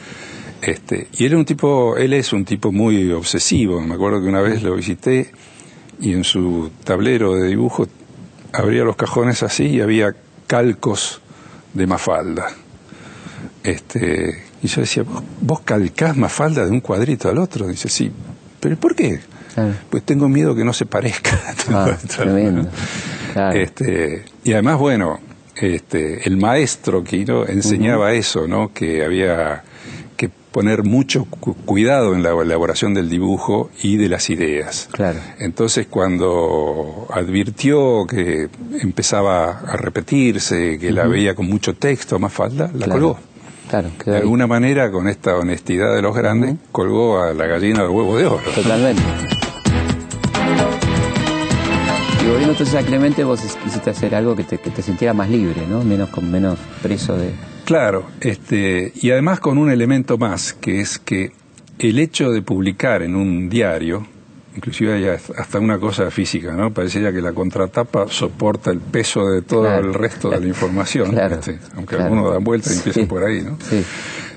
Este, 0.66 1.07
y 1.12 1.26
él 1.26 1.37
un 1.37 1.44
tipo, 1.44 1.96
él 1.96 2.12
es 2.12 2.33
un 2.33 2.44
tipo 2.44 2.72
muy 2.72 3.12
obsesivo. 3.12 3.81
Me 3.81 3.94
acuerdo 3.94 4.20
que 4.20 4.26
una 4.26 4.40
vez 4.40 4.64
lo 4.64 4.74
visité 4.74 5.31
y 6.00 6.12
en 6.12 6.24
su 6.24 6.72
tablero 6.83 7.37
de 7.37 7.46
dibujo 7.46 7.87
abría 8.52 8.83
los 8.83 8.96
cajones 8.96 9.44
así 9.44 9.66
y 9.66 9.81
había 9.81 10.16
calcos 10.48 11.20
de 11.72 11.87
Mafalda. 11.87 12.48
Este, 13.62 14.42
y 14.61 14.66
yo 14.66 14.81
decía, 14.81 15.05
¿vos, 15.40 15.61
calcás 15.61 16.16
Mafalda 16.16 16.64
de 16.64 16.72
un 16.72 16.81
cuadrito 16.81 17.29
al 17.29 17.38
otro? 17.38 17.68
Dice, 17.68 17.88
sí. 17.88 18.11
¿Pero 18.59 18.76
por 18.76 18.96
qué? 18.96 19.20
Pues 19.88 20.02
tengo 20.02 20.29
miedo 20.29 20.57
que 20.57 20.64
no 20.64 20.72
se 20.72 20.85
parezca. 20.85 21.40
Ah, 23.38 23.55
este, 23.55 24.24
y 24.44 24.55
además, 24.55 24.79
bueno, 24.79 25.20
este, 25.55 26.26
el 26.26 26.38
maestro 26.38 27.05
que 27.05 27.26
enseñaba 27.48 28.14
eso, 28.14 28.48
¿no? 28.48 28.72
Que 28.72 29.05
había 29.05 29.62
poner 30.56 30.84
mucho 30.84 31.26
cuidado 31.66 32.14
en 32.14 32.22
la 32.22 32.30
elaboración 32.30 32.94
del 32.94 33.10
dibujo 33.10 33.68
y 33.82 33.98
de 33.98 34.08
las 34.08 34.30
ideas. 34.30 34.88
Claro. 34.90 35.18
Entonces, 35.38 35.86
cuando 35.86 37.06
advirtió 37.12 38.06
que 38.06 38.48
empezaba 38.80 39.50
a 39.50 39.76
repetirse, 39.76 40.78
que 40.78 40.92
la 40.92 41.06
veía 41.06 41.34
con 41.34 41.46
mucho 41.46 41.74
texto, 41.74 42.18
más 42.18 42.32
falda, 42.32 42.70
la 42.72 42.88
colgó. 42.88 43.18
Claro, 43.68 43.90
de 44.06 44.16
alguna 44.16 44.46
manera, 44.46 44.90
con 44.90 45.08
esta 45.08 45.36
honestidad 45.36 45.94
de 45.94 46.00
los 46.00 46.16
grandes, 46.16 46.56
colgó 46.72 47.20
a 47.20 47.34
la 47.34 47.46
gallina 47.46 47.82
del 47.82 47.90
huevo 47.90 48.16
de 48.16 48.24
oro. 48.24 48.50
Totalmente. 48.54 49.36
Y 52.26 52.28
volviendo 52.28 52.54
entonces 52.54 52.74
a 52.74 52.82
Clemente, 52.82 53.22
vos 53.22 53.40
quisiste 53.62 53.88
hacer 53.88 54.12
algo 54.16 54.34
que 54.34 54.42
te, 54.42 54.58
que 54.58 54.70
te 54.70 54.82
sintiera 54.82 55.14
más 55.14 55.30
libre, 55.30 55.64
¿no? 55.68 55.84
Menos, 55.84 56.10
con 56.10 56.28
menos 56.28 56.58
preso 56.82 57.16
de 57.16 57.30
Claro, 57.64 58.04
este, 58.20 58.92
y 59.00 59.12
además 59.12 59.38
con 59.38 59.58
un 59.58 59.70
elemento 59.70 60.18
más, 60.18 60.52
que 60.52 60.80
es 60.80 60.98
que 60.98 61.30
el 61.78 62.00
hecho 62.00 62.30
de 62.32 62.42
publicar 62.42 63.02
en 63.02 63.14
un 63.14 63.48
diario, 63.48 64.08
inclusive 64.56 64.94
hay 64.94 65.06
hasta 65.06 65.60
una 65.60 65.78
cosa 65.78 66.10
física, 66.10 66.52
¿no? 66.52 66.72
Parecería 66.72 67.12
que 67.12 67.20
la 67.20 67.32
contratapa 67.32 68.08
soporta 68.08 68.72
el 68.72 68.80
peso 68.80 69.24
de 69.26 69.42
todo 69.42 69.72
el 69.78 69.94
resto 69.94 70.28
de 70.30 70.40
la 70.40 70.46
información, 70.48 71.16
este, 71.16 71.60
aunque 71.76 71.94
algunos 71.94 72.32
dan 72.32 72.42
vuelta 72.42 72.72
y 72.72 72.76
empiezan 72.78 73.06
por 73.06 73.22
ahí, 73.22 73.42
¿no? 73.42 73.56
Sí. 73.70 73.84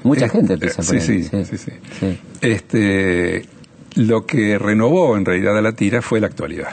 Mucha 0.03 0.27
eh, 0.27 0.29
gente 0.29 0.53
empieza 0.53 0.83
por 0.83 0.93
ahí. 0.93 1.01
Sí, 1.01 1.23
sí, 1.23 1.57
sí, 1.57 1.71
Este, 2.41 3.47
lo 3.95 4.27
que 4.27 4.59
renovó 4.59 5.17
en 5.17 5.25
realidad 5.25 5.57
a 5.57 5.61
la 5.63 5.71
tira 5.71 6.03
fue 6.03 6.19
la 6.19 6.27
actualidad. 6.27 6.69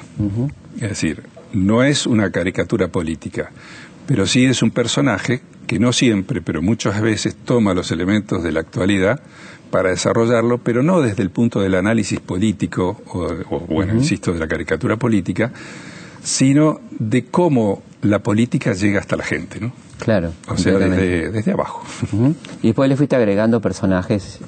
Es 0.76 0.90
decir, 0.90 1.22
no 1.52 1.82
es 1.82 2.06
una 2.06 2.30
caricatura 2.30 2.88
política, 2.88 3.50
pero 4.06 4.26
sí 4.26 4.44
es 4.44 4.62
un 4.62 4.70
personaje 4.70 5.40
que 5.66 5.78
no 5.78 5.92
siempre, 5.92 6.40
pero 6.40 6.62
muchas 6.62 7.00
veces 7.00 7.36
toma 7.36 7.74
los 7.74 7.90
elementos 7.90 8.42
de 8.42 8.52
la 8.52 8.60
actualidad 8.60 9.20
para 9.70 9.90
desarrollarlo, 9.90 10.58
pero 10.58 10.82
no 10.82 11.00
desde 11.00 11.22
el 11.22 11.30
punto 11.30 11.60
del 11.60 11.74
análisis 11.74 12.20
político, 12.20 13.00
o, 13.08 13.60
bueno, 13.68 13.94
insisto, 13.94 14.32
de 14.32 14.38
la 14.38 14.46
caricatura 14.46 14.96
política, 14.96 15.50
sino 16.22 16.80
de 16.90 17.24
cómo 17.24 17.82
la 18.02 18.20
política 18.20 18.72
llega 18.74 19.00
hasta 19.00 19.16
la 19.16 19.24
gente, 19.24 19.60
¿no? 19.60 19.72
Claro. 19.98 20.32
O 20.48 20.56
sea, 20.56 20.78
desde, 20.78 21.52
abajo. 21.52 21.82
Y 22.62 22.68
después 22.68 22.88
le 22.88 22.96
fuiste 22.96 23.16
agregando 23.16 23.60
personajes 23.60 24.40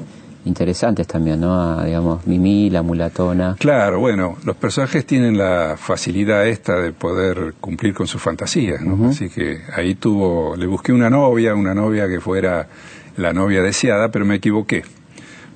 interesantes 0.48 1.06
también, 1.06 1.40
¿no? 1.40 1.84
digamos, 1.84 2.26
Mimi, 2.26 2.70
la 2.70 2.82
mulatona. 2.82 3.56
Claro, 3.58 4.00
bueno, 4.00 4.36
los 4.44 4.56
personajes 4.56 5.06
tienen 5.06 5.38
la 5.38 5.76
facilidad 5.78 6.46
esta 6.48 6.80
de 6.80 6.92
poder 6.92 7.54
cumplir 7.60 7.94
con 7.94 8.06
sus 8.06 8.20
fantasías, 8.20 8.80
¿no? 8.80 9.08
Así 9.08 9.28
que 9.28 9.60
ahí 9.74 9.94
tuvo, 9.94 10.56
le 10.56 10.66
busqué 10.66 10.92
una 10.92 11.10
novia, 11.10 11.54
una 11.54 11.74
novia 11.74 12.08
que 12.08 12.20
fuera 12.20 12.66
la 13.16 13.32
novia 13.32 13.62
deseada, 13.62 14.10
pero 14.10 14.24
me 14.24 14.36
equivoqué. 14.36 14.82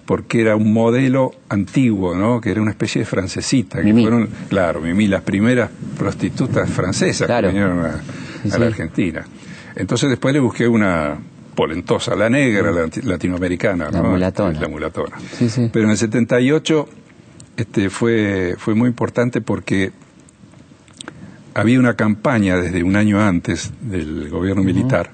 Porque 0.04 0.40
era 0.40 0.56
un 0.56 0.72
modelo 0.72 1.32
antiguo, 1.48 2.14
¿no? 2.14 2.40
Que 2.40 2.50
era 2.50 2.60
una 2.60 2.72
especie 2.72 3.00
de 3.00 3.06
francesita. 3.06 3.80
Que 3.80 3.92
fueron, 3.92 4.28
claro, 4.48 4.80
Mimi, 4.80 5.06
las 5.06 5.22
primeras 5.22 5.70
prostitutas 5.96 6.68
francesas 6.68 7.28
que 7.28 7.46
vinieron 7.46 7.84
a, 7.84 8.58
la 8.58 8.66
Argentina. 8.66 9.24
Entonces 9.76 10.10
después 10.10 10.34
le 10.34 10.40
busqué 10.40 10.66
una, 10.68 11.16
polentosa, 11.54 12.14
la 12.14 12.28
negra 12.28 12.72
latinoamericana, 13.02 13.90
la 13.90 14.02
mulatona. 14.02 14.60
La 14.60 14.68
mulatona. 14.68 15.16
Pero 15.72 15.84
en 15.84 15.90
el 15.90 15.96
78 15.96 16.88
este, 17.56 17.90
fue, 17.90 18.56
fue 18.58 18.74
muy 18.74 18.88
importante 18.88 19.40
porque 19.40 19.92
había 21.54 21.78
una 21.78 21.94
campaña 21.94 22.56
desde 22.56 22.82
un 22.82 22.96
año 22.96 23.20
antes 23.20 23.72
del 23.80 24.30
gobierno 24.30 24.62
militar 24.62 25.10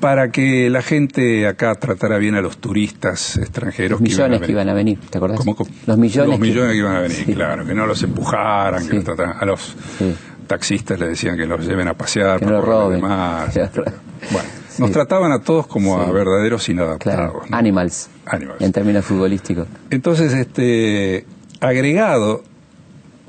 para 0.00 0.30
que 0.30 0.70
la 0.70 0.80
gente 0.80 1.46
acá 1.46 1.74
tratara 1.74 2.16
bien 2.18 2.34
a 2.34 2.40
los 2.40 2.56
turistas 2.56 3.36
extranjeros. 3.36 4.00
Los 4.00 4.00
millones 4.00 4.40
que 4.40 4.52
iban 4.52 4.68
a 4.68 4.72
venir, 4.72 4.98
¿te 4.98 5.18
acordás? 5.18 5.44
Los 5.86 5.98
millones. 5.98 6.30
Los 6.30 6.40
millones 6.40 6.72
que, 6.72 6.78
iban 6.78 6.96
a 6.96 7.00
venir, 7.00 7.34
claro, 7.34 7.66
que 7.66 7.74
no 7.74 7.86
los 7.86 8.02
empujaran, 8.02 8.88
que 8.88 8.94
los 8.94 9.04
trataran. 9.04 9.36
A 9.38 9.44
los 9.44 9.76
taxistas 10.46 10.98
le 10.98 11.08
decían 11.08 11.36
que 11.36 11.44
los 11.44 11.64
lleven 11.66 11.86
a 11.86 11.94
pasear, 11.94 12.40
que 12.40 12.46
no 12.46 12.62
roben. 12.62 13.00
Demás. 13.00 13.54
bueno. 14.32 14.59
Nos 14.80 14.92
trataban 14.92 15.32
a 15.32 15.40
todos 15.40 15.66
como 15.66 16.00
a 16.00 16.10
verdaderos 16.10 16.68
inadaptados. 16.68 17.42
Claro. 17.42 17.42
Animals. 17.50 18.08
Animals. 18.26 18.60
En 18.60 18.72
términos 18.72 19.04
futbolísticos. 19.04 19.68
Entonces, 19.90 20.32
este, 20.32 21.26
agregado 21.60 22.42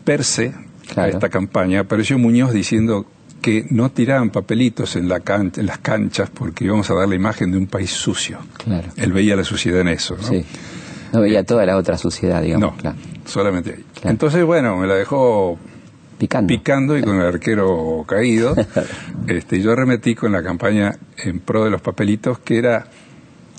per 0.03 0.23
se 0.23 0.53
a 0.95 1.07
esta 1.07 1.29
campaña, 1.29 1.81
apareció 1.81 2.17
Muñoz 2.17 2.53
diciendo 2.53 3.05
que 3.41 3.65
no 3.69 3.89
tiraban 3.89 4.29
papelitos 4.29 4.95
en, 4.95 5.09
la 5.09 5.21
en 5.25 5.65
las 5.65 5.79
canchas 5.79 6.29
porque 6.29 6.65
íbamos 6.65 6.89
a 6.91 6.93
dar 6.93 7.07
la 7.07 7.15
imagen 7.15 7.51
de 7.51 7.57
un 7.57 7.67
país 7.67 7.91
sucio. 7.91 8.39
Claro. 8.63 8.89
Él 8.95 9.11
veía 9.11 9.35
la 9.35 9.43
suciedad 9.43 9.81
en 9.81 9.87
eso, 9.89 10.15
¿no? 10.15 10.27
Sí. 10.27 10.45
No 11.11 11.21
veía 11.21 11.43
toda 11.43 11.65
la 11.65 11.75
otra 11.75 11.97
suciedad, 11.97 12.41
digamos. 12.41 12.83
No, 12.83 12.95
solamente 13.25 13.71
ahí. 13.71 13.85
Entonces, 14.03 14.45
bueno, 14.45 14.77
me 14.77 14.87
la 14.87 14.95
dejó 14.95 15.57
picando, 16.21 16.47
picando 16.47 16.97
y 16.97 17.01
con 17.01 17.15
el 17.15 17.25
arquero 17.25 18.05
caído. 18.07 18.55
este, 19.27 19.59
yo 19.59 19.71
arremetí 19.71 20.13
con 20.13 20.31
la 20.31 20.43
campaña 20.43 20.95
en 21.17 21.39
pro 21.39 21.63
de 21.63 21.71
los 21.71 21.81
papelitos, 21.81 22.37
que 22.39 22.59
era 22.59 22.85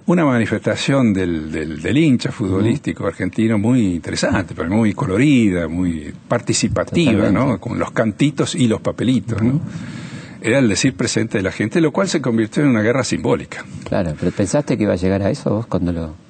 una 0.06 0.24
manifestación 0.24 1.12
del, 1.12 1.50
del, 1.50 1.96
hincha 1.96 2.30
futbolístico 2.30 3.06
argentino 3.06 3.58
muy 3.58 3.94
interesante, 3.94 4.54
pero 4.54 4.68
muy 4.70 4.94
colorida, 4.94 5.66
muy 5.66 6.14
participativa, 6.28 7.30
¿no? 7.30 7.58
Con 7.58 7.80
los 7.80 7.90
cantitos 7.90 8.54
y 8.54 8.68
los 8.68 8.80
papelitos, 8.80 9.42
¿no? 9.42 9.60
Era 10.40 10.58
el 10.58 10.68
decir 10.68 10.94
presente 10.96 11.38
de 11.38 11.42
la 11.42 11.52
gente, 11.52 11.80
lo 11.80 11.92
cual 11.92 12.08
se 12.08 12.20
convirtió 12.20 12.62
en 12.62 12.68
una 12.68 12.82
guerra 12.82 13.02
simbólica. 13.02 13.64
Claro, 13.84 14.14
pero 14.18 14.30
¿pensaste 14.32 14.76
que 14.76 14.84
iba 14.84 14.92
a 14.92 14.96
llegar 14.96 15.22
a 15.22 15.30
eso 15.30 15.50
vos 15.50 15.66
cuando 15.66 15.92
lo...? 15.92 16.21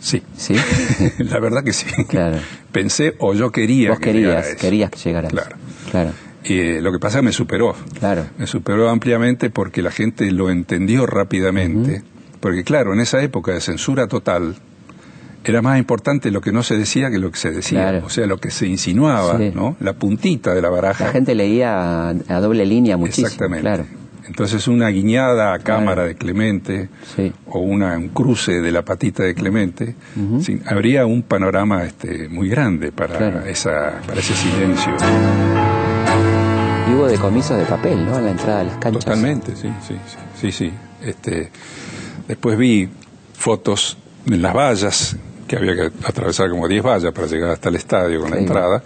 Sí. 0.00 0.22
¿Sí? 0.36 0.54
la 1.18 1.38
verdad 1.38 1.62
que 1.64 1.72
sí. 1.72 1.86
Claro. 2.08 2.38
Pensé 2.72 3.14
o 3.18 3.34
yo 3.34 3.50
quería 3.50 3.90
Vos 3.90 4.00
querías, 4.00 4.54
querías 4.56 4.90
llegar 5.04 5.26
a 5.26 5.28
claro. 5.28 5.56
eso. 5.56 5.90
Claro. 5.90 6.10
Y 6.44 6.58
eh, 6.58 6.80
lo 6.80 6.92
que 6.92 6.98
pasa 6.98 7.18
es 7.18 7.22
que 7.22 7.26
me 7.26 7.32
superó. 7.32 7.74
Claro. 7.98 8.26
Me 8.36 8.46
superó 8.46 8.88
ampliamente 8.88 9.50
porque 9.50 9.82
la 9.82 9.90
gente 9.90 10.30
lo 10.30 10.50
entendió 10.50 11.06
rápidamente. 11.06 12.02
Porque 12.40 12.64
claro, 12.64 12.92
en 12.92 13.00
esa 13.00 13.22
época 13.22 13.52
de 13.52 13.60
censura 13.60 14.08
total, 14.08 14.56
era 15.44 15.62
más 15.62 15.78
importante 15.78 16.30
lo 16.30 16.40
que 16.40 16.52
no 16.52 16.62
se 16.62 16.76
decía 16.76 17.10
que 17.10 17.18
lo 17.18 17.30
que 17.30 17.38
se 17.38 17.50
decía. 17.50 18.02
O 18.04 18.08
sea, 18.08 18.26
lo 18.26 18.38
que 18.38 18.50
se 18.50 18.66
insinuaba, 18.66 19.38
¿no? 19.38 19.76
La 19.80 19.92
puntita 19.92 20.54
de 20.54 20.62
la 20.62 20.68
baraja. 20.68 21.06
La 21.06 21.12
gente 21.12 21.34
leía 21.34 22.08
a, 22.08 22.40
doble 22.40 22.66
línea 22.66 22.96
muchísimo. 22.96 23.28
Exactamente. 23.28 23.62
Claro. 23.62 23.84
Entonces 24.32 24.66
una 24.66 24.88
guiñada 24.88 25.52
a 25.52 25.58
cámara 25.58 26.04
de 26.04 26.14
Clemente 26.14 26.88
o 27.48 27.58
una, 27.58 27.98
un 27.98 28.08
cruce 28.08 28.62
de 28.62 28.72
la 28.72 28.82
patita 28.82 29.24
de 29.24 29.34
Clemente, 29.34 29.94
habría 30.64 31.04
un 31.04 31.20
panorama 31.20 31.84
este, 31.84 32.30
muy 32.30 32.48
grande 32.48 32.92
para, 32.92 33.46
esa, 33.46 34.00
para 34.06 34.20
ese 34.20 34.34
silencio. 34.34 34.90
Y 36.88 36.94
hubo 36.94 37.08
decomisos 37.08 37.58
de 37.58 37.66
papel, 37.66 38.06
¿no? 38.06 38.16
En 38.16 38.24
la 38.24 38.30
entrada 38.30 38.60
de 38.60 38.64
las 38.64 38.76
canchas. 38.78 39.04
Totalmente, 39.04 39.54
sí, 39.54 39.68
sí, 39.86 39.96
sí, 40.08 40.16
sí, 40.40 40.52
sí. 40.52 40.72
Este, 41.04 41.50
Después 42.26 42.56
vi 42.56 42.88
fotos 43.34 43.98
en 44.24 44.40
las 44.40 44.54
vallas, 44.54 45.14
que 45.46 45.56
había 45.56 45.74
que 45.74 45.90
atravesar 46.06 46.48
como 46.48 46.66
10 46.66 46.82
vallas 46.82 47.12
para 47.12 47.26
llegar 47.26 47.50
hasta 47.50 47.68
el 47.68 47.76
estadio 47.76 48.22
con 48.22 48.30
la 48.30 48.38
entrada. 48.38 48.82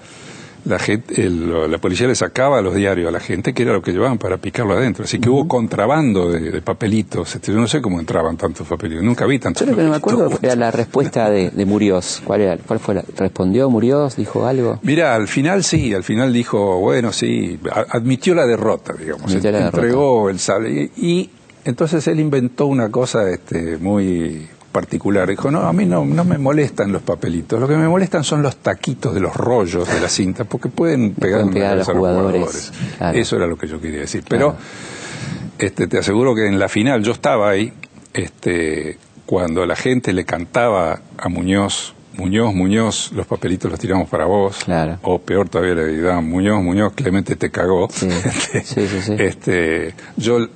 La, 0.67 0.79
gente, 0.79 1.29
la 1.31 1.79
policía 1.79 2.07
le 2.07 2.15
sacaba 2.15 2.61
los 2.61 2.75
diarios 2.75 3.09
a 3.09 3.13
la 3.13 3.21
gente, 3.21 3.55
que 3.55 3.63
era 3.63 3.73
lo 3.73 3.83
que 3.83 3.93
llevaban 3.93 4.19
para 4.19 4.37
picarlo 4.37 4.75
adentro. 4.75 5.05
Así 5.05 5.19
que 5.19 5.29
hubo 5.29 5.47
contrabando 5.47 6.31
de, 6.31 6.61
papelitos. 6.61 7.35
Este, 7.37 7.53
yo 7.53 7.59
no 7.59 7.69
sé 7.69 7.81
cómo 7.81 8.01
entraban 8.01 8.37
tantos 8.37 8.67
papelitos. 8.67 9.05
Nunca 9.05 9.27
vi 9.27 9.39
tantos 9.39 9.65
Yo 9.65 9.71
lo 9.71 9.77
que 9.77 9.85
no 9.85 9.91
me 9.91 9.97
acuerdo 9.97 10.31
era 10.43 10.57
la 10.57 10.71
respuesta 10.71 11.31
de, 11.31 11.51
de 11.51 11.67
Muriós. 11.67 12.23
¿Cuál, 12.25 12.41
era, 12.41 12.57
¿Cuál 12.59 12.81
fue? 12.81 12.95
La, 12.95 13.05
¿Respondió 13.17 13.71
Muriós? 13.71 14.17
¿Dijo 14.17 14.47
algo? 14.47 14.79
Mira, 14.83 15.15
al 15.15 15.29
final 15.29 15.63
sí. 15.65 15.95
Al 15.95 16.05
final 16.05 16.33
dijo, 16.33 16.81
bueno, 16.81 17.13
sí. 17.13 17.59
Admitió 17.91 18.35
la 18.35 18.47
derrota, 18.47 18.93
digamos. 18.93 19.33
entregó 19.33 20.31
el 20.31 20.39
sable. 20.39 20.91
y 20.97 21.31
entonces 21.65 22.07
él 22.07 22.21
inventó 22.21 22.67
una 22.67 22.91
cosa 22.91 23.29
este, 23.29 23.77
muy 23.79 24.49
particular. 24.77 25.27
Dijo, 25.27 25.51
no, 25.51 25.63
a 25.63 25.73
mí 25.73 25.87
no, 25.87 26.05
no 26.05 26.23
me 26.27 26.37
molestan 26.37 26.93
los 26.93 27.01
papelitos, 27.01 27.59
lo 27.59 27.67
que 27.67 27.77
me 27.77 27.89
molestan 27.89 28.25
son 28.25 28.43
los 28.43 28.57
taquitos 28.57 29.15
de 29.15 29.21
los 29.21 29.35
rollos 29.35 29.89
de 29.89 30.01
la 30.03 30.09
cinta, 30.11 30.45
porque 30.45 30.69
pueden 30.69 31.15
pegar, 31.15 31.41
a 31.41 31.77
los 31.77 31.89
jugadores. 31.89 32.73
Eso 33.15 33.37
era 33.37 33.47
lo 33.47 33.57
que 33.57 33.67
yo 33.67 33.81
quería 33.81 34.01
decir. 34.01 34.23
Pero 34.29 34.55
este, 35.59 35.87
te 35.87 35.97
aseguro 35.97 36.35
que 36.35 36.47
en 36.47 36.59
la 36.59 36.69
final 36.69 37.03
yo 37.03 37.13
estaba 37.13 37.49
ahí, 37.49 37.73
este, 38.13 38.99
cuando 39.25 39.65
la 39.65 39.77
gente 39.77 40.13
le 40.13 40.27
cantaba 40.27 41.01
a 41.17 41.29
Muñoz, 41.31 41.95
Muñoz, 42.19 42.55
Muñoz, 42.55 43.13
los 43.13 43.27
papelitos 43.27 43.71
los 43.71 43.81
tiramos 43.81 44.11
para 44.11 44.27
vos. 44.27 44.69
O 45.03 45.21
peor 45.21 45.49
todavía 45.49 45.75
le 45.75 46.03
daban 46.03 46.29
Muñoz, 46.29 46.63
Muñoz, 46.63 46.93
Clemente 46.93 47.37
te 47.37 47.51
cagó. 47.51 47.89
sí, 47.91 48.11
sí, 48.65 48.87
sí. 48.87 49.17
este, 49.19 49.95
yo 50.19 50.47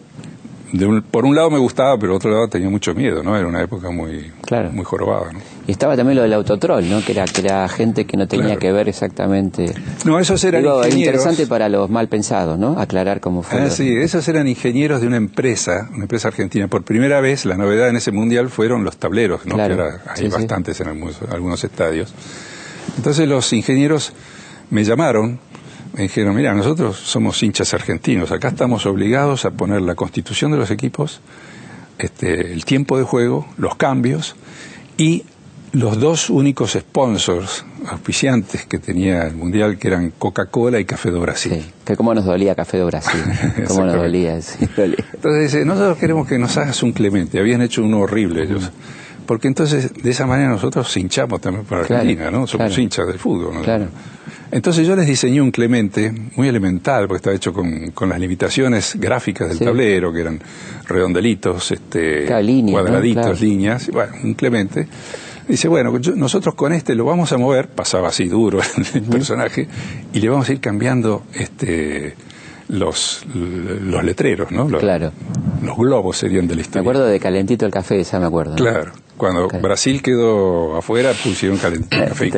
por 1.11 1.25
un 1.25 1.35
lado 1.35 1.51
me 1.51 1.59
gustaba, 1.59 1.99
pero 1.99 2.13
por 2.13 2.17
otro 2.17 2.31
lado 2.31 2.49
tenía 2.49 2.69
mucho 2.71 2.95
miedo, 2.95 3.23
¿no? 3.23 3.37
Era 3.37 3.47
una 3.47 3.63
época 3.63 3.91
muy, 3.91 4.31
muy 4.73 4.85
jorobada, 4.85 5.33
¿no? 5.33 5.41
Y 5.67 5.73
estaba 5.73 5.97
también 5.97 6.17
lo 6.17 6.23
del 6.23 6.33
autotrol, 6.33 6.89
¿no? 6.89 7.05
Que 7.05 7.13
era, 7.13 7.25
que 7.25 7.41
era 7.41 7.69
gente 7.69 8.05
que 8.05 8.17
no 8.17 8.27
tenía 8.27 8.57
que 8.57 8.73
ver 8.73 8.89
exactamente... 8.89 9.73
No, 10.05 10.19
esos 10.19 10.43
eran 10.45 10.65
ingenieros... 10.65 10.95
interesante 10.97 11.47
para 11.47 11.69
los 11.69 11.91
mal 11.91 12.09
pensados, 12.09 12.59
¿no? 12.59 12.79
Aclarar 12.79 13.21
cómo 13.21 13.43
fue. 13.43 13.61
Ah, 13.61 13.71
sí, 13.71 13.97
esos 13.97 14.27
eran 14.29 14.49
ingenieros 14.49 15.01
de 15.01 15.07
una 15.07 15.17
empresa, 15.17 15.89
una 15.93 16.03
empresa 16.03 16.29
argentina. 16.29 16.69
Por 16.69 16.83
primera 16.83 17.21
vez, 17.21 17.45
la 17.45 17.57
novedad 17.57 17.89
en 17.89 17.97
ese 17.97 18.11
mundial 18.11 18.51
fueron 18.51 18.85
los 18.85 18.97
tableros, 18.97 19.47
¿no? 19.47 19.57
Que 19.57 19.77
hay 20.17 20.29
bastantes 20.29 20.81
en 20.81 20.89
algunos 20.89 21.65
estadios. 21.65 22.13
Entonces 22.97 23.29
los 23.29 23.53
ingenieros 23.53 24.13
me 24.71 24.85
llamaron 24.85 25.39
me 25.93 26.03
dijeron, 26.03 26.35
mira, 26.35 26.55
nosotros 26.55 26.97
somos 26.97 27.43
hinchas 27.43 27.75
argentinos, 27.75 28.31
acá 28.31 28.49
estamos 28.49 28.87
obligados 28.87 29.45
a 29.45 29.51
poner 29.51 29.83
la 29.83 29.95
constitución 29.95 30.53
de 30.53 30.59
los 30.59 30.71
equipos, 30.71 31.21
este, 31.99 32.53
el 32.53 32.65
tiempo 32.65 32.97
de 32.97 33.05
juego, 33.05 33.47
los 33.57 33.77
cambios 33.77 34.37
y 34.97 35.25
los 35.73 36.01
dos 36.01 36.31
únicos 36.31 36.73
sponsors, 36.73 37.65
auspiciantes 37.87 38.67
que 38.67 38.79
tenía 38.79 39.23
el 39.23 39.37
Mundial, 39.37 39.79
que 39.79 39.89
eran 39.89 40.11
Coca-Cola 40.11 40.81
y 40.81 40.85
Café 40.85 41.11
de 41.11 41.19
Brasil. 41.19 41.53
Sí, 41.63 41.73
que 41.85 41.97
cómo 41.97 42.13
nos 42.13 42.25
dolía 42.25 42.55
Café 42.55 42.79
de 42.79 42.85
Brasil, 42.85 43.21
cómo 43.69 43.85
nos 43.85 43.97
dolía, 43.97 44.35
Entonces 44.35 45.43
dice, 45.43 45.65
nosotros 45.65 45.99
queremos 45.99 46.27
que 46.27 46.39
nos 46.39 46.57
hagas 46.57 46.83
un 46.83 46.93
Clemente, 46.93 47.39
habían 47.39 47.63
hecho 47.63 47.85
uno 47.85 48.01
horrible 48.01 48.45
ellos. 48.45 48.71
Porque 49.31 49.47
entonces, 49.47 49.93
de 49.95 50.11
esa 50.11 50.27
manera 50.27 50.49
nosotros 50.49 50.97
hinchamos 50.97 51.41
también 51.41 51.65
para 51.65 51.83
Argentina, 51.83 52.33
¿no? 52.33 52.49
Somos 52.49 52.77
hinchas 52.77 53.07
del 53.07 53.21
fútbol, 53.21 53.55
¿no? 53.55 53.61
Claro. 53.63 53.87
Entonces 54.51 54.85
yo 54.85 54.97
les 54.97 55.07
diseñé 55.07 55.41
un 55.41 55.53
Clemente 55.53 56.13
muy 56.35 56.49
elemental, 56.49 57.07
porque 57.07 57.19
estaba 57.19 57.37
hecho 57.37 57.53
con, 57.53 58.09
las 58.09 58.19
limitaciones 58.19 58.97
gráficas 58.99 59.51
del 59.51 59.61
tablero, 59.61 60.13
que 60.13 60.23
eran 60.23 60.41
redondelitos, 60.89 61.71
este, 61.71 62.27
cuadraditos, 62.27 63.41
líneas, 63.41 63.89
bueno, 63.93 64.15
un 64.25 64.35
Clemente. 64.35 64.89
Dice, 65.47 65.69
bueno, 65.69 65.93
nosotros 66.17 66.57
con 66.57 66.73
este 66.73 66.97
lo 66.97 67.05
vamos 67.05 67.31
a 67.31 67.39
mover, 67.39 67.69
pasaba 67.69 68.09
así 68.09 68.27
duro 68.27 68.59
el 68.95 69.03
personaje, 69.03 69.69
y 70.13 70.19
le 70.19 70.29
vamos 70.29 70.49
a 70.49 70.53
ir 70.55 70.61
cambiando 70.61 71.23
este 71.35 72.17
los, 72.71 73.25
los 73.35 74.05
letreros, 74.05 74.51
¿no? 74.51 74.69
Los, 74.69 74.81
claro. 74.81 75.13
Los 75.63 75.77
globos 75.77 76.17
serían 76.17 76.47
de 76.47 76.55
la 76.55 76.61
historia. 76.63 76.83
Me 76.83 76.89
acuerdo 76.89 77.07
de 77.07 77.21
Calentito 77.21 77.67
el 77.67 77.73
Café, 77.73 78.03
ya 78.03 78.21
me 78.21 78.27
acuerdo. 78.27 78.55
Claro. 78.57 78.93
Cuando 79.17 79.49
Brasil 79.49 80.01
quedó 80.01 80.77
afuera, 80.77 81.13
pusieron 81.23 81.59
Calentito 81.59 81.97
el 81.97 82.09
Café. 82.09 82.31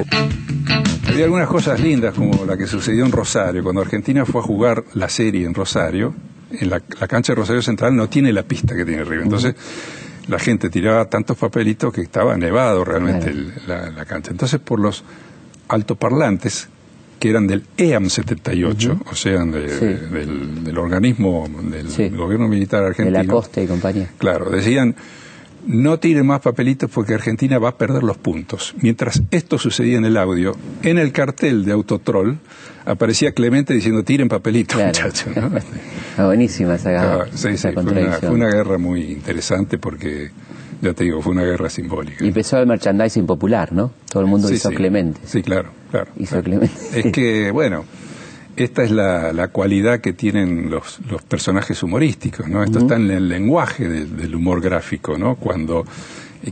Había 1.08 1.24
algunas 1.26 1.48
cosas 1.48 1.78
lindas, 1.78 2.14
como 2.14 2.44
la 2.46 2.56
que 2.56 2.66
sucedió 2.66 3.04
en 3.04 3.12
Rosario. 3.12 3.62
Cuando 3.62 3.82
Argentina 3.82 4.24
fue 4.24 4.40
a 4.40 4.44
jugar 4.44 4.84
la 4.94 5.08
serie 5.08 5.44
en 5.44 5.54
Rosario, 5.54 6.14
en 6.50 6.70
la, 6.70 6.80
cancha 6.80 7.34
de 7.34 7.36
Rosario 7.36 7.62
Central 7.62 7.94
no 7.94 8.08
tiene 8.08 8.32
la 8.32 8.42
pista 8.42 8.74
que 8.74 8.84
tiene 8.84 9.02
arriba. 9.02 9.22
Entonces, 9.22 9.54
la 10.28 10.38
gente 10.38 10.70
tiraba 10.70 11.04
tantos 11.06 11.36
papelitos 11.36 11.92
que 11.92 12.00
estaba 12.00 12.36
nevado 12.36 12.84
realmente 12.84 13.34
la, 13.66 14.04
cancha. 14.06 14.30
Entonces, 14.30 14.58
por 14.60 14.80
los 14.80 15.04
altoparlantes, 15.68 16.68
que 17.22 17.30
eran 17.30 17.46
del 17.46 17.62
EAM 17.76 18.10
78, 18.10 19.02
o 19.08 19.14
sea, 19.14 19.44
del, 19.44 20.76
organismo 20.76 21.48
del 21.70 22.16
gobierno 22.16 22.48
militar 22.48 22.82
argentino. 22.82 23.16
De 23.16 23.24
la 23.24 23.32
costa 23.32 23.62
y 23.62 23.68
compañía. 23.68 24.10
Claro, 24.18 24.50
decían 24.50 24.96
no 25.64 26.00
tiren 26.00 26.26
más 26.26 26.40
papelitos 26.40 26.90
porque 26.90 27.14
Argentina 27.14 27.60
va 27.60 27.68
a 27.68 27.78
perder 27.78 28.02
los 28.02 28.18
puntos. 28.18 28.74
Mientras 28.80 29.22
esto 29.30 29.56
sucedía 29.56 29.98
en 29.98 30.04
el 30.04 30.16
audio, 30.16 30.56
en 30.82 30.98
el 30.98 31.12
cartel 31.12 31.64
de 31.64 31.70
Autotrol 31.70 32.40
aparecía 32.86 33.30
Clemente 33.30 33.72
diciendo 33.72 34.02
tiren 34.02 34.28
papelitos, 34.28 34.82
muchachos. 34.82 35.32
Ah, 36.18 36.26
buenísima 36.26 36.74
esa, 36.74 37.22
ah, 37.22 37.26
fue, 37.32 38.28
una, 38.28 38.50
guerra 38.50 38.76
muy 38.76 39.12
interesante 39.12 39.78
porque, 39.78 40.30
ya 40.82 40.92
te 40.92 41.04
digo, 41.04 41.22
fue 41.22 41.32
una 41.32 41.44
guerra 41.44 41.70
simbólica. 41.70 42.22
Y 42.22 42.28
empezó 42.28 42.58
el 42.58 42.66
merchandising 42.66 43.24
popular, 43.24 43.72
¿no? 43.72 43.92
Todo 44.10 44.22
el 44.22 44.28
mundo 44.28 44.52
hizo 44.52 44.68
Clemente. 44.70 45.20
Sí, 45.24 45.42
claro, 45.42 45.70
claro. 45.90 46.10
Hizo 46.18 46.42
Clemente. 46.42 46.74
Es 46.94 47.12
que, 47.12 47.50
bueno 47.50 47.84
esta 48.56 48.82
es 48.82 48.90
la, 48.90 49.48
cualidad 49.48 50.00
que 50.00 50.12
tienen 50.12 50.70
los, 50.70 51.00
los, 51.08 51.22
personajes 51.22 51.82
humorísticos, 51.82 52.48
¿no? 52.48 52.62
Esto 52.62 52.80
está 52.80 52.96
en 52.96 53.10
el 53.10 53.28
lenguaje 53.28 53.88
del 53.88 54.34
humor 54.34 54.60
gráfico, 54.60 55.16
¿no? 55.16 55.36
Cuando, 55.36 55.86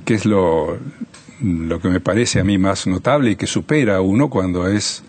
que 0.04 0.14
es 0.14 0.24
lo, 0.24 0.78
lo 1.42 1.78
que 1.80 1.88
me 1.88 2.00
parece 2.00 2.40
a 2.40 2.44
mí 2.44 2.58
más 2.58 2.86
notable 2.86 3.32
y 3.32 3.36
que 3.36 3.46
supera 3.46 3.96
a 3.96 4.00
uno 4.00 4.30
cuando 4.30 4.66
es 4.66 5.02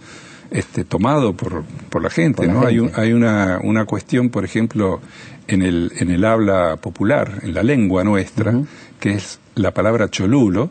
este, 0.49 0.83
tomado 0.83 1.33
por, 1.33 1.63
por 1.89 2.01
la 2.01 2.09
gente, 2.09 2.47
¿no? 2.47 2.65
Hay, 2.65 2.79
hay 2.95 3.13
una, 3.13 3.59
una 3.63 3.85
cuestión, 3.85 4.29
por 4.29 4.43
ejemplo, 4.43 4.99
en 5.47 5.61
el, 5.61 5.93
en 5.97 6.11
el 6.11 6.25
habla 6.25 6.77
popular, 6.77 7.39
en 7.43 7.53
la 7.53 7.63
lengua 7.63 8.03
nuestra, 8.03 8.53
que 9.01 9.15
es 9.15 9.39
la 9.55 9.73
palabra 9.73 10.09
cholulo, 10.09 10.69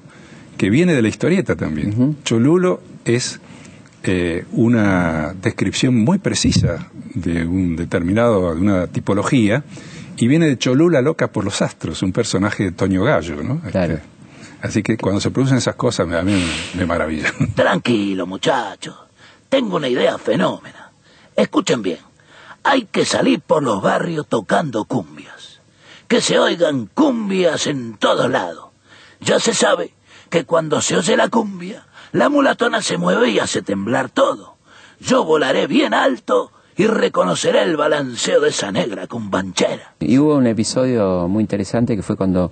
que 0.57 0.71
viene 0.71 0.95
de 0.95 1.03
la 1.03 1.09
historieta 1.09 1.57
también. 1.57 2.17
Cholulo 2.25 2.81
es 3.05 3.41
eh, 4.05 4.47
una 4.53 5.35
descripción 5.35 5.95
muy 5.95 6.19
precisa 6.19 6.89
de 7.13 7.45
un 7.45 7.77
determinado, 7.77 8.55
de 8.55 8.61
una 8.61 8.87
tipología, 8.87 9.65
y 10.17 10.29
viene 10.29 10.47
de 10.47 10.59
Cholula 10.59 11.03
loca 11.03 11.33
por 11.33 11.45
los 11.45 11.61
astros, 11.61 12.03
un 12.03 12.13
personaje 12.13 12.65
de 12.65 12.73
Toño 12.73 13.03
Gallo, 13.03 13.43
¿no? 13.43 13.61
Este, 13.67 14.01
así 14.63 14.83
que 14.83 14.97
cuando 14.97 15.21
se 15.21 15.31
producen 15.31 15.59
esas 15.59 15.75
cosas 15.75 16.11
a 16.13 16.23
mí 16.23 16.33
me, 16.33 16.81
me 16.81 16.87
maravilla. 16.87 17.33
Tranquilo, 17.55 18.27
muchachos. 18.27 18.95
Tengo 19.49 19.77
una 19.77 19.89
idea 19.89 20.17
fenómena. 20.19 20.93
Escuchen 21.35 21.83
bien. 21.83 21.99
Hay 22.63 22.85
que 22.85 23.05
salir 23.05 23.41
por 23.41 23.63
los 23.63 23.83
barrios 23.83 24.27
tocando 24.29 24.85
cumbias. 24.85 25.40
Que 26.11 26.21
se 26.21 26.41
oigan 26.41 26.87
cumbias 26.93 27.69
en 27.69 27.97
todos 27.97 28.29
lados. 28.29 28.71
Ya 29.21 29.39
se 29.39 29.55
sabe 29.55 29.95
que 30.29 30.45
cuando 30.45 30.81
se 30.81 30.97
oye 30.97 31.17
la 31.17 31.29
cumbia, 31.29 31.87
la 32.11 32.29
mulatona 32.29 32.83
se 32.83 32.99
mueve 32.99 33.31
y 33.31 33.39
hace 33.39 33.63
temblar 33.63 34.11
todo. 34.11 34.57
Yo 34.99 35.25
volaré 35.25 35.69
bien 35.69 35.95
alto 35.95 36.51
y 36.77 36.89
reconoceré 36.89 37.63
el 37.63 37.77
balanceo 37.77 38.41
de 38.41 38.49
esa 38.49 38.73
negra 38.73 39.07
cumbanchera. 39.07 39.95
Y 40.01 40.19
hubo 40.19 40.35
un 40.35 40.49
episodio 40.49 41.29
muy 41.29 41.43
interesante 41.43 41.95
que 41.95 42.03
fue 42.03 42.17
cuando 42.17 42.51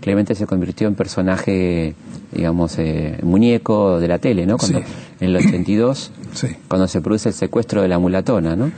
Clemente 0.00 0.36
se 0.36 0.46
convirtió 0.46 0.86
en 0.86 0.94
personaje, 0.94 1.96
digamos, 2.30 2.78
eh, 2.78 3.18
muñeco 3.22 3.98
de 3.98 4.06
la 4.06 4.20
tele, 4.20 4.46
¿no? 4.46 4.56
Cuando, 4.56 4.78
En 4.78 5.30
el 5.30 5.36
82, 5.36 6.12
sí. 6.32 6.46
cuando 6.68 6.86
se 6.86 7.00
produce 7.00 7.30
el 7.30 7.34
secuestro 7.34 7.82
de 7.82 7.88
la 7.88 7.98
mulatona, 7.98 8.54
¿no? 8.54 8.70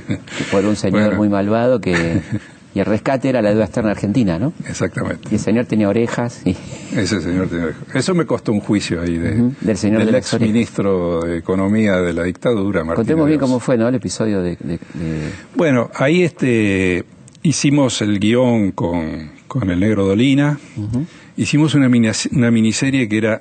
por 0.52 0.66
un 0.66 0.76
señor 0.76 1.16
muy 1.16 1.30
malvado 1.30 1.80
que 1.80 2.20
y 2.78 2.80
el 2.80 2.86
rescate 2.86 3.28
era 3.28 3.42
la 3.42 3.50
deuda 3.50 3.64
externa 3.64 3.90
argentina, 3.90 4.38
¿no? 4.38 4.52
Exactamente. 4.64 5.28
Y 5.32 5.34
el 5.34 5.40
señor 5.40 5.66
tenía 5.66 5.88
orejas. 5.88 6.42
Y... 6.44 6.56
Ese 6.96 7.20
señor 7.20 7.48
tenía 7.48 7.64
orejas. 7.64 7.82
Eso 7.92 8.14
me 8.14 8.24
costó 8.24 8.52
un 8.52 8.60
juicio 8.60 9.02
ahí 9.02 9.18
de, 9.18 9.50
del 9.60 9.76
señor 9.76 10.04
del 10.04 10.14
ex 10.14 10.38
ministro 10.38 11.22
de 11.22 11.38
Economía 11.38 11.96
de 11.96 12.12
la 12.12 12.22
dictadura, 12.22 12.84
Martín. 12.84 13.00
Contemos 13.02 13.26
bien 13.26 13.40
cómo 13.40 13.58
fue, 13.58 13.76
¿no? 13.76 13.88
El 13.88 13.96
episodio 13.96 14.42
de, 14.42 14.56
Bueno, 15.56 15.90
ahí 15.92 16.22
este 16.22 17.04
hicimos 17.42 18.00
el 18.00 18.20
guion 18.20 18.70
con, 18.70 19.32
con 19.48 19.68
el 19.70 19.80
negro 19.80 20.06
Dolina. 20.06 20.60
Hicimos 21.36 21.74
una, 21.74 21.88
una 21.88 22.50
miniserie 22.52 23.08
que 23.08 23.18
era 23.18 23.40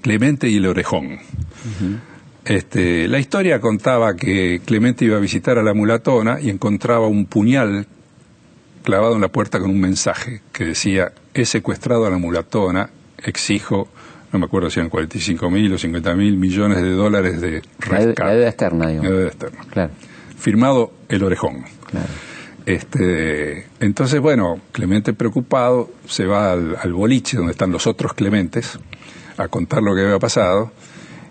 Clemente 0.00 0.48
y 0.48 0.56
el 0.56 0.64
Orejón. 0.64 1.18
Este, 2.46 3.06
la 3.06 3.18
historia 3.18 3.60
contaba 3.60 4.16
que 4.16 4.62
Clemente 4.64 5.04
iba 5.04 5.18
a 5.18 5.20
visitar 5.20 5.58
a 5.58 5.62
la 5.62 5.74
mulatona 5.74 6.38
y 6.40 6.48
encontraba 6.48 7.06
un 7.06 7.26
puñal 7.26 7.86
clavado 8.84 9.14
en 9.14 9.22
la 9.22 9.28
puerta 9.28 9.58
con 9.58 9.70
un 9.70 9.80
mensaje 9.80 10.42
que 10.52 10.66
decía, 10.66 11.12
he 11.32 11.46
secuestrado 11.46 12.06
a 12.06 12.10
la 12.10 12.18
mulatona, 12.18 12.90
exijo, 13.18 13.88
no 14.30 14.38
me 14.38 14.44
acuerdo 14.44 14.70
si 14.70 14.78
eran 14.78 14.90
45 14.90 15.50
mil 15.50 15.72
o 15.72 15.78
50 15.78 16.14
mil 16.14 16.36
millones 16.36 16.82
de 16.82 16.90
dólares 16.90 17.40
de 17.40 17.62
rescate. 17.78 18.22
La 18.22 18.32
deuda 18.32 18.48
externa, 18.48 18.88
digamos. 18.88 19.10
La 19.10 19.16
deuda 19.16 19.28
externa. 19.28 19.60
Claro. 19.70 19.92
Firmado 20.38 20.92
el 21.08 21.24
orejón. 21.24 21.64
Claro. 21.90 22.08
Este, 22.66 23.66
entonces, 23.80 24.20
bueno, 24.20 24.60
Clemente 24.72 25.12
preocupado 25.12 25.90
se 26.06 26.26
va 26.26 26.52
al, 26.52 26.76
al, 26.80 26.92
boliche 26.92 27.36
donde 27.36 27.52
están 27.52 27.72
los 27.72 27.86
otros 27.86 28.14
Clementes 28.14 28.78
a 29.36 29.48
contar 29.48 29.82
lo 29.82 29.94
que 29.94 30.02
había 30.02 30.18
pasado 30.18 30.72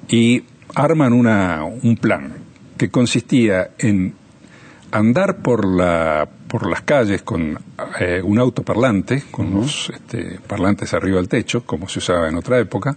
y 0.07 0.43
arman 0.75 1.13
una, 1.13 1.63
un 1.63 1.97
plan 1.97 2.33
que 2.77 2.89
consistía 2.89 3.71
en 3.79 4.13
andar 4.91 5.37
por, 5.41 5.65
la, 5.65 6.29
por 6.53 6.69
las 6.69 6.81
calles 6.81 7.23
con 7.23 7.59
eh, 7.99 8.21
un 8.23 8.37
autoparlante, 8.37 9.23
con 9.31 9.51
los 9.55 9.89
este, 9.89 10.39
parlantes 10.45 10.93
arriba 10.93 11.17
del 11.17 11.27
techo, 11.27 11.65
como 11.65 11.89
se 11.89 11.97
usaba 11.97 12.29
en 12.29 12.35
otra 12.35 12.59
época, 12.59 12.95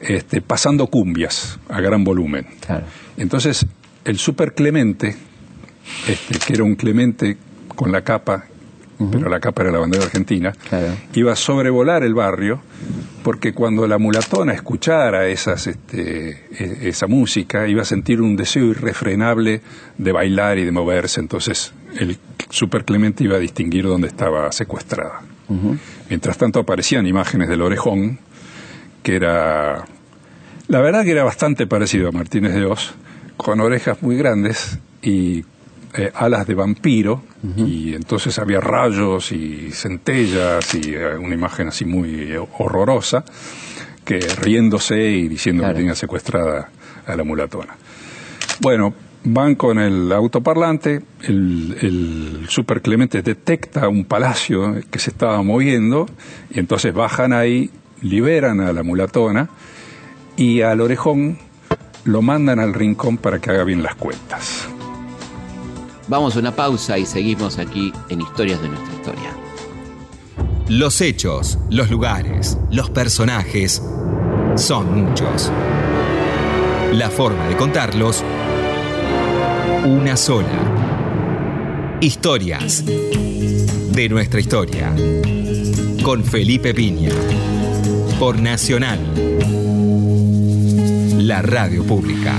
este, 0.00 0.40
pasando 0.40 0.86
cumbias 0.86 1.58
a 1.68 1.80
gran 1.80 2.04
volumen. 2.04 2.46
Entonces, 3.16 3.66
el 4.04 4.18
super 4.18 4.54
Clemente, 4.54 5.16
este, 6.06 6.38
que 6.38 6.52
era 6.52 6.62
un 6.62 6.76
Clemente 6.76 7.36
con 7.74 7.90
la 7.90 8.02
capa 8.02 8.44
pero 9.10 9.28
la 9.28 9.40
capa 9.40 9.62
era 9.62 9.72
la 9.72 9.78
bandera 9.78 10.04
argentina, 10.04 10.52
iba 11.14 11.32
a 11.32 11.36
sobrevolar 11.36 12.04
el 12.04 12.14
barrio, 12.14 12.60
porque 13.22 13.52
cuando 13.52 13.86
la 13.86 13.98
mulatona 13.98 14.52
escuchara 14.52 15.26
esas, 15.26 15.66
este, 15.66 16.46
e, 16.56 16.88
esa 16.88 17.06
música, 17.06 17.66
iba 17.66 17.82
a 17.82 17.84
sentir 17.84 18.20
un 18.20 18.36
deseo 18.36 18.66
irrefrenable 18.66 19.62
de 19.98 20.12
bailar 20.12 20.58
y 20.58 20.64
de 20.64 20.70
moverse, 20.70 21.20
entonces 21.20 21.72
el 21.98 22.18
super 22.54 22.84
Clemente 22.84 23.24
iba 23.24 23.36
a 23.36 23.40
distinguir 23.40 23.84
dónde 23.84 24.06
estaba 24.06 24.50
secuestrada. 24.52 25.22
Mientras 26.08 26.38
tanto 26.38 26.60
aparecían 26.60 27.06
imágenes 27.06 27.48
del 27.48 27.62
orejón, 27.62 28.18
que 29.02 29.16
era, 29.16 29.84
la 30.68 30.80
verdad 30.80 31.04
que 31.04 31.10
era 31.10 31.24
bastante 31.24 31.66
parecido 31.66 32.08
a 32.08 32.12
Martínez 32.12 32.54
de 32.54 32.64
Oz, 32.64 32.94
con 33.36 33.60
orejas 33.60 34.00
muy 34.02 34.16
grandes 34.16 34.78
y 35.02 35.44
eh, 35.94 36.12
alas 36.14 36.46
de 36.46 36.54
vampiro 36.54 37.22
y 37.56 37.94
entonces 37.94 38.38
había 38.38 38.60
rayos 38.60 39.32
y 39.32 39.70
centellas 39.72 40.74
y 40.74 40.94
eh, 40.94 41.16
una 41.16 41.34
imagen 41.34 41.68
así 41.68 41.84
muy 41.84 42.32
horrorosa 42.58 43.24
que 44.04 44.18
riéndose 44.40 44.96
y 44.96 45.28
diciendo 45.28 45.66
que 45.66 45.74
tenía 45.74 45.94
secuestrada 45.94 46.70
a 47.06 47.16
la 47.16 47.24
mulatona. 47.24 47.76
Bueno, 48.60 48.94
van 49.24 49.54
con 49.54 49.78
el 49.78 50.12
autoparlante, 50.12 51.02
el, 51.22 51.76
el 51.80 52.46
super 52.48 52.82
Clemente 52.82 53.22
detecta 53.22 53.88
un 53.88 54.04
palacio 54.04 54.76
que 54.90 54.98
se 54.98 55.10
estaba 55.10 55.42
moviendo 55.42 56.06
y 56.50 56.60
entonces 56.60 56.92
bajan 56.94 57.32
ahí, 57.32 57.70
liberan 58.02 58.60
a 58.60 58.72
la 58.72 58.82
mulatona 58.82 59.48
y 60.36 60.60
al 60.60 60.80
orejón 60.80 61.38
lo 62.04 62.22
mandan 62.22 62.60
al 62.60 62.74
rincón 62.74 63.16
para 63.16 63.38
que 63.40 63.50
haga 63.50 63.64
bien 63.64 63.82
las 63.82 63.94
cuentas. 63.94 64.68
Vamos 66.06 66.36
a 66.36 66.40
una 66.40 66.54
pausa 66.54 66.98
y 66.98 67.06
seguimos 67.06 67.58
aquí 67.58 67.92
en 68.10 68.20
Historias 68.20 68.60
de 68.60 68.68
nuestra 68.68 68.94
historia. 68.94 69.30
Los 70.68 71.00
hechos, 71.00 71.58
los 71.70 71.90
lugares, 71.90 72.58
los 72.70 72.90
personajes 72.90 73.82
son 74.56 75.04
muchos. 75.04 75.50
La 76.92 77.08
forma 77.10 77.48
de 77.48 77.56
contarlos, 77.56 78.22
una 79.84 80.16
sola. 80.16 81.98
Historias 82.00 82.84
de 82.86 84.08
nuestra 84.08 84.40
historia. 84.40 84.94
Con 86.02 86.24
Felipe 86.24 86.72
Piña. 86.72 87.10
Por 88.18 88.40
Nacional. 88.40 88.98
La 91.18 91.42
radio 91.42 91.84
pública. 91.84 92.34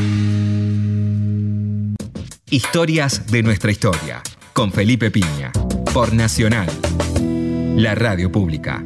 Historias 2.50 3.28
de 3.28 3.44
nuestra 3.44 3.72
historia, 3.72 4.24
con 4.54 4.72
Felipe 4.72 5.12
Piña, 5.12 5.52
por 5.94 6.14
Nacional, 6.14 6.70
la 7.76 7.96
radio 7.96 8.32
pública. 8.32 8.84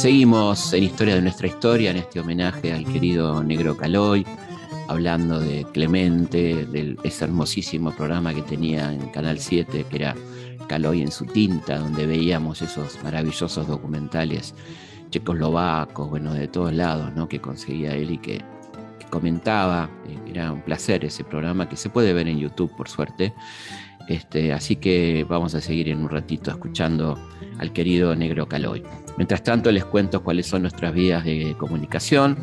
Seguimos 0.00 0.72
en 0.72 0.84
Historia 0.84 1.14
de 1.14 1.20
nuestra 1.20 1.46
historia, 1.46 1.90
en 1.90 1.98
este 1.98 2.20
homenaje 2.20 2.72
al 2.72 2.86
querido 2.86 3.44
Negro 3.44 3.76
Caloy, 3.76 4.26
hablando 4.88 5.38
de 5.38 5.66
Clemente, 5.74 6.64
de 6.64 6.96
ese 7.04 7.26
hermosísimo 7.26 7.90
programa 7.90 8.32
que 8.32 8.40
tenía 8.40 8.94
en 8.94 9.10
Canal 9.10 9.38
7, 9.38 9.84
que 9.90 9.96
era 9.96 10.16
Caloy 10.68 11.02
en 11.02 11.12
su 11.12 11.26
tinta, 11.26 11.78
donde 11.80 12.06
veíamos 12.06 12.62
esos 12.62 12.98
maravillosos 13.04 13.66
documentales 13.66 14.54
checoslovacos, 15.10 16.08
bueno, 16.08 16.32
de 16.32 16.48
todos 16.48 16.72
lados, 16.72 17.12
¿no? 17.14 17.28
Que 17.28 17.42
conseguía 17.42 17.94
él 17.94 18.12
y 18.12 18.16
que, 18.16 18.42
comentaba. 19.10 19.90
Eh, 20.08 20.18
era 20.30 20.50
un 20.50 20.62
placer 20.62 21.04
ese 21.04 21.24
programa 21.24 21.68
que 21.68 21.76
se 21.76 21.90
puede 21.90 22.14
ver 22.14 22.26
en 22.26 22.38
YouTube, 22.38 22.74
por 22.74 22.88
suerte. 22.88 23.34
Este, 24.08 24.52
así 24.52 24.76
que 24.76 25.24
vamos 25.28 25.54
a 25.54 25.60
seguir 25.60 25.88
en 25.88 26.00
un 26.00 26.08
ratito 26.08 26.50
escuchando 26.50 27.18
al 27.58 27.72
querido 27.72 28.14
Negro 28.16 28.48
Caloy. 28.48 28.82
Mientras 29.16 29.42
tanto, 29.42 29.70
les 29.70 29.84
cuento 29.84 30.22
cuáles 30.22 30.46
son 30.46 30.62
nuestras 30.62 30.92
vías 30.92 31.24
de 31.24 31.54
comunicación. 31.58 32.36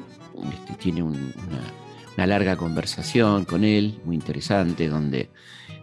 este, 0.52 0.74
tiene 0.74 1.02
una, 1.02 2.26
larga 2.26 2.56
conversación 2.56 3.44
con 3.44 3.64
él, 3.64 4.00
muy 4.04 4.16
interesante, 4.16 4.88
donde 4.88 5.30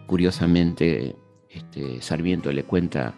curiosamente 0.06 1.16
este, 1.48 2.00
Sarmiento 2.00 2.52
le 2.52 2.64
cuenta 2.64 3.14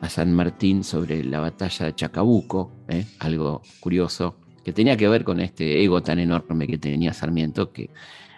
a 0.00 0.08
San 0.08 0.32
Martín 0.32 0.82
sobre 0.82 1.22
la 1.22 1.40
batalla 1.40 1.86
de 1.86 1.94
Chacabuco, 1.94 2.72
¿eh? 2.88 3.06
algo 3.18 3.62
curioso, 3.80 4.36
que 4.64 4.72
tenía 4.72 4.96
que 4.96 5.08
ver 5.08 5.24
con 5.24 5.40
este 5.40 5.82
ego 5.82 6.02
tan 6.02 6.18
enorme 6.18 6.66
que 6.66 6.78
tenía 6.78 7.12
Sarmiento, 7.12 7.72
que 7.72 7.90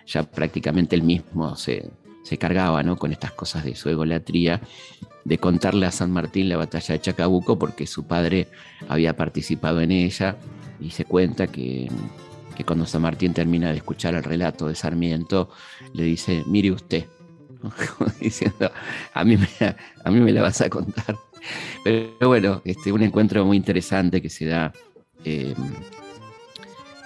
ya 0.06 0.22
prácticamente 0.22 0.96
él 0.96 1.02
mismo 1.02 1.56
se, 1.56 1.90
cargaba 2.38 2.82
¿no? 2.82 2.96
con 2.96 3.12
estas 3.12 3.32
cosas 3.32 3.64
de 3.64 3.74
su 3.74 3.90
egolatría, 3.90 4.60
de 5.24 5.38
contarle 5.38 5.86
a 5.86 5.90
San 5.90 6.10
Martín 6.10 6.48
la 6.48 6.56
batalla 6.56 6.94
de 6.94 7.00
Chacabuco 7.00 7.58
porque 7.58 7.86
su 7.86 8.04
padre 8.04 8.48
había 8.88 9.14
participado 9.14 9.80
en 9.80 9.92
ella 9.92 10.36
y 10.80 10.90
se 10.90 11.04
cuenta 11.04 11.46
que, 11.46 11.90
que 12.56 12.64
cuando 12.64 12.86
San 12.86 13.02
Martín 13.02 13.34
termina 13.34 13.70
de 13.70 13.76
escuchar 13.76 14.14
el 14.14 14.24
relato 14.24 14.66
de 14.66 14.74
Sarmiento, 14.74 15.50
le 15.92 16.04
dice, 16.04 16.42
mire 16.46 16.72
usted, 16.72 17.04
diciendo, 18.20 18.70
a 19.14 19.24
mí, 19.24 19.36
me, 19.36 19.48
a 20.04 20.10
mí 20.10 20.20
me 20.20 20.32
la 20.32 20.42
vas 20.42 20.60
a 20.60 20.70
contar. 20.70 21.16
Pero 21.84 22.28
bueno, 22.28 22.62
este, 22.64 22.92
un 22.92 23.02
encuentro 23.02 23.44
muy 23.44 23.56
interesante 23.56 24.22
que 24.22 24.30
se 24.30 24.46
da 24.46 24.72
eh, 25.24 25.54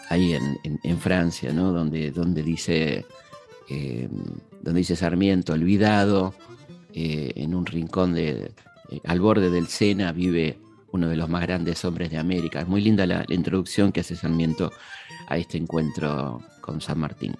ahí 0.08 0.34
en, 0.34 0.98
Francia, 0.98 1.52
¿no? 1.52 1.72
Donde, 1.72 2.10
donde, 2.10 2.42
dice, 2.42 3.04
eh, 3.68 4.08
donde 4.62 4.78
dice 4.78 4.96
Sarmiento, 4.96 5.52
olvidado, 5.52 6.34
eh, 6.92 7.32
en 7.36 7.54
un 7.54 7.66
rincón 7.66 8.14
de, 8.14 8.52
al 9.04 9.20
borde 9.20 9.50
del 9.50 9.66
Sena 9.66 10.12
vive 10.12 10.58
uno 10.92 11.08
de 11.08 11.16
los 11.16 11.28
más 11.28 11.42
grandes 11.42 11.84
hombres 11.84 12.10
de 12.10 12.18
América. 12.18 12.60
Es 12.60 12.68
muy 12.68 12.80
linda 12.80 13.06
la, 13.06 13.24
introducción 13.28 13.92
que 13.92 14.00
hace 14.00 14.16
Sarmiento 14.16 14.72
a 15.28 15.36
este 15.38 15.58
encuentro 15.58 16.42
con 16.60 16.80
San 16.80 16.98
Martín. 16.98 17.34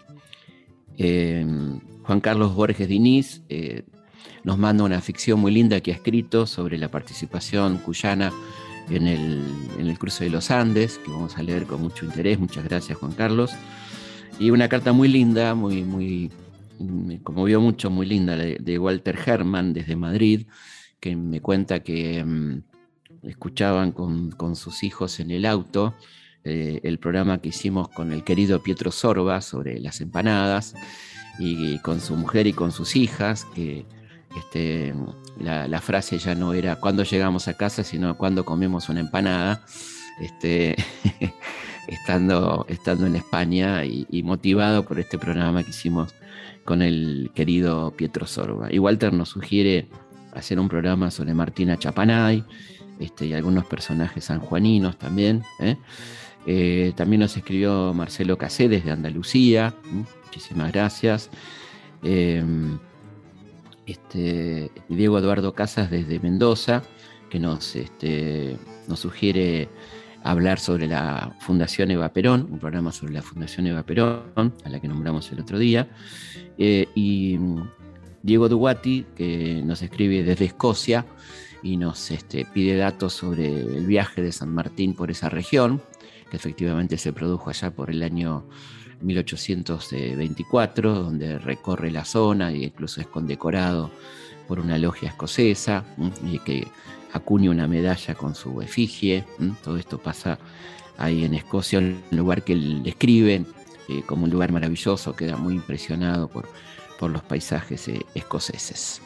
Juan 0.98 2.20
Carlos 2.20 2.54
Borges 2.54 2.88
Diniz 2.88 3.42
nos 4.44 4.58
manda 4.58 4.84
una 4.84 5.00
ficción 5.00 5.40
muy 5.40 5.52
linda 5.52 5.80
que 5.80 5.92
ha 5.92 5.94
escrito 5.94 6.46
sobre 6.46 6.78
la 6.78 6.90
participación 6.90 7.78
cuyana 7.78 8.32
en 8.90 9.06
el, 9.06 9.98
cruce 9.98 10.24
de 10.24 10.30
los 10.30 10.50
Andes, 10.50 10.98
que 10.98 11.10
vamos 11.10 11.36
a 11.36 11.42
leer 11.42 11.64
con 11.64 11.80
mucho 11.80 12.04
interés. 12.04 12.38
Muchas 12.38 12.64
gracias, 12.64 12.98
Juan 12.98 13.12
Carlos. 13.12 13.52
Y 14.38 14.50
una 14.50 14.68
carta 14.68 14.92
muy 14.92 15.08
linda, 15.08 15.54
muy, 15.54 15.82
muy, 15.82 16.30
me 16.78 17.22
conmovió 17.22 17.60
mucho, 17.60 17.90
muy 17.90 18.06
linda, 18.06 18.36
de, 18.36 18.78
Walter 18.78 19.18
Herman 19.24 19.72
desde 19.72 19.96
Madrid, 19.96 20.46
que 21.00 21.16
me 21.16 21.40
cuenta 21.40 21.80
que 21.80 22.24
mm, 22.24 22.62
escuchaban 23.22 23.92
con, 23.92 24.56
sus 24.56 24.82
hijos 24.82 25.20
en 25.20 25.30
el 25.30 25.46
auto 25.46 25.94
eh, 26.44 26.80
el 26.84 26.98
programa 26.98 27.40
que 27.40 27.48
hicimos 27.48 27.88
con 27.88 28.12
el 28.12 28.22
querido 28.22 28.62
Pietro 28.62 28.92
Sorba 28.92 29.40
sobre 29.40 29.80
las 29.80 30.00
empanadas, 30.00 30.74
y 31.38 31.78
con 31.80 32.00
su 32.00 32.16
mujer 32.16 32.46
y 32.46 32.52
con 32.52 32.72
sus 32.72 32.96
hijas, 32.96 33.44
que 33.54 33.84
este, 34.36 34.94
la, 35.38 35.80
frase 35.80 36.18
ya 36.18 36.34
no 36.34 36.52
era 36.52 36.76
cuando 36.76 37.02
llegamos 37.02 37.48
a 37.48 37.54
casa, 37.54 37.82
sino 37.84 38.16
cuando 38.16 38.44
comemos 38.44 38.88
una 38.88 39.00
empanada, 39.00 39.64
este, 40.20 40.76
estando, 41.88 42.66
estando 42.68 43.06
en 43.06 43.16
España 43.16 43.84
y, 43.84 44.22
motivado 44.22 44.84
por 44.84 44.98
este 45.00 45.18
programa 45.18 45.62
que 45.62 45.70
hicimos 45.70 46.14
con 46.64 46.82
el 46.82 47.30
querido 47.34 47.92
Pietro 47.96 48.26
Sorba. 48.26 48.72
Y 48.72 48.78
Walter 48.78 49.12
nos 49.12 49.30
sugiere 49.30 49.88
hacer 50.34 50.60
un 50.60 50.68
programa 50.68 51.10
sobre 51.10 51.32
Martina 51.32 51.78
Chapanay 51.78 52.44
este, 53.00 53.26
y 53.26 53.32
algunos 53.32 53.64
personajes 53.66 54.24
sanjuaninos 54.24 54.98
también. 54.98 55.42
¿eh? 55.60 55.76
Eh, 56.46 56.92
también 56.96 57.20
nos 57.20 57.36
escribió 57.36 57.94
Marcelo 57.94 58.36
Casé 58.36 58.68
desde 58.68 58.90
Andalucía. 58.90 59.74
Muchísimas 60.24 60.72
gracias. 60.72 61.30
Eh, 62.02 62.42
este, 63.86 64.70
Diego 64.88 65.18
Eduardo 65.18 65.54
Casas 65.54 65.90
desde 65.90 66.20
Mendoza, 66.20 66.82
que 67.30 67.38
nos, 67.38 67.76
este, 67.76 68.56
nos 68.88 69.00
sugiere 69.00 69.68
hablar 70.22 70.58
sobre 70.58 70.88
la 70.88 71.36
Fundación 71.40 71.90
Eva 71.90 72.12
Perón, 72.12 72.48
un 72.50 72.58
programa 72.58 72.90
sobre 72.90 73.12
la 73.12 73.22
Fundación 73.22 73.68
Eva 73.68 73.84
Perón, 73.84 74.54
a 74.64 74.68
la 74.68 74.80
que 74.80 74.88
nombramos 74.88 75.30
el 75.30 75.40
otro 75.40 75.58
día. 75.58 75.88
Eh, 76.58 76.88
y 76.94 77.38
Diego 78.22 78.48
Duwati, 78.48 79.06
que 79.14 79.62
nos 79.64 79.82
escribe 79.82 80.24
desde 80.24 80.46
Escocia 80.46 81.06
y 81.62 81.76
nos 81.76 82.10
este, 82.10 82.44
pide 82.44 82.76
datos 82.76 83.12
sobre 83.12 83.46
el 83.48 83.86
viaje 83.86 84.20
de 84.20 84.32
San 84.32 84.52
Martín 84.52 84.94
por 84.94 85.12
esa 85.12 85.28
región, 85.28 85.80
efectivamente 86.36 86.98
se 86.98 87.12
produjo 87.12 87.50
allá 87.50 87.70
por 87.70 87.90
el 87.90 88.02
año 88.02 88.46
1824, 89.00 90.94
donde 90.94 91.38
recorre 91.38 91.90
la 91.90 92.04
zona 92.04 92.52
e 92.52 92.64
incluso 92.64 93.00
es 93.00 93.06
condecorado 93.06 93.90
por 94.46 94.60
una 94.60 94.78
logia 94.78 95.08
escocesa 95.08 95.84
y 96.24 96.38
que 96.38 96.68
acuña 97.12 97.50
una 97.50 97.66
medalla 97.66 98.14
con 98.14 98.34
su 98.34 98.62
efigie. 98.62 99.24
Todo 99.62 99.76
esto 99.76 99.98
pasa 99.98 100.38
ahí 100.98 101.24
en 101.24 101.34
Escocia, 101.34 101.78
un 101.78 102.02
lugar 102.10 102.42
que 102.42 102.52
él 102.52 102.82
describe 102.82 103.44
eh, 103.88 104.02
como 104.06 104.24
un 104.24 104.30
lugar 104.30 104.52
maravilloso, 104.52 105.14
queda 105.14 105.36
muy 105.36 105.54
impresionado 105.54 106.28
por, 106.28 106.48
por 106.98 107.10
los 107.10 107.22
paisajes 107.22 107.88
eh, 107.88 108.04
escoceses. 108.14 109.02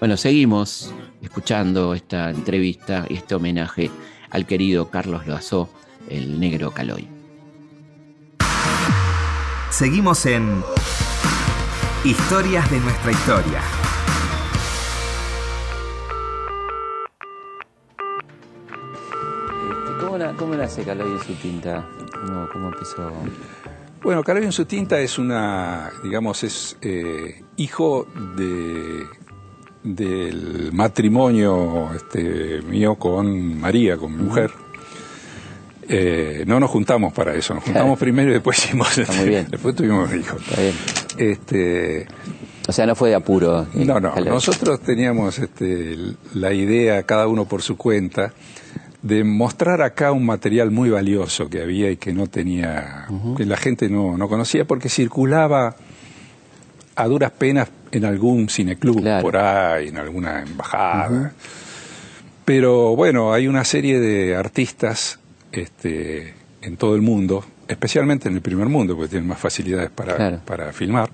Bueno, 0.00 0.16
seguimos 0.16 0.92
escuchando 1.22 1.94
esta 1.94 2.30
entrevista 2.30 3.06
y 3.08 3.14
este 3.14 3.36
homenaje 3.36 3.90
al 4.30 4.46
querido 4.46 4.90
Carlos 4.90 5.26
Loazó, 5.26 5.68
el 6.08 6.38
negro 6.38 6.70
Caloy. 6.70 7.08
Seguimos 9.70 10.26
en 10.26 10.62
Historias 12.04 12.70
de 12.70 12.80
nuestra 12.80 13.12
historia. 13.12 13.60
Este, 19.70 20.36
¿Cómo, 20.36 20.54
nace 20.56 20.82
Caloy 20.82 21.12
en 21.12 21.20
su 21.20 21.34
tinta? 21.34 21.88
¿Cómo, 22.52 22.68
empezó? 22.68 23.12
Bueno, 24.02 24.22
Caloy 24.24 24.44
en 24.44 24.52
su 24.52 24.64
tinta 24.64 24.98
es 24.98 25.18
una, 25.18 25.90
digamos, 26.02 26.42
es 26.44 26.76
eh, 26.82 27.44
hijo 27.56 28.06
de 28.36 29.06
del 29.82 30.72
matrimonio 30.72 31.92
este, 31.94 32.62
mío 32.62 32.96
con 32.96 33.60
María, 33.60 33.96
con 33.96 34.16
mi 34.16 34.22
mujer. 34.22 34.52
Eh, 35.88 36.44
no 36.46 36.60
nos 36.60 36.70
juntamos 36.70 37.12
para 37.12 37.34
eso, 37.34 37.54
nos 37.54 37.64
juntamos 37.64 37.98
primero 37.98 38.30
y 38.30 38.34
después 38.34 38.58
hicimos. 38.64 38.96
Está 38.98 39.12
muy 39.14 39.28
bien. 39.28 39.46
Después 39.50 39.74
tuvimos 39.74 40.14
hijos. 40.14 40.40
Está 40.48 40.60
bien. 40.60 40.74
Este, 41.18 42.06
O 42.68 42.72
sea, 42.72 42.86
no 42.86 42.94
fue 42.94 43.08
de 43.10 43.14
apuro. 43.16 43.62
eh, 43.74 43.84
no, 43.84 43.98
no, 44.00 44.14
nosotros 44.16 44.80
teníamos 44.80 45.38
este, 45.38 45.96
la 46.34 46.52
idea, 46.52 47.02
cada 47.02 47.26
uno 47.26 47.46
por 47.46 47.62
su 47.62 47.76
cuenta, 47.76 48.32
de 49.02 49.24
mostrar 49.24 49.82
acá 49.82 50.12
un 50.12 50.24
material 50.24 50.70
muy 50.70 50.88
valioso 50.88 51.48
que 51.50 51.60
había 51.60 51.90
y 51.90 51.96
que 51.96 52.12
no 52.12 52.28
tenía, 52.28 53.06
que 53.36 53.44
la 53.44 53.56
gente 53.56 53.88
no, 53.88 54.16
no 54.16 54.28
conocía 54.28 54.64
porque 54.64 54.88
circulaba 54.88 55.74
a 56.94 57.06
duras 57.08 57.32
penas 57.32 57.68
en 57.90 58.04
algún 58.04 58.48
cineclub 58.48 59.00
Claro. 59.00 59.22
por 59.22 59.36
ahí, 59.36 59.88
en 59.88 59.96
alguna 59.96 60.42
embajada. 60.42 61.32
Pero 62.44 62.94
bueno, 62.96 63.32
hay 63.32 63.48
una 63.48 63.64
serie 63.64 63.98
de 64.00 64.36
artistas 64.36 65.18
este, 65.52 66.34
en 66.62 66.76
todo 66.76 66.94
el 66.94 67.02
mundo, 67.02 67.44
especialmente 67.68 68.28
en 68.28 68.34
el 68.36 68.40
primer 68.42 68.68
mundo, 68.68 68.94
porque 68.96 69.10
tienen 69.10 69.28
más 69.28 69.38
facilidades 69.38 69.90
para, 69.90 70.16
Claro. 70.16 70.40
para 70.44 70.72
filmar, 70.72 71.10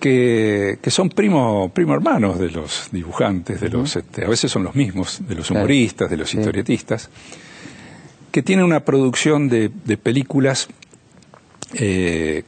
que, 0.00 0.78
que 0.82 0.90
son 0.90 1.08
primo, 1.08 1.70
primo 1.72 1.94
hermanos 1.94 2.38
de 2.38 2.50
los 2.50 2.88
dibujantes, 2.92 3.60
de 3.60 3.70
los, 3.70 3.96
este, 3.96 4.24
a 4.24 4.28
veces 4.28 4.50
son 4.50 4.62
los 4.64 4.74
mismos, 4.74 5.20
de 5.26 5.34
los 5.34 5.50
humoristas, 5.50 6.10
de 6.10 6.16
los 6.18 6.28
Sí. 6.30 6.38
historietistas, 6.38 7.08
que 8.30 8.42
tienen 8.42 8.64
una 8.64 8.80
producción 8.80 9.48
de, 9.48 9.70
de 9.84 9.96
películas, 9.96 10.68
eh, 11.74 12.42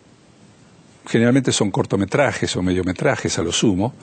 generalmente 1.07 1.53
son 1.53 1.71
cortometrajes 1.71 2.55
o 2.57 2.63
mediometrajes 2.63 3.39
a 3.39 3.43
lo 3.43 3.53
sumo, 3.53 3.95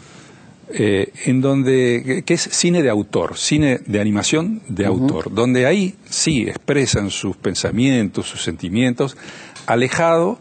eh, 0.70 1.12
en 1.26 1.42
donde, 1.42 2.24
que 2.26 2.34
es 2.34 2.42
cine 2.42 2.82
de 2.82 2.90
autor, 2.90 3.38
cine 3.38 3.80
de 3.86 4.00
animación 4.00 4.62
de 4.68 4.86
autor, 4.86 5.34
donde 5.34 5.66
ahí 5.66 5.96
sí 6.10 6.44
expresan 6.48 7.10
sus 7.10 7.36
pensamientos, 7.38 8.28
sus 8.28 8.44
sentimientos, 8.44 9.18
alejado 9.66 10.40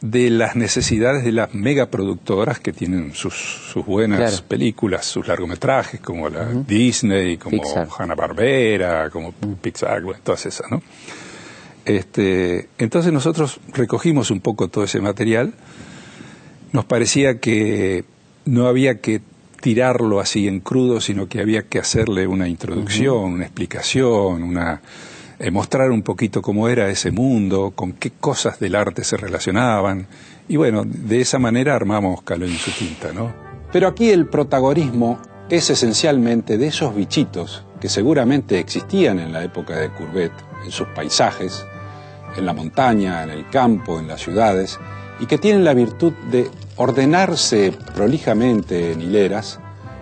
de 0.00 0.30
las 0.30 0.56
necesidades 0.56 1.24
de 1.24 1.32
las 1.32 1.54
megaproductoras 1.54 2.60
que 2.60 2.72
tienen 2.72 3.14
sus, 3.14 3.34
sus 3.34 3.84
buenas 3.84 4.18
Claro. 4.18 4.44
películas, 4.48 5.06
sus 5.06 5.26
largometrajes, 5.26 6.00
como 6.00 6.28
la 6.28 6.44
Disney, 6.46 7.36
como. 7.38 7.62
Hanna-Barbera, 7.98 9.10
como 9.10 9.32
Pixar, 9.32 10.02
bueno, 10.02 10.20
todas 10.22 10.44
esas, 10.46 10.70
¿no? 10.70 10.82
Este, 11.84 12.68
entonces 12.78 13.12
nosotros 13.12 13.60
recogimos 13.72 14.30
un 14.30 14.40
poco 14.40 14.68
todo 14.68 14.84
ese 14.84 15.00
material. 15.00 15.54
Nos 16.72 16.84
parecía 16.84 17.38
que 17.38 18.04
no 18.46 18.66
había 18.68 19.00
que 19.00 19.20
tirarlo 19.60 20.20
así 20.20 20.48
en 20.48 20.60
crudo, 20.60 21.00
sino 21.00 21.28
que 21.28 21.40
había 21.40 21.62
que 21.62 21.78
hacerle 21.78 22.26
una 22.26 22.48
introducción, 22.48 23.32
una 23.32 23.44
explicación, 23.44 24.42
una 24.42 24.80
eh, 25.38 25.50
mostrar 25.50 25.90
un 25.90 26.02
poquito 26.02 26.40
cómo 26.40 26.68
era 26.68 26.88
ese 26.88 27.10
mundo, 27.10 27.72
con 27.74 27.92
qué 27.92 28.12
cosas 28.12 28.58
del 28.58 28.74
arte 28.74 29.04
se 29.04 29.16
relacionaban. 29.16 30.06
Y 30.48 30.56
bueno, 30.56 30.84
de 30.86 31.20
esa 31.20 31.38
manera 31.38 31.74
armamos 31.74 32.22
Caló 32.22 32.46
en 32.46 32.56
su 32.56 32.70
tinta, 32.70 33.12
¿no? 33.12 33.34
Pero 33.72 33.88
aquí 33.88 34.10
el 34.10 34.26
protagonismo 34.26 35.18
es 35.50 35.68
esencialmente 35.68 36.56
de 36.56 36.68
esos 36.68 36.94
bichitos 36.94 37.64
que 37.80 37.88
seguramente 37.88 38.58
existían 38.58 39.18
en 39.18 39.32
la 39.32 39.44
época 39.44 39.76
de 39.76 39.90
Courbet, 39.90 40.32
en 40.64 40.70
sus 40.70 40.86
paisajes, 40.88 41.66
en 42.36 42.46
la 42.46 42.54
montaña, 42.54 43.22
en 43.24 43.30
el 43.30 43.48
campo, 43.50 43.98
en 43.98 44.08
las 44.08 44.22
ciudades, 44.22 44.78
y 45.20 45.26
que 45.26 45.38
tienen 45.38 45.64
la 45.64 45.74
virtud 45.74 46.12
de 46.30 46.50
ordenarse 46.76 47.72
prolijamente 47.94 48.92
en 48.92 49.00
hileras 49.00 49.58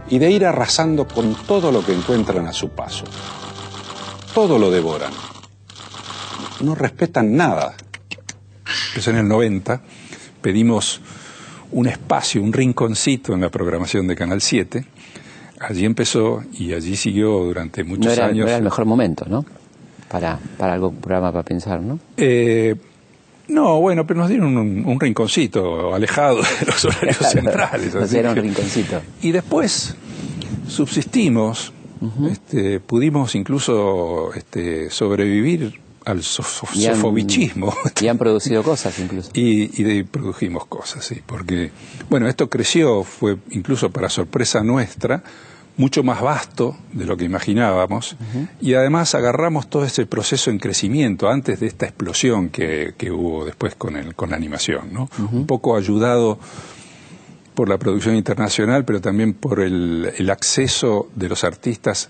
y 0.09 0.19
de 0.19 0.31
ir 0.31 0.45
arrasando 0.45 1.07
con 1.07 1.35
todo 1.47 1.73
lo 1.73 1.85
que 1.85 1.93
encuentran 1.93 2.47
a 2.47 2.53
su 2.53 2.71
paso. 2.71 3.05
Todo 4.35 4.59
lo 4.59 4.71
devoran. 4.71 5.13
No 6.61 6.75
respetan 6.75 7.37
nada. 7.37 7.75
Pues 8.93 9.07
en 9.09 9.17
el 9.17 9.29
90 9.29 9.81
pedimos 10.41 11.01
un 11.71 11.87
espacio, 11.87 12.43
un 12.43 12.53
rinconcito 12.53 13.35
en 13.35 13.41
la 13.41 13.51
programación 13.51 14.07
de 14.07 14.17
Canal 14.17 14.41
7. 14.41 14.85
Allí 15.61 15.85
empezó 15.85 16.43
y 16.53 16.73
allí 16.73 16.97
siguió 16.97 17.31
durante 17.45 17.85
muchos 17.85 18.07
no, 18.07 18.13
era, 18.13 18.25
no 18.25 18.31
años. 18.31 18.47
era 18.49 18.57
el 18.59 18.65
mejor 18.65 18.85
momento, 18.85 19.25
¿no? 19.29 19.45
Para, 20.09 20.39
para 20.59 20.75
algo, 20.75 20.89
un 20.89 20.97
programa 20.97 21.33
para 21.33 21.45
pensar, 21.45 21.81
¿no? 21.81 21.99
Eh, 22.17 22.77
no, 23.49 23.81
bueno, 23.81 24.07
pero 24.07 24.21
nos 24.21 24.29
dieron 24.29 24.57
un, 24.57 24.85
un 24.87 25.01
rinconcito 25.01 25.95
alejado 25.95 26.37
de 26.43 26.67
los 26.67 26.85
horarios 26.85 27.17
centrales. 27.19 27.95
Así 27.95 28.17
era 28.19 28.31
un 28.31 28.37
rinconcito. 28.37 29.01
Y 29.23 29.33
después 29.33 29.97
subsistimos, 30.69 31.73
este, 32.31 32.81
pudimos 32.81 33.35
incluso 33.35 34.33
este, 34.35 34.91
sobrevivir 34.91 35.81
al 36.05 36.19
sof- 36.23 36.69
Y 36.75 36.87
han- 36.87 36.97
sofovichismo. 36.97 37.73
Y 38.01 38.09
han 38.09 38.19
producido 38.19 38.63
cosas 38.63 38.99
incluso. 38.99 39.31
Y, 39.35 39.81
y 39.81 39.85
de- 39.85 40.05
produjimos 40.05 40.67
cosas, 40.67 41.05
sí, 41.05 41.21
porque, 41.25 41.71
bueno, 42.11 42.29
esto 42.29 42.51
creció, 42.51 43.05
fue 43.05 43.37
incluso 43.51 43.91
para 43.91 44.09
sorpresa 44.11 44.63
nuestra, 44.63 45.23
mucho 45.77 46.03
más 46.05 46.21
vasto 46.23 46.77
de 46.93 47.05
lo 47.05 47.17
que 47.17 47.25
imaginábamos, 47.25 48.17
y 48.61 48.75
además 48.75 49.15
agarramos 49.15 49.69
todo 49.69 49.85
ese 49.85 50.07
proceso 50.07 50.51
en 50.51 50.59
crecimiento 50.59 51.29
antes 51.29 51.59
de 51.61 51.67
esta 51.67 51.87
explosión 51.87 52.49
que, 52.49 52.95
que 52.97 53.11
hubo 53.11 53.45
después 53.45 53.75
con, 53.75 53.97
el, 53.97 54.15
con 54.15 54.31
la 54.31 54.37
animación, 54.37 54.93
¿no? 54.93 55.09
Un 55.33 55.47
poco 55.47 55.77
ayudado 55.77 56.39
por 57.55 57.69
la 57.69 57.79
producción 57.79 58.15
internacional, 58.17 58.85
pero 58.85 59.01
también 59.01 59.33
por 59.35 59.61
el, 59.61 60.13
el 60.17 60.31
acceso 60.31 61.09
de 61.15 61.29
los 61.29 61.45
artistas 61.45 62.09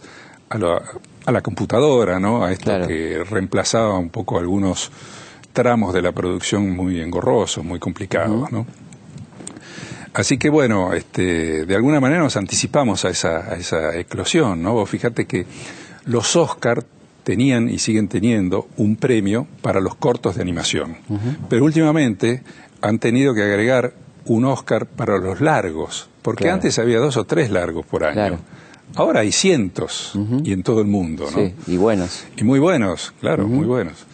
a 0.50 0.58
la, 0.58 0.82
a 1.26 1.32
la 1.32 1.40
computadora, 1.40 2.20
¿no? 2.20 2.44
A 2.44 2.52
esto 2.52 2.64
Claro. 2.66 2.86
que 2.86 3.24
reemplazaba 3.24 3.98
un 3.98 4.10
poco 4.10 4.38
algunos 4.38 4.90
tramos 5.54 5.94
de 5.94 6.02
la 6.02 6.12
producción 6.12 6.70
muy 6.76 7.00
engorrosos, 7.00 7.64
muy 7.64 7.78
complicados, 7.78 8.50
¿no? 8.52 8.66
Así 10.14 10.38
que 10.38 10.48
bueno, 10.48 10.92
este, 10.94 11.66
de 11.66 11.74
alguna 11.76 12.00
manera 12.00 12.22
nos 12.22 12.36
anticipamos 12.36 13.04
a 13.04 13.10
esa, 13.10 13.52
a 13.52 13.56
esa 13.56 13.96
eclosión, 13.98 14.62
¿no? 14.62 14.72
Vos 14.74 14.88
fíjate 14.88 15.26
que 15.26 15.44
los 16.06 16.36
Oscar 16.36 16.84
tenían 17.24 17.68
y 17.68 17.78
siguen 17.78 18.06
teniendo 18.08 18.68
un 18.76 18.96
premio 18.96 19.46
para 19.60 19.80
los 19.80 19.94
cortos 19.96 20.36
de 20.36 20.42
animación, 20.42 20.96
pero 21.48 21.64
últimamente 21.64 22.42
han 22.80 22.98
tenido 22.98 23.34
que 23.34 23.42
agregar 23.42 23.94
un 24.26 24.44
Oscar 24.44 24.86
para 24.86 25.18
los 25.18 25.40
largos, 25.40 26.08
porque 26.22 26.44
Claro. 26.44 26.54
antes 26.56 26.78
había 26.78 26.98
dos 26.98 27.16
o 27.16 27.24
tres 27.24 27.50
largos 27.50 27.84
por 27.86 28.04
año. 28.04 28.14
Claro. 28.14 28.38
Ahora 28.96 29.20
hay 29.20 29.32
cientos 29.32 30.12
y 30.44 30.52
en 30.52 30.62
todo 30.62 30.80
el 30.80 30.86
mundo, 30.86 31.24
¿no? 31.30 31.38
Sí, 31.38 31.54
y 31.66 31.76
buenos. 31.78 32.24
Y 32.36 32.44
muy 32.44 32.58
buenos, 32.60 33.12
claro, 33.20 33.48
muy 33.48 33.66
buenos. 33.66 34.06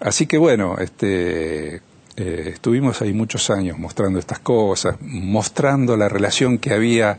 Así 0.00 0.26
que 0.26 0.36
bueno, 0.38 0.76
este, 0.78 1.80
eh, 2.20 2.50
estuvimos 2.54 3.00
ahí 3.02 3.12
muchos 3.12 3.48
años 3.50 3.78
mostrando 3.78 4.18
estas 4.18 4.40
cosas, 4.40 4.96
mostrando 5.00 5.96
la 5.96 6.08
relación 6.08 6.58
que 6.58 6.72
había 6.74 7.18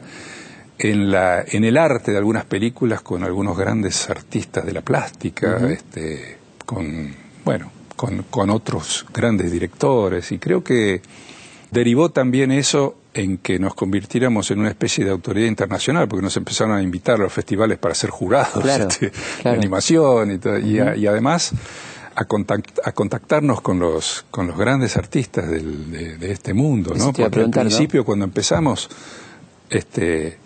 en, 0.77 1.09
la, 1.11 1.43
en 1.47 1.63
el 1.63 1.77
arte 1.77 2.11
de 2.11 2.17
algunas 2.17 2.45
películas 2.45 3.01
con 3.01 3.23
algunos 3.23 3.57
grandes 3.57 4.09
artistas 4.09 4.65
de 4.65 4.73
la 4.73 4.81
plástica, 4.81 5.57
este, 5.69 6.37
con, 6.65 7.13
bueno, 7.45 7.71
con, 7.95 8.23
con 8.29 8.49
otros 8.49 9.05
grandes 9.13 9.51
directores. 9.51 10.31
Y 10.31 10.37
creo 10.39 10.63
que 10.63 11.01
derivó 11.71 12.09
también 12.09 12.51
eso 12.51 12.95
en 13.13 13.37
que 13.39 13.57
nos 13.59 13.73
convirtiéramos 13.73 14.51
en 14.51 14.59
una 14.59 14.69
especie 14.69 15.03
de 15.03 15.11
autoridad 15.11 15.47
internacional, 15.47 16.07
porque 16.07 16.23
nos 16.23 16.37
empezaron 16.37 16.75
a 16.77 16.81
invitar 16.81 17.15
a 17.15 17.23
los 17.23 17.33
festivales 17.33 17.77
para 17.77 17.95
ser 17.95 18.09
jurados 18.11 18.61
Claro, 18.63 18.87
este, 18.87 19.11
claro. 19.41 19.51
de 19.57 19.57
animación 19.57 20.31
y, 20.31 20.37
todo, 20.37 20.59
y, 20.59 20.79
a- 20.79 20.95
y 20.95 21.07
además 21.07 21.51
a, 22.21 22.25
contact- 22.27 22.79
a 22.83 22.91
contactarnos 22.91 23.61
con 23.61 23.79
los, 23.79 24.25
con 24.29 24.47
los 24.47 24.57
grandes 24.57 24.97
artistas 24.97 25.49
del- 25.49 25.89
de, 25.89 26.17
de 26.17 26.31
este 26.31 26.53
mundo, 26.53 26.89
¿no? 26.93 27.05
Porque 27.23 27.39
al 27.39 27.45
principio, 27.69 28.03
cuando 28.03 28.25
empezamos, 28.25 28.89
este, 29.69 30.37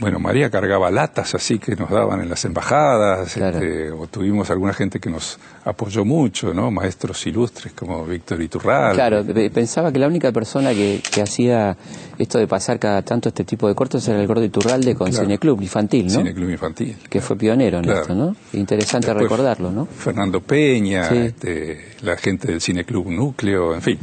bueno, 0.00 0.18
María 0.18 0.50
cargaba 0.50 0.90
latas 0.90 1.34
así 1.34 1.58
que 1.58 1.76
nos 1.76 1.90
daban 1.90 2.20
en 2.20 2.28
las 2.28 2.44
embajadas, 2.44 3.34
Claro. 3.34 3.58
este, 3.58 3.90
o 3.90 4.06
tuvimos 4.06 4.50
alguna 4.50 4.72
gente 4.72 4.98
que 4.98 5.10
nos 5.10 5.38
apoyó 5.64 6.04
mucho, 6.04 6.52
¿no? 6.54 6.70
Maestros 6.70 7.24
ilustres 7.26 7.72
como 7.72 8.04
Víctor 8.04 8.40
Iturral. 8.42 8.94
Claro, 8.94 9.24
pe- 9.24 9.50
pensaba 9.50 9.92
que 9.92 9.98
la 9.98 10.08
única 10.08 10.32
persona 10.32 10.70
que, 10.72 11.00
que 11.12 11.22
hacía 11.22 11.76
esto 12.18 12.38
de 12.38 12.46
pasar 12.48 12.78
cada 12.78 13.02
tanto 13.02 13.28
este 13.28 13.44
tipo 13.44 13.68
de 13.68 13.74
cortos 13.74 14.06
era 14.08 14.20
el 14.20 14.26
Gordo 14.26 14.44
Iturralde 14.44 14.94
con 14.94 15.08
Claro. 15.10 15.24
Cineclub 15.26 15.60
infantil, 15.62 16.06
¿no? 16.06 16.12
Cineclub 16.18 16.50
Infantil. 16.50 16.96
Que 17.08 17.20
fue 17.20 17.36
pionero 17.36 17.78
en 17.78 17.88
esto, 17.90 18.14
¿no? 18.14 18.34
Interesante 18.54 19.06
Después, 19.08 19.24
recordarlo, 19.30 19.70
¿no? 19.70 19.86
Fernando 19.86 20.40
Peña, 20.40 21.08
Sí. 21.08 21.16
este, 21.18 21.92
la 22.02 22.16
gente 22.16 22.48
del 22.48 22.60
Cineclub 22.60 23.08
Núcleo, 23.08 23.74
en 23.74 23.82
fin. 23.82 23.98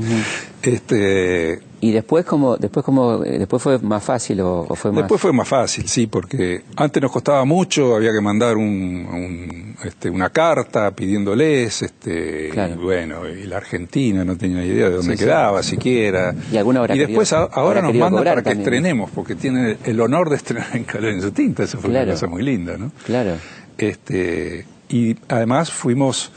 este, 0.62 1.60
Y 1.82 1.92
después 1.92 2.26
como 2.26 2.58
después 2.58 2.86
como 2.86 3.24
eh, 3.24 3.40
después 3.40 3.64
fue 3.64 3.80
más 3.80 4.04
fácil 4.04 4.42
o, 4.42 4.66
o 4.68 4.76
fue 4.76 4.92
más 4.92 5.04
Después 5.04 5.22
fue 5.22 5.32
más 5.32 5.48
fácil, 5.48 5.88
sí, 5.88 6.08
porque 6.08 6.64
antes 6.76 7.02
nos 7.02 7.10
costaba 7.12 7.46
mucho, 7.46 7.96
había 7.96 8.12
que 8.12 8.20
mandar 8.20 8.58
un, 8.58 8.66
un, 8.66 9.76
este, 9.86 10.10
una 10.10 10.30
carta 10.30 10.92
pidiéndoles, 10.92 11.82
este, 11.82 12.50
Claro. 12.50 12.74
y 12.74 12.78
bueno, 12.84 13.30
y 13.30 13.46
la 13.46 13.58
Argentina 13.58 14.26
no 14.26 14.36
tenía 14.38 14.66
idea 14.66 14.90
de 14.90 14.96
dónde 14.98 15.14
Sí, 15.14 15.18
sí. 15.20 15.24
quedaba 15.24 15.64
siquiera. 15.64 16.36
Y 16.52 16.58
alguna 16.58 16.82
habrá 16.82 16.96
y 16.96 17.00
después 17.00 17.30
querido- 17.32 17.50
a- 17.50 17.56
ahora 17.62 17.82
nos 17.82 17.96
mandan 17.96 18.24
para 18.26 18.44
que 18.44 18.52
estrenemos, 18.52 19.10
porque 19.12 19.36
tienen 19.36 19.78
el 19.86 20.02
honor 20.02 20.30
de 20.30 20.36
estrenar 20.36 20.76
en 20.76 20.84
Calor 20.84 21.12
en 21.12 21.22
su 21.22 21.32
tinta, 21.32 21.64
eso 21.64 21.78
fue 21.78 21.92
Claro. 21.92 22.06
una 22.08 22.14
cosa 22.14 22.28
muy 22.28 22.44
linda, 22.44 22.78
¿no? 22.78 22.92
Claro. 23.06 23.36
Este, 23.78 24.66
y 24.90 25.16
además 25.30 25.72
fuimos 25.72 26.32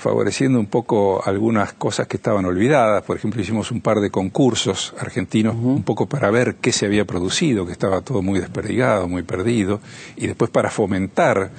favoreciendo 0.00 0.58
un 0.58 0.66
poco 0.66 1.22
algunas 1.22 1.74
cosas 1.74 2.06
que 2.06 2.16
estaban 2.16 2.46
olvidadas. 2.46 3.02
Por 3.02 3.18
ejemplo, 3.18 3.42
hicimos 3.42 3.70
un 3.70 3.82
par 3.82 4.00
de 4.00 4.10
concursos 4.10 4.94
argentinos, 4.98 5.54
un 5.54 5.82
poco 5.82 6.06
para 6.06 6.30
ver 6.30 6.56
qué 6.56 6.72
se 6.72 6.86
había 6.86 7.04
producido, 7.04 7.66
que 7.66 7.72
estaba 7.72 8.00
todo 8.00 8.22
muy 8.22 8.40
desperdigado, 8.40 9.08
muy 9.08 9.22
perdido, 9.24 9.80
y 10.16 10.26
después 10.26 10.50
para 10.50 10.70
fomentar 10.70 11.50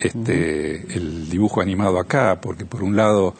este, 0.00 0.92
el 0.92 1.30
dibujo 1.30 1.60
animado 1.60 2.00
acá, 2.00 2.40
porque 2.40 2.66
por 2.66 2.82
un 2.82 2.96
lado 2.96 3.34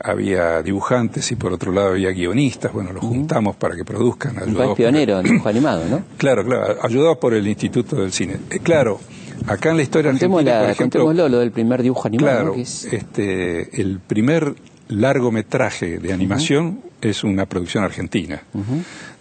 había 0.00 0.62
dibujantes 0.62 1.30
y 1.32 1.36
por 1.36 1.52
otro 1.52 1.70
lado 1.70 1.88
había 1.88 2.10
guionistas, 2.10 2.72
bueno, 2.72 2.94
los 2.94 3.04
juntamos 3.04 3.56
para 3.56 3.76
que 3.76 3.84
produzcan. 3.84 4.36
Un 4.42 4.54
país 4.54 4.72
pionero 4.74 5.18
en 5.18 5.24
dibujo 5.24 5.48
animado, 5.50 5.84
¿no? 5.88 6.02
Claro, 6.16 6.44
claro, 6.44 6.78
ayudado 6.82 7.20
por 7.20 7.34
el 7.34 7.46
Instituto 7.46 7.96
del 7.96 8.12
Cine. 8.12 8.38
Eh, 8.48 8.60
claro, 8.60 9.00
acá 9.46 9.70
en 9.70 9.76
la 9.76 9.82
historia 9.82 10.10
argentina, 10.10 10.60
por 10.60 10.70
ejemplo, 10.70 11.12
lo 11.12 11.38
del 11.38 11.50
primer 11.50 11.82
dibujo 11.82 12.08
animado. 12.08 12.52
Claro, 12.52 12.54
este, 12.56 13.80
el 13.80 14.00
primer 14.00 14.54
largometraje 14.88 15.98
de 15.98 16.12
animación 16.12 16.80
es 17.00 17.24
una 17.24 17.46
producción 17.46 17.84
argentina, 17.84 18.42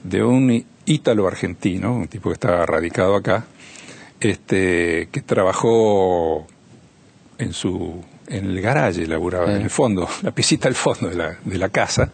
de 0.03 0.23
un 0.23 0.65
ítalo 0.85 1.27
argentino, 1.27 1.93
un 1.93 2.07
tipo 2.07 2.29
que 2.29 2.33
estaba 2.33 2.65
radicado 2.65 3.15
acá, 3.15 3.45
este, 4.19 5.09
que 5.11 5.21
trabajó 5.21 6.47
en 7.37 7.53
su 7.53 8.03
en 8.27 8.45
el 8.45 8.61
garaje, 8.61 9.07
laburaba 9.07 9.55
en 9.55 9.61
el 9.61 9.69
fondo, 9.69 10.07
la 10.21 10.31
pisita 10.31 10.67
al 10.67 10.75
fondo 10.75 11.09
de 11.09 11.15
la, 11.15 11.37
de 11.43 11.57
la 11.57 11.69
casa, 11.69 12.11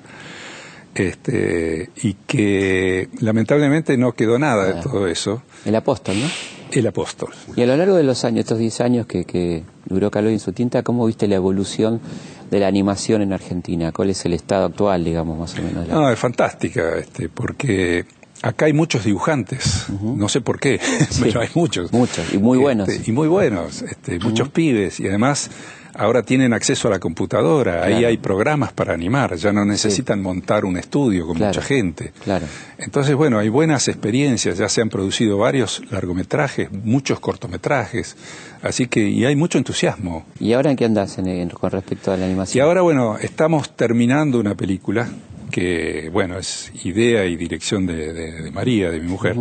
este, 0.96 1.90
y 2.02 2.14
que 2.28 3.10
lamentablemente 3.20 3.98
no 3.98 4.14
quedó 4.14 4.38
nada 4.40 4.66
de 4.66 4.82
todo 4.82 5.08
eso. 5.08 5.42
El 5.66 5.76
apóstol, 5.76 6.20
¿no? 6.20 6.28
El 6.72 6.88
apóstol. 6.88 7.30
Y 7.56 7.62
a 7.62 7.66
lo 7.68 7.78
largo 7.78 7.96
de 7.96 8.04
los 8.04 8.26
años, 8.26 8.42
estos 8.42 8.58
10 8.58 8.82
años 8.82 9.06
que, 9.06 9.26
que 9.26 9.64
duró 9.86 10.10
Calor 10.10 10.32
en 10.32 10.40
su 10.40 10.54
tinta, 10.54 10.82
¿cómo 10.84 11.06
viste 11.06 11.28
la 11.28 11.36
evolución 11.36 12.02
de 12.50 12.60
la 12.60 12.68
animación 12.68 13.22
en 13.22 13.34
Argentina? 13.34 13.92
¿Cuál 13.92 14.10
es 14.10 14.26
el 14.26 14.34
estado 14.34 14.66
actual, 14.66 15.04
digamos, 15.04 15.38
más 15.38 15.58
o 15.58 15.62
menos? 15.62 15.88
No, 15.88 16.10
es 16.10 16.18
fantástica, 16.18 16.98
este, 16.98 17.30
porque 17.30 18.06
acá 18.42 18.66
hay 18.66 18.74
muchos 18.74 19.04
dibujantes, 19.04 19.86
no 20.02 20.28
sé 20.30 20.42
por 20.42 20.60
qué, 20.60 20.80
pero 21.22 21.42
hay 21.42 21.50
muchos. 21.54 21.92
Muchos, 21.94 22.34
y 22.34 22.38
muy 22.38 22.58
buenos. 22.58 22.90
Este, 22.90 23.12
y 23.12 23.14
muy 23.14 23.28
buenos, 23.28 23.82
este, 23.84 24.20
muchos 24.20 24.50
pibes, 24.50 25.00
y 25.00 25.08
además 25.08 25.50
ahora 25.96 26.24
tienen 26.24 26.54
acceso 26.54 26.88
a 26.88 26.92
la 26.92 27.00
computadora, 27.00 27.84
ahí 27.84 28.06
hay 28.06 28.18
programas 28.18 28.74
para 28.74 28.94
animar, 28.94 29.36
ya 29.36 29.52
no 29.52 29.66
necesitan 29.66 30.22
montar 30.22 30.66
un 30.66 30.78
estudio 30.78 31.28
con 31.28 31.38
mucha 31.38 31.62
gente. 31.62 32.12
Claro. 32.24 32.46
Entonces, 32.78 33.16
bueno, 33.16 33.40
hay 33.40 33.50
buenas 33.50 33.88
experiencias, 33.88 34.58
ya 34.58 34.70
se 34.70 34.82
han 34.82 34.90
producido 34.90 35.38
varios 35.38 35.82
largometrajes, 35.92 36.72
muchos 36.72 37.20
cortometrajes, 37.20 38.16
así 38.62 38.88
que 38.88 39.08
y 39.08 39.26
hay 39.26 39.36
mucho 39.36 39.58
entusiasmo. 39.58 40.26
¿Y 40.40 40.54
ahora 40.54 40.72
en 40.72 40.78
qué 40.78 40.86
andas 40.86 41.18
con 41.60 41.72
respecto 41.72 42.12
a 42.12 42.18
la 42.18 42.26
animación? 42.26 42.58
Y 42.58 42.68
ahora, 42.68 42.82
bueno, 42.82 43.18
estamos 43.18 43.76
terminando 43.76 44.40
una 44.40 44.56
película 44.56 45.08
que, 45.52 46.10
bueno, 46.12 46.38
es 46.38 46.72
idea 46.84 47.26
y 47.26 47.36
dirección 47.36 47.86
de, 47.86 48.50
María, 48.52 48.90
de 48.90 49.00
mi 49.00 49.08
mujer. 49.08 49.36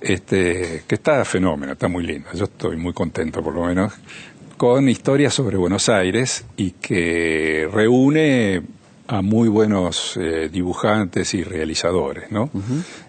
Este, 0.00 0.82
que 0.86 0.96
está 0.96 1.24
fenómeno, 1.24 1.72
está 1.72 1.86
muy 1.86 2.04
linda. 2.04 2.30
Yo 2.34 2.44
estoy 2.44 2.76
muy 2.76 2.92
contento, 2.92 3.40
por 3.40 3.54
lo 3.54 3.66
menos 3.66 3.92
con 4.62 4.88
historias 4.88 5.34
sobre 5.34 5.56
Buenos 5.56 5.88
Aires 5.88 6.44
y 6.56 6.70
que 6.70 7.68
reúne 7.72 8.62
a 9.08 9.20
muy 9.20 9.48
buenos 9.48 10.16
eh, 10.16 10.48
dibujantes 10.52 11.34
y 11.34 11.42
realizadores, 11.42 12.30
¿no? 12.30 12.48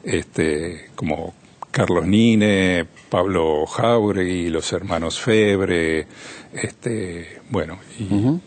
este, 0.04 0.90
como 0.96 1.36
Carlos 1.70 2.08
Nine, 2.08 2.88
Pablo 3.08 3.68
Jauregui, 3.68 4.50
los 4.50 4.74
hermanos 4.74 5.20
Febre, 5.20 6.08
este, 6.54 7.42
bueno, 7.52 7.78
y 8.00 8.40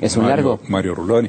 ¿Es 0.00 0.16
un 0.16 0.26
largo? 0.26 0.58
Mario 0.68 0.94
Ruloni. 0.94 1.28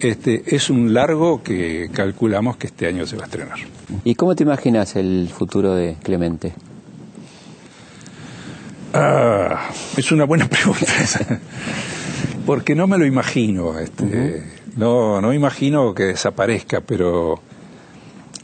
Este, 0.00 0.44
es 0.46 0.70
un 0.70 0.94
largo 0.94 1.42
que 1.42 1.90
calculamos 1.92 2.56
que 2.56 2.68
este 2.68 2.86
año 2.86 3.04
se 3.04 3.16
va 3.16 3.24
a 3.24 3.26
estrenar. 3.26 3.58
¿Y 4.02 4.14
cómo 4.14 4.34
te 4.34 4.44
imaginas 4.44 4.96
el 4.96 5.28
futuro 5.28 5.74
de 5.74 5.96
Clemente? 6.02 6.54
Ah, 8.96 9.70
es 9.96 10.12
una 10.12 10.24
buena 10.24 10.48
pregunta 10.48 10.92
esa. 11.02 11.40
Porque 12.46 12.76
no 12.76 12.86
me 12.86 12.96
lo 12.96 13.04
imagino. 13.04 13.78
Este, 13.78 14.44
No 14.76 15.20
no 15.20 15.32
imagino 15.32 15.94
que 15.94 16.04
desaparezca, 16.04 16.80
pero 16.80 17.40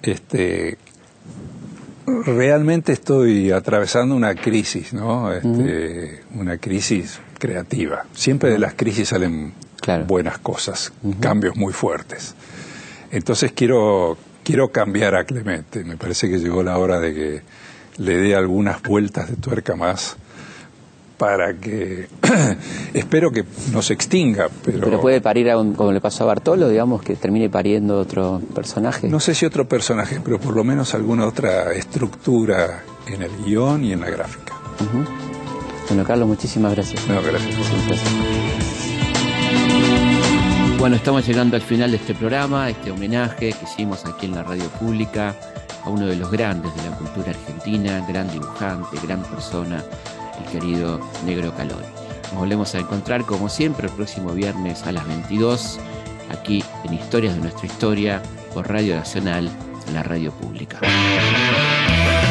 este, 0.02 0.76
realmente 2.24 2.92
estoy 2.92 3.52
atravesando 3.52 4.16
una 4.16 4.34
crisis, 4.34 4.92
¿no? 4.92 5.32
Este, 5.32 6.22
Una 6.34 6.58
crisis 6.58 7.20
creativa. 7.38 8.04
Siempre 8.12 8.50
de 8.50 8.58
las 8.58 8.74
crisis 8.74 9.08
salen 9.10 9.54
buenas 10.06 10.38
cosas, 10.38 10.92
cambios 11.20 11.56
muy 11.56 11.72
fuertes. 11.72 12.34
Entonces 13.12 13.52
quiero, 13.52 14.18
quiero 14.42 14.68
cambiar 14.72 15.14
a 15.14 15.24
Clemente. 15.24 15.84
Me 15.84 15.96
parece 15.96 16.28
que 16.28 16.38
llegó 16.38 16.62
la 16.62 16.76
hora 16.78 16.98
de 17.00 17.14
que 17.14 17.42
le 17.98 18.16
dé 18.16 18.34
algunas 18.34 18.82
vueltas 18.82 19.28
de 19.30 19.36
tuerca 19.36 19.76
más 19.76 20.16
para 21.20 21.52
que 21.52 22.08
espero 22.94 23.30
que 23.30 23.44
no 23.72 23.82
se 23.82 23.92
extinga. 23.92 24.48
Pero, 24.64 24.80
pero 24.80 25.00
puede 25.02 25.20
parir, 25.20 25.50
a 25.50 25.54
como 25.54 25.92
le 25.92 26.00
pasó 26.00 26.24
a 26.24 26.28
Bartolo, 26.28 26.66
digamos, 26.70 27.02
que 27.02 27.14
termine 27.14 27.50
pariendo 27.50 27.98
otro 27.98 28.40
personaje. 28.54 29.06
No 29.06 29.20
sé 29.20 29.34
si 29.34 29.44
otro 29.44 29.68
personaje, 29.68 30.18
pero 30.24 30.40
por 30.40 30.56
lo 30.56 30.64
menos 30.64 30.94
alguna 30.94 31.26
otra 31.26 31.74
estructura 31.74 32.84
en 33.06 33.20
el 33.20 33.30
guion 33.44 33.84
y 33.84 33.92
en 33.92 34.00
la 34.00 34.08
gráfica. 34.08 34.54
Bueno, 35.88 36.04
Carlos, 36.04 36.26
muchísimas 36.26 36.72
gracias. 36.72 37.06
No, 37.06 37.20
gracias. 37.20 37.54
Bueno, 40.78 40.96
estamos 40.96 41.26
llegando 41.26 41.56
al 41.56 41.62
final 41.62 41.90
de 41.90 41.98
este 41.98 42.14
programa, 42.14 42.70
este 42.70 42.90
homenaje 42.90 43.52
que 43.52 43.64
hicimos 43.64 44.06
aquí 44.06 44.24
en 44.24 44.36
la 44.36 44.42
radio 44.42 44.64
pública 44.70 45.36
a 45.84 45.90
uno 45.90 46.06
de 46.06 46.16
los 46.16 46.30
grandes 46.30 46.74
de 46.76 46.88
la 46.88 46.96
cultura 46.96 47.32
argentina, 47.32 48.06
gran 48.08 48.32
dibujante, 48.32 48.96
gran 49.02 49.22
persona, 49.22 49.84
querido 50.50 51.00
Negro 51.24 51.54
Calori. 51.56 51.86
Nos 52.30 52.40
volvemos 52.40 52.74
a 52.74 52.78
encontrar 52.78 53.24
como 53.24 53.48
siempre 53.48 53.86
el 53.86 53.92
próximo 53.92 54.32
viernes 54.32 54.82
a 54.84 54.92
las 54.92 55.06
22 55.06 55.78
aquí 56.30 56.64
en 56.84 56.94
Historias 56.94 57.34
de 57.34 57.40
nuestra 57.40 57.66
historia 57.66 58.22
por 58.54 58.68
Radio 58.68 58.96
Nacional, 58.96 59.50
la 59.92 60.02
radio 60.02 60.32
pública. 60.32 60.78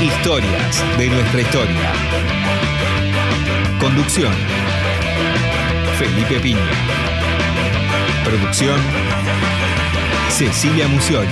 Historias 0.01 0.97
de 0.97 1.09
nuestra 1.09 1.41
historia. 1.41 1.91
Conducción. 3.79 4.33
Felipe 5.97 6.39
Piña. 6.39 6.71
Producción. 8.23 8.79
Cecilia 10.29 10.87
Musioli. 10.87 11.27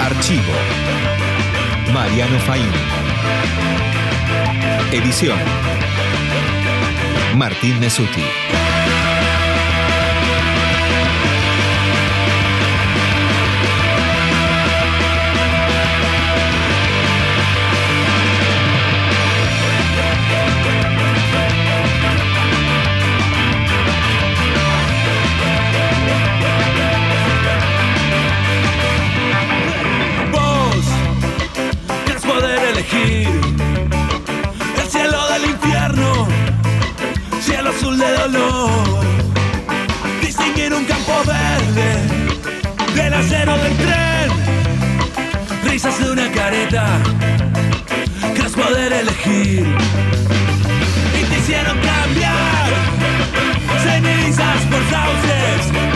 Archivo. 0.00 0.52
Mariano 1.92 2.38
Faín. 2.40 2.72
Edición. 4.92 5.38
Martín 7.36 7.80
Nesuti. 7.80 8.63
Distinguir 40.20 40.72
un 40.72 40.84
campo 40.84 41.12
verde 41.26 41.88
del 42.94 43.14
acero 43.14 43.56
del 43.58 43.76
tren, 43.76 44.30
risas 45.64 45.98
de 45.98 46.10
una 46.10 46.30
careta. 46.30 46.86
Quieres 48.34 48.52
poder 48.52 48.92
elegir. 48.92 49.66
Y 51.20 51.24
te 51.24 51.38
hicieron 51.38 51.78
cambiar. 51.78 52.68
Cenizas 53.82 54.60
por 54.70 54.82
sauces, 54.90 55.93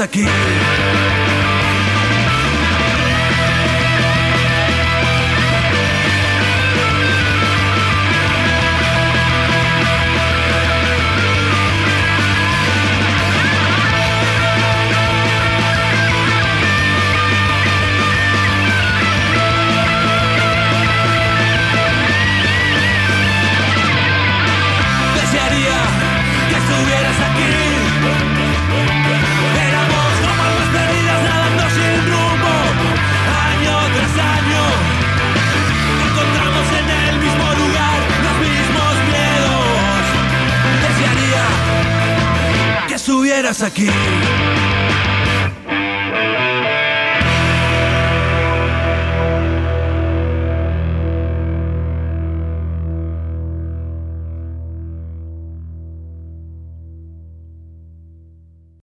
aquí. 0.00 0.26